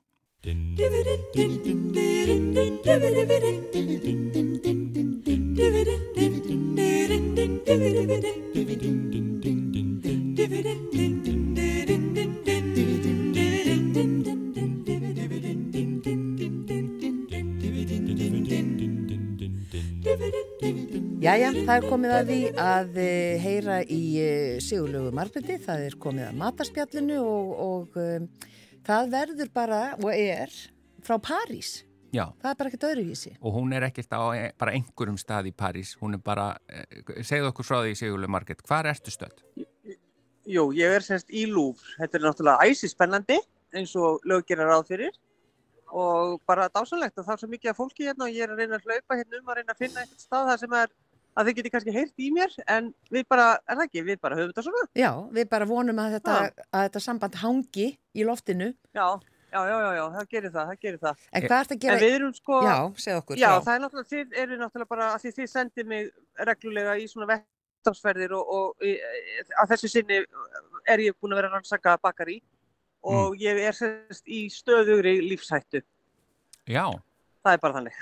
Jæja, 21.23 21.53
það 21.55 21.77
er 21.77 21.85
komið 21.87 22.13
að 22.17 22.31
því 22.33 22.39
að 22.59 22.97
eh, 22.99 23.43
heyra 23.43 23.77
í 23.87 24.01
eh, 24.19 24.57
Sigurlögu 24.65 25.13
Margreti, 25.15 25.55
það 25.63 25.85
er 25.87 25.95
komið 26.03 26.25
að 26.27 26.39
mataspjallinu 26.41 27.19
og, 27.23 27.53
og 27.63 27.99
um, 28.03 28.25
það 28.89 29.13
verður 29.13 29.53
bara, 29.55 29.81
og 30.03 30.11
er, 30.17 30.55
frá 31.07 31.15
París. 31.23 31.71
Já, 32.13 32.27
Það 32.43 32.49
er 32.51 32.57
bara 32.59 32.69
ekkert 32.73 32.87
öðruvísi. 32.91 33.31
og 33.41 33.55
hún 33.57 33.71
er 33.73 33.87
ekkert 33.87 34.11
á 34.13 34.21
bara 34.61 34.75
einhverjum 34.77 35.17
stað 35.21 35.47
í 35.49 35.53
París, 35.57 35.95
hún 36.01 36.19
er 36.19 36.21
bara, 36.27 36.49
segðu 37.25 37.53
okkur 37.53 37.69
frá 37.71 37.79
því 37.87 37.95
Sigurlu 38.03 38.29
Marget, 38.29 38.61
hvar 38.67 38.91
ertu 38.91 39.15
stödd? 39.15 39.39
Jú, 40.43 40.67
ég 40.75 40.91
er 40.99 41.07
semst 41.07 41.31
í 41.31 41.47
Louvre. 41.49 41.87
Þetta 42.03 42.19
er 42.19 42.27
náttúrulega 42.27 42.67
æsi 42.67 42.91
spennandi 42.91 43.39
eins 43.73 43.95
og 43.97 44.27
lög 44.29 44.43
gera 44.51 44.67
ráð 44.69 44.91
fyrir 44.91 45.15
og 45.93 46.43
bara 46.49 46.67
dásanlegt 46.73 47.15
að 47.21 47.31
það 47.31 47.35
er 47.37 47.41
svo 47.45 47.49
mikið 47.53 47.71
af 47.71 47.79
fólki 47.79 48.07
hérna 48.11 48.27
og 48.27 48.35
ég 48.35 48.43
er 48.45 48.53
að 48.53 48.61
reyna 48.65 48.79
að 48.81 48.87
hlaupa 48.91 49.17
hérna 49.21 49.39
um 49.39 49.51
að 49.53 49.59
reyna 49.61 49.73
að 49.77 49.81
finna 49.85 50.03
einhvern 50.03 50.21
stað 50.27 50.47
þar 50.51 50.61
sem 50.63 50.77
er 50.83 50.93
að 51.37 51.49
þið 51.49 51.57
geti 51.59 51.71
kannski 51.73 51.93
heyrt 51.95 52.19
í 52.21 52.31
mér 52.35 52.55
en 52.69 52.89
við 53.11 53.27
bara, 53.31 53.47
er 53.67 53.77
það 53.79 53.85
ekki, 53.89 54.03
við 54.09 54.19
bara 54.21 54.37
höfum 54.37 54.51
þetta 54.53 54.65
svona. 54.67 54.87
Já, 54.99 55.11
við 55.33 55.49
bara 55.53 55.69
vonum 55.71 56.01
að 56.03 56.17
þetta, 56.19 56.35
að 56.73 56.83
þetta 56.89 57.01
samband 57.07 57.39
hangi 57.43 57.87
í 58.15 58.27
loftinu. 58.29 58.69
Já, 58.93 59.07
já, 59.53 59.61
já, 59.69 59.77
já, 59.81 59.91
já, 59.97 60.05
það 60.19 60.29
gerir 60.35 60.53
það, 60.53 60.69
það 60.73 60.81
gerir 60.87 61.01
það. 61.07 61.25
En 61.33 61.47
hvað 61.49 61.65
ert 61.65 61.73
að 61.77 61.81
gera? 61.87 61.97
En 61.97 62.05
við 62.05 62.17
erum 62.19 62.35
sko, 62.37 62.61
Já, 62.67 62.77
segð 63.07 63.21
okkur. 63.23 63.41
já, 63.41 63.49
frá. 63.49 63.65
það 63.69 63.75
er 63.79 63.83
náttúrulega, 63.87 64.11
þið 64.13 64.39
eru 64.45 64.61
náttúrulega 64.63 64.93
bara, 64.95 65.09
að 65.17 65.25
því 65.25 65.33
þið 65.39 65.51
sendið 65.55 65.91
mig 65.95 66.11
reglulega 66.53 66.97
í 67.01 67.09
svona 67.09 67.31
vettafsferðir 67.33 68.37
og, 68.37 68.53
og 68.59 68.87
í- 68.87 68.99
að 69.63 69.73
þessu 69.75 69.93
sinni 69.97 70.21
er 70.93 70.99
ég 71.09 71.17
búin 71.21 71.33
að 71.37 71.41
vera 71.43 71.53
rannsaka 71.57 71.97
bakari 72.03 72.39
og 73.03 73.35
ég 73.41 73.59
er 73.67 73.75
semst 73.75 74.29
í 74.31 74.45
stöðugri 74.53 75.17
lífshættu. 75.25 75.81
Já, 76.71 76.85
Það 77.43 77.57
er 77.57 77.59
bara 77.65 77.75
þannig. 77.81 77.97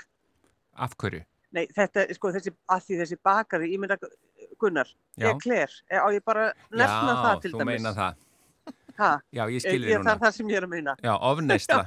af 0.77 0.91
hverju? 1.01 1.23
Nei, 1.51 1.65
þetta, 1.75 2.05
sko, 2.15 2.31
þessi, 2.31 2.53
að 2.71 2.83
því 2.85 2.97
þessi 3.01 3.17
bakari, 3.27 3.71
ég 3.73 3.81
meina, 3.83 3.97
Gunnar, 4.61 4.87
Já. 5.19 5.31
Eclair, 5.33 5.73
á 5.91 6.07
ég 6.13 6.23
bara 6.23 6.51
nefna 6.71 7.15
Já, 7.15 7.17
það 7.25 7.41
til 7.43 7.51
þú 7.51 7.59
dæmis. 7.59 7.81
meina 7.81 7.91
það. 7.97 8.21
Ha, 9.01 9.09
Já, 9.33 9.41
ég 9.49 9.55
ég, 9.57 9.63
skilði 9.65 9.89
ég, 9.89 9.97
þér 9.97 10.05
það 10.05 10.21
núna. 10.21 10.31
sem 10.37 10.51
ég 10.51 10.59
er 10.61 10.67
að 10.67 10.71
meina. 10.75 10.95
Já, 11.03 11.11
ofneisla. 11.31 11.81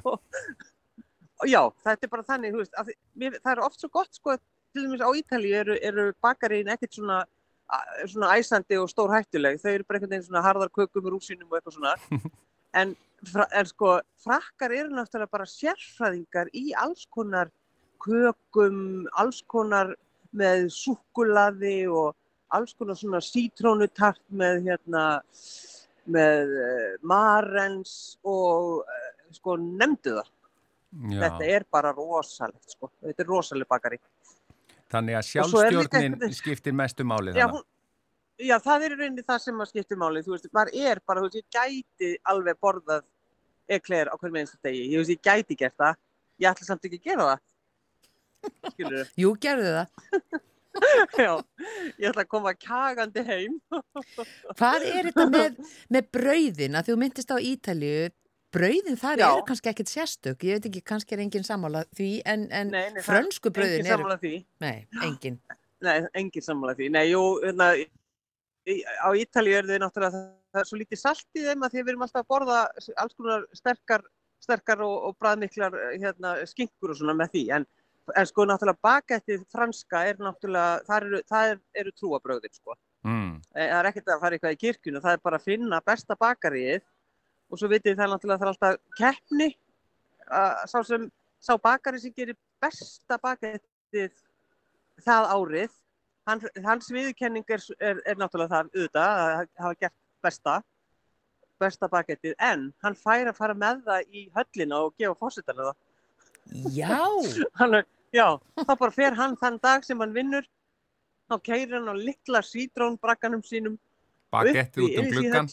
Já, 1.55 1.61
þetta 1.85 2.07
er 2.07 2.13
bara 2.13 2.27
þannig, 2.29 2.53
þú 2.55 2.61
veist, 2.63 2.77
að 2.81 2.93
mér, 3.21 3.39
það 3.41 3.53
er 3.55 3.63
oft 3.67 3.81
svo 3.81 3.91
gott, 3.93 4.13
sko, 4.17 4.37
til 4.75 4.85
dæmis 4.85 5.03
á 5.05 5.11
Ítalíu 5.17 5.57
eru, 5.63 5.79
eru 5.91 6.07
bakarín 6.25 6.71
ekkert 6.75 6.97
svona, 6.99 7.19
svona 8.05 8.31
æsandi 8.39 8.79
og 8.81 8.89
stór 8.93 9.13
hættuleg, 9.15 9.59
þau 9.63 9.73
eru 9.73 9.89
bara 9.89 10.01
einhvern 10.01 10.15
veginn 10.15 10.29
svona 10.29 10.45
harðar 10.45 10.73
kökum 10.75 11.05
með 11.05 11.17
rúsinum 11.17 11.51
og 11.51 11.59
eitthvað 11.59 11.77
svona, 11.79 11.97
en, 12.81 12.95
en 13.45 13.69
sko, 13.71 13.99
frakkar 14.25 14.77
eru 14.77 14.95
náttúrulega 14.95 15.33
bara 15.37 15.49
sérfræðingar 15.49 16.53
í 16.57 16.73
alls 16.85 17.05
konar 17.13 17.53
kökum, 18.05 18.77
alls 19.21 19.41
konar 19.51 19.95
með 20.35 20.67
súkkulaði 20.75 21.77
og 21.91 22.15
alls 22.55 22.75
konar 22.79 22.99
svona 22.99 23.21
sítrónutart 23.25 24.23
með 24.31 24.61
hérna, 24.69 25.05
með 26.15 26.53
uh, 26.61 26.95
marens 27.09 27.95
og 28.23 28.83
uh, 28.85 29.13
sko 29.35 29.57
nefndu 29.61 30.19
það. 30.19 30.31
Já, 31.11 31.19
Þetta 31.25 31.47
er 31.51 31.65
bara 31.75 31.91
rosalegt 31.97 32.71
sko. 32.77 32.93
Þetta 33.03 33.25
er 33.25 33.31
rosaleg 33.33 33.67
bakari. 33.71 33.99
þannig 34.95 35.17
að 35.19 35.25
sjálfstjórnin 35.27 36.13
einhvern- 36.13 36.35
skiptir 36.37 36.75
mestu 36.77 37.03
máli 37.03 37.33
þannig. 37.35 37.57
hún, 37.57 37.65
já, 38.47 38.55
það 38.63 38.85
er 38.87 38.93
rauninni 39.01 39.25
það 39.27 39.41
sem 39.43 39.65
skiptir 39.67 39.99
máli. 39.99 40.23
Þú 40.23 40.37
veist, 40.37 40.47
maður 40.55 40.77
er 40.91 41.01
bara, 41.07 41.25
þú 41.25 41.31
veist, 41.33 41.41
ég 41.41 41.49
gæti 41.57 42.11
alveg 42.31 42.61
borðað 42.63 43.03
ekler 43.75 44.13
á 44.13 44.15
hverjum 44.21 44.39
einstu 44.39 44.61
degi. 44.63 44.85
Ég 44.93 45.03
veist, 45.03 45.11
ég 45.17 45.25
gæti 45.25 45.57
gert 45.65 45.75
það. 45.83 45.99
Ég 46.39 46.51
ætla 46.53 46.69
samt 46.69 46.87
ekki 46.87 47.01
að 47.01 47.09
gera 47.11 47.27
það. 47.33 47.43
Skilur 48.73 49.09
Jú, 49.23 49.33
gerðu 49.41 49.73
það. 49.79 50.43
Já, 51.25 51.33
ég 52.01 52.09
ætla 52.11 52.25
að 52.25 52.31
koma 52.33 52.53
kagandi 52.59 53.23
heim. 53.29 53.57
Hvað 54.59 54.87
er 54.91 55.11
þetta 55.11 55.27
með, 55.31 55.59
með 55.95 56.13
brauðin 56.17 56.79
að 56.79 56.91
þú 56.91 57.01
myndist 57.03 57.35
á 57.35 57.39
Ítalju 57.39 57.97
brauðin 58.55 58.99
þar 58.99 59.21
Já. 59.21 59.27
eru 59.29 59.45
kannski 59.49 59.71
ekkert 59.71 59.91
sérstök 59.91 60.45
ég 60.47 60.59
veit 60.59 60.69
ekki, 60.71 60.83
kannski 60.87 61.17
er 61.17 61.25
engin 61.25 61.47
sammála 61.47 61.83
því 61.97 62.11
en, 62.31 62.47
en 62.55 62.71
Nei, 62.71 62.85
nei, 62.95 63.03
frönsku 63.03 63.51
brauðin 63.55 63.83
eru 63.83 63.97
sammála 63.97 64.19
því. 64.23 64.35
Nei, 64.63 64.77
engin 65.03 65.39
Nei, 65.87 65.97
engin 66.17 66.45
sammála 66.45 66.77
því. 66.79 66.91
Nei, 66.95 67.05
jú, 67.11 67.23
hérna, 67.43 67.71
á 69.05 69.09
Ítalíu 69.13 69.59
er 69.59 69.67
þið 69.69 69.81
náttúrulega, 69.83 70.21
það 70.55 70.63
er 70.63 70.69
svo 70.69 70.81
lítið 70.81 71.01
salt 71.01 71.39
í 71.39 71.45
þeim 71.45 71.65
að 71.67 71.75
því 71.75 71.83
við 71.83 71.93
erum 71.93 72.05
alltaf 72.07 72.23
að 72.23 72.31
borða 72.33 72.61
alls 73.03 73.17
konar 73.19 73.47
sterkar, 73.59 74.05
sterkar 74.43 74.85
og, 74.87 74.95
og 75.09 75.19
bræðmiklar 75.21 75.77
hérna, 75.93 76.37
skinkur 76.49 76.95
og 76.95 77.01
svona 77.01 77.17
með 77.19 77.35
því. 77.35 77.45
En, 77.59 77.67
en 78.17 78.27
sko 78.29 78.45
náttúrulega 78.49 78.83
bakettið 78.85 79.45
franska 79.53 80.03
er 80.11 80.19
náttúrulega, 80.21 80.83
það 80.89 81.07
eru, 81.07 81.21
það 81.31 81.53
er, 81.55 81.61
eru 81.83 81.93
trúabröðin 82.01 82.53
sko. 82.57 82.77
Mm. 83.05 83.31
Eh, 83.55 83.69
Það 83.71 83.79
er 83.79 83.89
ekkert 83.91 84.11
að 84.15 84.21
fara 84.25 84.37
eitthvað 84.39 84.57
í 84.57 84.61
kirkjunu, 84.65 85.01
það 85.05 85.17
er 85.17 85.23
bara 85.25 85.39
að 85.41 85.47
finna 85.49 85.81
besta 85.85 86.17
bakaríið 86.21 86.83
og 87.53 87.61
svo 87.61 87.69
vitið 87.73 87.97
það 88.01 88.13
náttúrulega 88.15 88.41
það 88.41 88.47
er 88.47 88.53
alltaf 88.53 88.99
keppni 88.99 89.49
að 90.33 90.53
sá 90.73 90.79
sem, 90.89 91.09
sá 91.45 91.53
bakari 91.61 92.01
sem 92.01 92.15
gerir 92.17 92.37
besta 92.65 93.19
bakettið 93.21 94.13
það 95.05 95.31
árið, 95.37 95.73
hann, 96.29 96.41
hans 96.65 96.89
viðurkenning 96.93 97.45
er, 97.53 97.65
er, 97.81 98.01
er 98.09 98.17
náttúrulega 98.21 98.53
það 98.55 98.71
auðvitað 98.73 99.25
að 99.25 99.49
hafa 99.61 99.75
gert 99.85 99.97
besta, 100.25 100.55
besta 101.61 101.89
bakettið, 101.93 102.35
en 102.41 102.71
hann 102.85 102.97
fær 102.99 103.29
að 103.31 103.37
fara 103.37 103.55
með 103.57 103.83
það 103.89 104.09
í 104.17 104.25
höllina 104.37 104.81
og 104.87 104.95
gefa 104.99 105.17
fórsetana 105.21 105.69
það. 105.69 105.77
Já, 106.77 106.97
Hann, 107.61 107.75
er- 107.79 107.87
já, 108.15 108.27
þá 108.63 108.75
bara 108.79 108.95
fer 108.95 109.17
hann 109.19 109.35
þann 109.41 109.59
dag 109.63 109.87
sem 109.87 110.01
hann 110.01 110.15
vinnur, 110.15 110.47
þá 111.31 111.39
keirir 111.43 111.79
hann 111.79 111.91
á 111.91 111.97
litla 111.99 112.43
sítrónbragganum 112.45 113.43
sínum 113.47 113.79
Bagetti 114.35 114.83
út 114.83 114.99
um 114.99 115.11
gluggan. 115.13 115.49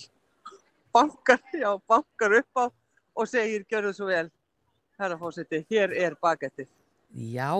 bankar, 0.93 1.41
já, 1.53 1.72
bankar 1.88 2.38
upp 2.41 2.62
á 2.62 2.66
og 3.16 3.28
segir, 3.28 3.66
gjörðu 3.70 3.93
svo 3.95 4.07
vel, 4.09 4.30
herra 4.99 5.18
fósiti, 5.20 5.66
hér 5.70 5.93
er 5.93 6.16
bagettið. 6.22 6.70
já 7.12 7.51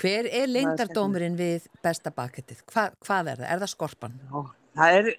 Hver 0.00 0.26
er 0.26 0.48
leindardómurinn 0.48 1.36
við 1.38 1.68
besta 1.84 2.10
bakettið? 2.10 2.64
Hva, 2.72 2.88
hvað 3.04 3.30
er 3.32 3.42
það? 3.42 3.50
Er 3.52 3.60
það 3.62 3.72
skorpan? 3.74 4.16
Já, 4.24 4.40
það 4.80 4.96
er, 4.98 5.10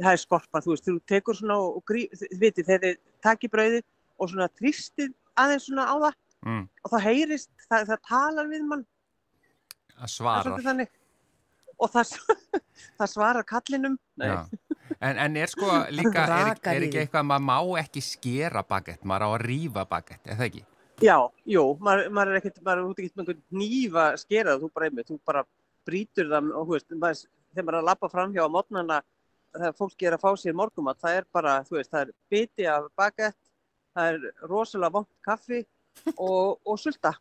það 0.00 0.12
er 0.12 0.22
skorpa, 0.24 0.62
þú 0.64 0.72
veist, 0.72 0.88
þú 0.88 0.96
tekur 1.12 1.38
svona 1.38 1.58
og, 1.60 1.82
grí, 1.86 2.06
þið 2.16 2.42
vitið, 2.42 2.66
þegar 2.70 2.82
þið 2.86 2.98
takir 3.26 3.52
brauðið 3.54 3.84
og 4.18 4.32
svona 4.32 4.48
tristið 4.58 5.14
aðeins 5.38 5.68
svona 5.68 5.86
á 5.86 5.94
það 6.06 6.18
Mm. 6.46 6.62
og 6.84 6.92
það 6.94 7.02
heyrist, 7.04 7.50
það, 7.68 7.82
það 7.90 8.02
talar 8.08 8.46
við 8.48 8.64
mann, 8.70 8.86
Að 9.90 10.00
það 10.00 10.06
er 10.08 10.12
svara. 10.14 10.42
svolítið 10.46 10.68
þannig. 10.70 10.90
Og 11.80 11.90
það, 11.92 12.12
það 13.00 13.10
svarar 13.12 13.46
kallinum. 13.48 13.96
En, 14.20 15.16
en 15.20 15.36
er 15.36 15.52
sko 15.52 15.68
líka, 15.92 16.24
er, 16.24 16.54
er 16.72 16.86
ekki 16.86 17.02
eitthvað, 17.02 17.26
maður 17.28 17.44
má 17.48 17.80
ekki 17.82 18.02
skera 18.04 18.62
bagett, 18.64 19.04
maður 19.04 19.26
á 19.26 19.28
að 19.34 19.44
rífa 19.44 19.84
bagett, 19.88 20.22
er 20.24 20.38
það 20.40 20.48
ekki? 20.48 20.64
Já, 21.00 21.16
jú, 21.48 21.62
maður, 21.80 22.10
maður 22.12 22.32
er 22.34 22.40
ekkert, 22.40 22.62
maður 22.64 22.82
er 22.82 22.88
út 22.90 22.98
ekkert 23.00 23.16
með 23.16 23.22
einhvern 23.24 23.60
nýfa 23.60 24.06
skerað, 24.20 24.64
þú 24.64 24.70
bara 24.76 24.88
einmitt, 24.90 25.08
þú 25.08 25.18
bara 25.30 25.44
brýtur 25.88 26.28
það 26.28 26.50
og 26.50 26.66
þú 26.66 26.74
veist, 26.76 26.90
maður, 26.92 27.22
þegar 27.54 27.66
maður 27.68 27.76
er 27.78 27.80
að 27.80 27.88
lappa 27.88 28.10
fram 28.12 28.34
hjá 28.34 28.42
á 28.44 28.54
mótnana 28.56 28.98
þegar 29.54 29.76
fólki 29.78 30.08
er 30.08 30.16
að 30.16 30.24
fá 30.24 30.30
sér 30.38 30.56
morgumat, 30.60 31.00
það 31.00 31.16
er 31.20 31.28
bara, 31.32 31.54
þú 31.66 31.78
veist, 31.78 31.90
það 31.94 32.02
er 32.04 32.12
biti 32.34 32.66
af 32.68 32.88
bagett, 33.00 33.38
það 33.96 34.10
er 34.12 34.48
rosalega 34.52 34.96
vont 34.98 35.08
kaffi 35.24 35.62
og, 36.16 36.60
og 36.66 36.78
sulta. 36.80 37.14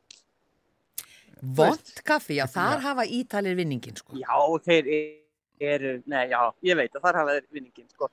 Vont 1.40 1.94
kaffi, 2.04 2.36
já, 2.40 2.46
þar 2.52 2.84
hafa 2.84 3.06
ítalir 3.08 3.56
vinningin 3.56 3.96
sko. 3.96 4.18
Já, 4.20 4.36
þeir 4.66 4.90
eru, 5.60 5.94
nei, 6.10 6.26
já, 6.34 6.42
ég 6.68 6.80
veit 6.80 6.96
að 6.96 7.06
þar 7.06 7.20
hafa 7.22 7.36
þeir 7.38 7.48
vinningin, 7.56 7.88
sko. 7.94 8.10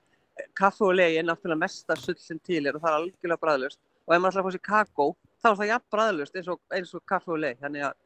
Kaffi 0.57 0.85
og 0.87 0.95
legi 0.95 1.19
er 1.19 1.27
náttúrulega 1.27 1.65
mesta 1.65 1.97
sull 1.99 2.19
sem 2.21 2.39
til 2.45 2.67
er 2.67 2.77
og 2.77 2.83
það 2.85 2.93
er 2.93 2.99
algjörlega 3.01 3.43
bræðlust 3.43 3.81
og 4.07 4.15
ef 4.15 4.21
maður 4.21 4.29
ætlar 4.31 4.43
að 4.43 4.47
fá 4.47 4.55
sér 4.55 4.65
kakó, 4.69 5.07
þá 5.43 5.49
er 5.51 5.57
það 5.61 5.71
jafn 5.73 5.87
bræðlust 5.95 6.37
eins 6.37 6.51
og, 6.53 6.61
eins 6.77 6.93
og 6.95 7.03
kaffi 7.09 7.33
og 7.35 7.41
legi, 7.43 7.59
þannig 7.65 7.87
að 7.89 7.97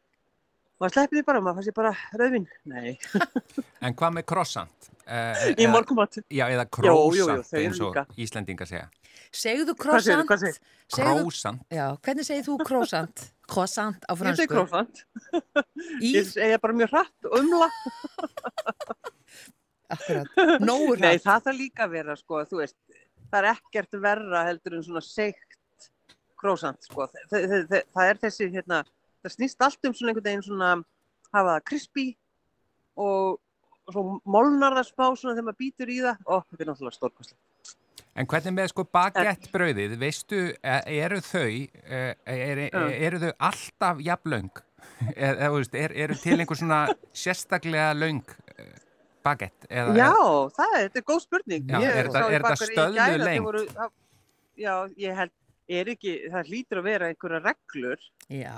maður 0.80 0.94
sleppir 0.94 1.18
því 1.18 1.24
bara, 1.26 1.42
maður 1.44 1.58
fær 1.58 1.66
sér 1.68 1.76
bara 1.76 1.92
rauðvin. 2.22 2.48
Nei, 2.70 2.94
En 3.84 3.96
hvað 3.98 4.16
með 4.16 4.26
krossant? 4.32 4.90
Uh, 5.04 5.50
í 5.58 5.68
morgumat. 5.68 6.20
Já, 6.30 6.46
eða 6.46 6.64
eru 6.64 6.96
eins 7.36 7.82
og 7.82 7.90
líka. 7.90 8.06
Íslendingar 8.16 8.70
segja. 8.70 8.88
Segðu 9.30 9.74
croissant 9.78 10.26
hvað 10.28 10.44
segirðu? 10.44 10.70
segðu, 10.90 11.20
Krósant. 11.24 11.62
Já, 11.70 11.84
hvernig 12.04 12.26
segir 12.26 12.46
þú 12.46 12.56
croissant? 12.66 13.22
Croissant 13.50 14.06
á 14.06 14.12
Ég 14.14 14.20
fransku 14.20 14.44
segi 14.44 14.50
krófant. 14.52 15.02
Í, 16.06 16.12
Ég 16.14 16.28
segi 16.28 16.58
bara 16.62 16.76
mjög 16.78 16.92
hratt 16.94 17.28
og 17.28 17.36
umla. 17.40 17.68
akkurat, 19.94 20.40
nógu 20.62 20.96
Nei, 20.96 21.16
hratt 21.16 21.26
það 21.26 21.46
þarf 21.48 21.58
líka 21.58 21.86
að 21.86 21.94
vera, 21.96 22.16
sko, 22.18 22.44
þú 22.46 22.62
veist, 22.62 22.76
það 23.30 23.40
er 23.40 23.50
ekkert 23.52 24.00
verra 24.06 24.44
heldur 24.46 24.78
en 24.78 24.86
svona 24.86 25.02
seikt 25.04 25.90
krósant, 26.40 26.80
sko. 26.86 27.08
Það, 27.10 27.28
það, 27.50 27.68
það, 27.74 27.86
það 27.98 28.12
er 28.12 28.22
þessi, 28.24 28.50
hérna, 28.54 28.80
það 29.20 29.36
snýst 29.36 29.66
allt 29.66 29.90
um 29.90 29.96
svona 29.98 30.14
einhvern 30.14 30.28
veginn 30.30 30.46
svona, 30.46 30.72
hafa 31.34 31.56
það 31.56 31.66
crispy 31.72 32.06
og, 33.00 33.40
og 33.86 33.94
svo 33.94 34.06
molnar 34.24 34.78
það 34.78 34.90
smá 34.92 35.06
svona 35.10 35.34
þegar 35.34 35.48
maður 35.50 35.62
býtur 35.64 35.92
í 35.92 36.00
það. 36.06 36.22
Ó, 36.26 36.34
þetta 36.46 36.64
er 36.64 36.70
náttúrulega 36.70 36.98
stórkostlega. 37.00 37.49
En 38.16 38.26
hvernig 38.30 38.54
með 38.56 38.68
sko 38.72 38.84
bagettbrauðið, 38.96 39.94
veistu, 40.00 40.40
e- 40.62 40.82
eru 41.00 41.20
þau, 41.24 41.46
e- 41.46 42.16
er, 42.24 42.62
er, 42.68 42.90
eru 43.08 43.20
þau 43.22 43.32
alltaf 43.50 44.02
jafnlöng? 44.04 44.50
Er, 45.14 45.36
er, 45.36 45.50
veist, 45.54 45.74
er, 45.76 45.92
eru 45.96 46.16
til 46.20 46.38
einhver 46.40 46.56
svona 46.60 46.80
sérstaklega 47.16 47.90
löng 47.96 48.22
eh, 48.58 48.70
bagett? 49.24 49.66
Eða, 49.68 49.94
Já, 49.96 50.10
það 50.56 50.76
er, 50.76 50.86
þetta 50.88 51.00
er 51.02 51.06
góð 51.12 51.20
spurning. 51.24 51.66
Já, 51.68 51.78
Ég 51.80 51.90
er 52.00 52.08
þetta- 52.08 52.24
er 52.34 52.44
voru- 53.46 53.66
það- 53.74 53.96
Já, 54.60 54.74
ég 55.00 55.16
held, 55.16 55.32
er 55.80 55.92
ekki, 55.94 56.14
það 56.32 56.50
hlýtur 56.50 56.80
að 56.80 56.88
vera 56.90 57.08
einhverja 57.12 57.42
reglur. 57.44 58.08
Já, 58.28 58.56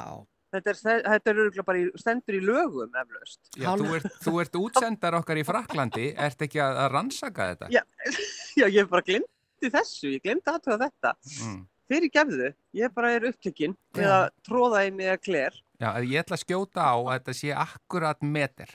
Þetta 0.53 0.73
er, 0.75 0.79
þetta 1.07 1.33
er 1.33 1.63
bara 1.65 1.81
í, 1.81 1.85
stendur 1.97 2.37
í 2.37 2.41
lögum 2.45 2.97
eflaust. 3.01 3.41
Já, 3.57 3.71
þú 3.81 3.95
ert, 3.97 4.09
þú 4.21 4.35
ert 4.43 4.59
útsendar 4.61 5.17
okkar 5.17 5.41
í 5.41 5.45
Fraklandi, 5.49 6.11
ert 6.21 6.45
ekki 6.45 6.61
að, 6.61 6.81
að 6.85 6.91
rannsaka 6.93 7.47
þetta? 7.55 7.71
Já, 7.73 7.83
já, 8.61 8.67
ég 8.69 8.91
bara 8.93 9.07
glemdi 9.07 9.73
þessu, 9.73 10.13
ég 10.19 10.25
glemdi 10.27 10.53
aðtöða 10.53 10.91
þetta. 10.91 11.15
Mm. 11.47 11.61
Fyrir 11.93 12.13
gefðu, 12.15 12.53
ég 12.79 12.93
bara 12.95 13.11
er 13.17 13.25
upptökinn 13.33 13.75
Já. 13.99 14.07
að 14.09 14.29
tróða 14.49 14.85
í 14.89 14.93
mig 14.97 15.11
að 15.13 15.19
kler. 15.27 15.57
Já, 15.83 15.89
ég 16.05 16.21
ætla 16.23 16.37
að 16.39 16.45
skjóta 16.45 16.85
á 16.89 16.95
að 17.01 17.11
þetta 17.17 17.35
sé 17.41 17.51
akkurat 17.65 18.23
meter. 18.23 18.71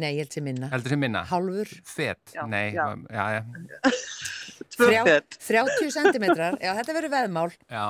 nei, 0.00 0.12
ég 0.16 0.20
held 0.24 0.32
sem 0.34 0.44
minna 0.46 0.68
Heldur 0.70 0.92
sem 0.94 1.00
minna? 1.02 1.20
Hálfur, 1.28 1.70
Fet? 1.84 2.20
Já, 2.34 2.44
Nei, 2.48 2.70
já. 2.72 2.84
já, 3.10 3.24
já. 3.36 3.90
Þrjá- 4.80 5.02
fett. 5.04 5.36
30 5.44 5.90
centimetrar 5.92 6.56
Já, 6.62 6.70
þetta 6.78 6.94
verður 6.96 7.12
veðmál 7.14 7.50
já. 7.68 7.84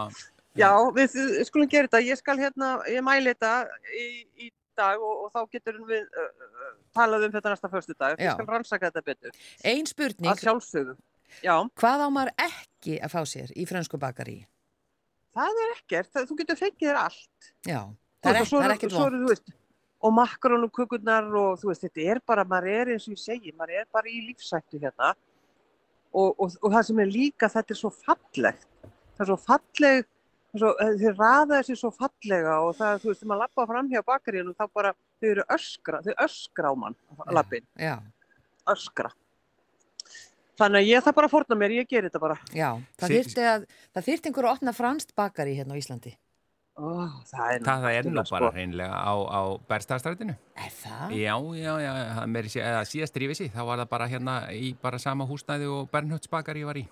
Já, 0.59 0.73
við 0.97 1.19
skulum 1.47 1.71
gera 1.71 1.87
þetta. 1.87 2.03
Ég 2.09 2.19
skal 2.19 2.39
hérna, 2.41 2.73
ég 2.91 3.05
mæli 3.07 3.35
þetta 3.35 3.53
í, 3.95 4.07
í 4.47 4.51
dag 4.79 5.03
og, 5.03 5.27
og 5.27 5.35
þá 5.35 5.55
getur 5.55 5.79
við 5.87 6.07
uh, 6.09 6.31
talað 6.97 7.29
um 7.29 7.35
þetta 7.37 7.55
næsta 7.55 7.71
förstu 7.71 7.95
dag. 7.95 8.19
Ég 8.19 8.35
skal 8.35 8.49
rannsaka 8.49 8.91
þetta 8.91 9.05
betur. 9.07 9.43
Ein 9.67 9.87
spurning, 9.87 10.31
Að 10.33 10.47
sjálfsögðu. 10.47 10.97
Já, 11.47 11.55
hvað 11.79 12.03
á 12.03 12.09
maður 12.11 12.33
ekki 12.43 12.97
að 12.99 13.13
fá 13.13 13.21
sér 13.29 13.53
í 13.55 13.67
frönsku 13.71 14.01
bakari? 14.03 14.41
það 15.37 15.63
er 15.63 15.73
ekkert. 15.77 16.13
Það, 16.13 16.29
þú 16.29 16.37
getur 16.41 16.61
fengið 16.61 16.87
þér 16.89 17.01
allt. 17.01 17.51
Já, 17.67 17.81
það 18.25 18.39
er, 18.41 18.47
og 18.51 18.65
er 18.65 18.75
ekkert 18.77 18.95
svo 18.95 19.03
vond 19.05 19.17
eru, 19.17 19.25
þú 19.25 19.33
veist, 19.33 19.57
og 20.67 20.71
kukurnar 20.77 21.35
og 21.41 21.59
þú 21.61 21.73
veist, 21.73 21.85
þetta 21.87 22.07
er 22.15 22.23
bara, 22.27 22.47
maður 22.49 22.71
er 22.75 22.95
eins 22.95 23.09
og 23.09 23.17
ég 23.17 23.23
segi, 23.23 23.53
maður 23.57 23.83
er 23.83 23.91
bara 23.93 24.11
í 24.11 24.23
lífsættu 24.29 24.81
hérna 24.81 25.13
og, 26.11 26.33
og, 26.41 26.57
og 26.61 26.73
það 26.73 26.87
sem 26.89 27.03
er 27.05 27.13
líka, 27.13 27.51
þetta 27.53 27.75
er 27.75 27.81
svo 27.81 27.93
fallegt, 27.95 28.67
það 28.83 29.25
er 29.27 29.31
svo 29.31 29.39
falleg, 29.45 30.01
það 30.01 30.01
er 30.01 30.09
svo, 30.59 30.73
þau 30.75 31.13
raða 31.19 31.61
þessi 31.61 31.77
svo 31.79 31.91
fallega 31.95 32.57
og 32.67 32.75
það, 32.79 33.01
þú 33.03 33.11
veist, 33.13 33.21
þegar 33.23 33.31
maður 33.33 33.43
lappa 33.45 33.67
fram 33.71 33.89
hjá 33.93 34.03
bakaríunum 34.07 34.55
þá 34.59 34.65
bara, 34.75 34.93
þau 35.21 35.29
eru 35.31 35.45
öskra, 35.57 36.01
þau 36.03 36.15
öskra 36.27 36.73
á 36.73 36.75
mann, 36.85 36.97
lappin, 37.31 37.67
Já, 37.79 37.97
öskra. 38.67 39.13
Þannig 40.61 40.83
að 40.83 40.89
ég 40.91 41.05
það 41.07 41.15
bara 41.17 41.29
fórna 41.33 41.57
mér, 41.57 41.73
ég 41.79 41.87
ger 41.89 42.05
þetta 42.05 42.21
bara. 42.21 42.35
já, 42.53 42.71
það 43.01 43.07
Sí- 43.09 43.15
þyrfti 43.21 43.45
að 43.47 43.63
opna 44.53 44.73
franskt 44.77 45.15
bakari 45.17 45.55
hérna 45.57 45.73
á 45.73 45.81
Íslandi 45.81 46.17
Ó, 46.79 47.09
það 47.29 47.51
er, 47.53 47.65
Það 47.67 47.87
er 47.91 48.07
nú 48.09 48.15
bara 48.23 48.27
sko. 48.31 48.51
hreinlega 48.55 49.01
á, 49.03 49.13
á 49.13 49.41
Berstafstrætinu. 49.69 50.35
Er 50.57 50.71
það? 50.73 51.11
Já, 51.19 51.35
já, 51.59 51.73
já, 51.83 51.93
eða 52.63 52.85
síðast 52.89 53.19
rífið 53.21 53.51
þá 53.53 53.63
var 53.69 53.83
það 53.83 53.91
bara 53.91 54.07
hérna 54.09 54.37
í 54.55 54.71
bara 54.81 55.01
sama 55.03 55.27
húsnæði 55.29 55.69
og 55.69 55.91
Bernhöldsbakar 55.93 56.57
ég 56.57 56.69
var 56.71 56.81
í. 56.81 56.87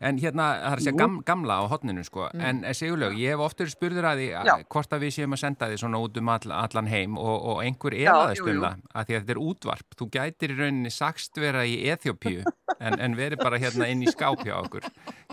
En 0.00 0.18
hérna, 0.18 0.46
það 0.56 0.72
er 0.72 0.80
að 0.80 0.84
segja 0.86 0.98
gam, 0.98 1.16
gamla 1.28 1.58
á 1.60 1.64
hotninu, 1.68 2.02
sko. 2.06 2.26
En 2.32 2.64
eh, 2.64 2.72
Sigurlaug, 2.74 3.14
ég 3.20 3.34
hef 3.34 3.44
oftur 3.44 3.70
spurður 3.70 4.08
að 4.10 4.22
því 4.22 4.28
Mm. 4.30 4.50
Að, 4.50 4.64
hvort 4.72 4.92
að 4.96 5.02
við 5.04 5.14
séum 5.18 5.34
að 5.36 5.40
senda 5.42 5.68
því 5.68 5.78
svona 5.82 6.00
út 6.00 6.16
um 6.20 6.28
all, 6.32 6.52
allan 6.56 6.86
heim 6.90 7.18
og, 7.18 7.36
og 7.52 7.62
einhver 7.64 7.96
jú, 8.40 8.46
um 8.56 8.62
það, 8.64 8.84
að 8.94 9.06
því 9.10 9.16
að 9.16 9.20
þetta 9.20 9.34
er 9.36 9.42
útvarp. 9.44 9.96
Þú 10.00 10.10
gætir 10.16 10.54
í 10.54 10.58
rauninni 10.60 10.92
sagst 10.94 11.40
vera 11.42 11.64
í 11.66 11.74
Eþjópíu 11.92 12.44
en, 12.78 13.00
en 13.00 13.18
verið 13.18 13.42
bara 13.42 13.60
hérna 13.60 13.90
inn 13.92 14.02
í 14.06 14.10
skáp 14.10 14.40
hjá 14.46 14.56
okkur. 14.62 14.86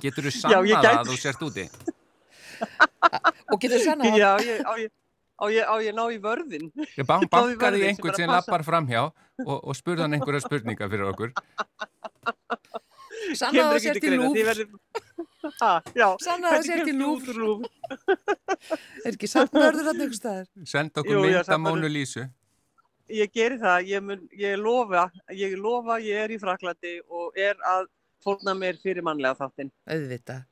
Getur 0.04 0.28
þú 0.28 0.34
Já, 0.52 0.60
Og 3.54 3.62
getur 3.62 3.84
sann 3.84 4.04
að 4.04 4.18
Já, 4.20 4.32
ég, 4.44 4.64
á, 4.64 4.74
ég, 4.82 4.92
á 5.38 5.46
ég, 5.54 5.64
á 5.64 5.76
ég 5.86 5.96
ná 5.96 6.04
í 6.12 6.18
vörðin. 6.24 6.72
Ég 6.98 7.08
ban 7.08 7.22
Náðu 7.24 7.28
í 7.28 7.32
bankaði 7.32 7.84
í 7.84 7.88
einhvern 7.92 8.12
er 8.12 8.16
að 8.16 8.24
sem 8.24 8.34
lappar 8.34 8.66
framhjá 8.68 9.04
og, 9.08 9.58
og 9.58 9.78
spurði 9.78 10.06
hann 10.06 10.18
einhverja 10.18 10.44
spurninga 10.46 10.90
fyrir 10.92 11.12
okkur. 11.12 11.34
Sanna 13.36 13.70
það 13.72 13.80
sér 13.84 14.02
til 14.02 14.18
lúf. 14.18 14.36
Já, 16.00 16.08
Sanna 16.24 16.56
það 16.56 16.66
sér 16.68 16.84
til 16.88 16.98
lúf. 17.00 17.30
Er 19.06 19.14
ekki 19.14 19.30
samt 19.32 19.56
vörður 19.56 19.92
hann 19.92 20.02
einhver 20.02 20.18
staðar? 20.18 20.50
Senda 20.68 21.04
okkur 21.04 21.24
mynda 21.24 21.60
Mónu 21.62 21.92
Lísu. 21.92 22.28
Ég 23.08 23.32
geri 23.32 23.56
það, 23.62 23.86
ég, 23.88 24.04
mun, 24.04 24.26
ég 24.36 24.58
lofa, 24.60 25.06
ég 25.32 25.54
lofa, 25.56 25.96
ég 26.04 26.26
er 26.26 26.34
í 26.36 26.40
Fraklandi 26.42 26.98
og 27.08 27.38
er 27.40 27.56
að 27.64 27.88
fórna 28.24 28.52
mér 28.58 28.80
fyrir 28.82 29.06
mannlega 29.06 29.38
þáttinn. 29.40 29.72
Auðvitað. 29.88 30.44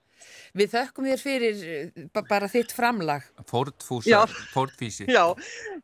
Við 0.56 0.70
þökkum 0.72 1.08
þér 1.10 1.20
fyrir 1.20 1.64
eh, 1.68 2.06
ba- 2.16 2.24
bara 2.30 2.48
þitt 2.48 2.72
framlag. 2.72 3.26
Fórtfúsa, 3.50 4.08
Já. 4.08 4.22
fórtfísi. 4.54 5.06
Já, 5.12 5.26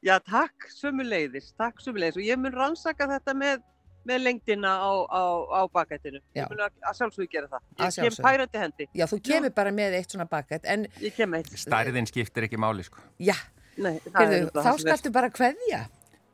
já, 0.02 0.14
takk 0.24 0.70
sömuleiðis, 0.72 1.50
takk 1.60 1.82
sömuleiðis 1.84 2.16
og 2.22 2.24
ég 2.24 2.40
mun 2.40 2.56
rannsaka 2.56 3.08
þetta 3.12 3.36
með, 3.36 3.66
með 4.08 4.22
lengdina 4.24 4.72
á, 4.80 4.92
á, 5.12 5.24
á 5.52 5.62
bakættinu. 5.76 6.22
Já. 6.32 6.46
Ég 6.46 6.54
mun 6.54 6.64
að, 6.64 6.78
að 6.88 6.96
sjálfsögðu 7.02 7.28
gera 7.34 7.50
það. 7.52 7.66
Að 7.76 7.90
Ég 8.00 8.08
kem 8.08 8.24
pærandi 8.30 8.62
hendi. 8.64 8.88
Já, 8.96 9.06
þú 9.12 9.20
kemur 9.28 9.54
bara 9.60 9.74
með 9.76 9.98
eitt 10.00 10.16
svona 10.16 10.28
bakætt, 10.32 10.64
en 10.72 10.88
Ég 11.04 11.18
kem 11.20 11.36
eitt. 11.36 11.52
Stærðin 11.66 12.08
skiptir 12.08 12.48
ekki 12.48 12.60
máli, 12.64 12.88
sko. 12.88 13.04
já, 13.20 13.36
Nei, 13.76 13.98
það 14.08 14.22
er 14.24 14.32
heyrðu, 14.38 14.54
þá 14.56 14.62
það 14.70 14.80
skaltu 14.86 15.12
bara 15.20 15.30
kveðja. 15.36 15.82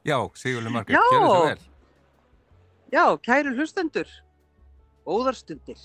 Já, 0.07 0.17
Sigurður 0.37 0.71
Margrét, 0.77 0.95
Já. 0.95 1.01
gerðu 1.09 1.33
svo 1.33 1.41
vel. 1.49 1.59
Já, 2.93 3.03
kæru 3.25 3.51
hlustendur, 3.57 4.13
óðarstundir. 5.09 5.81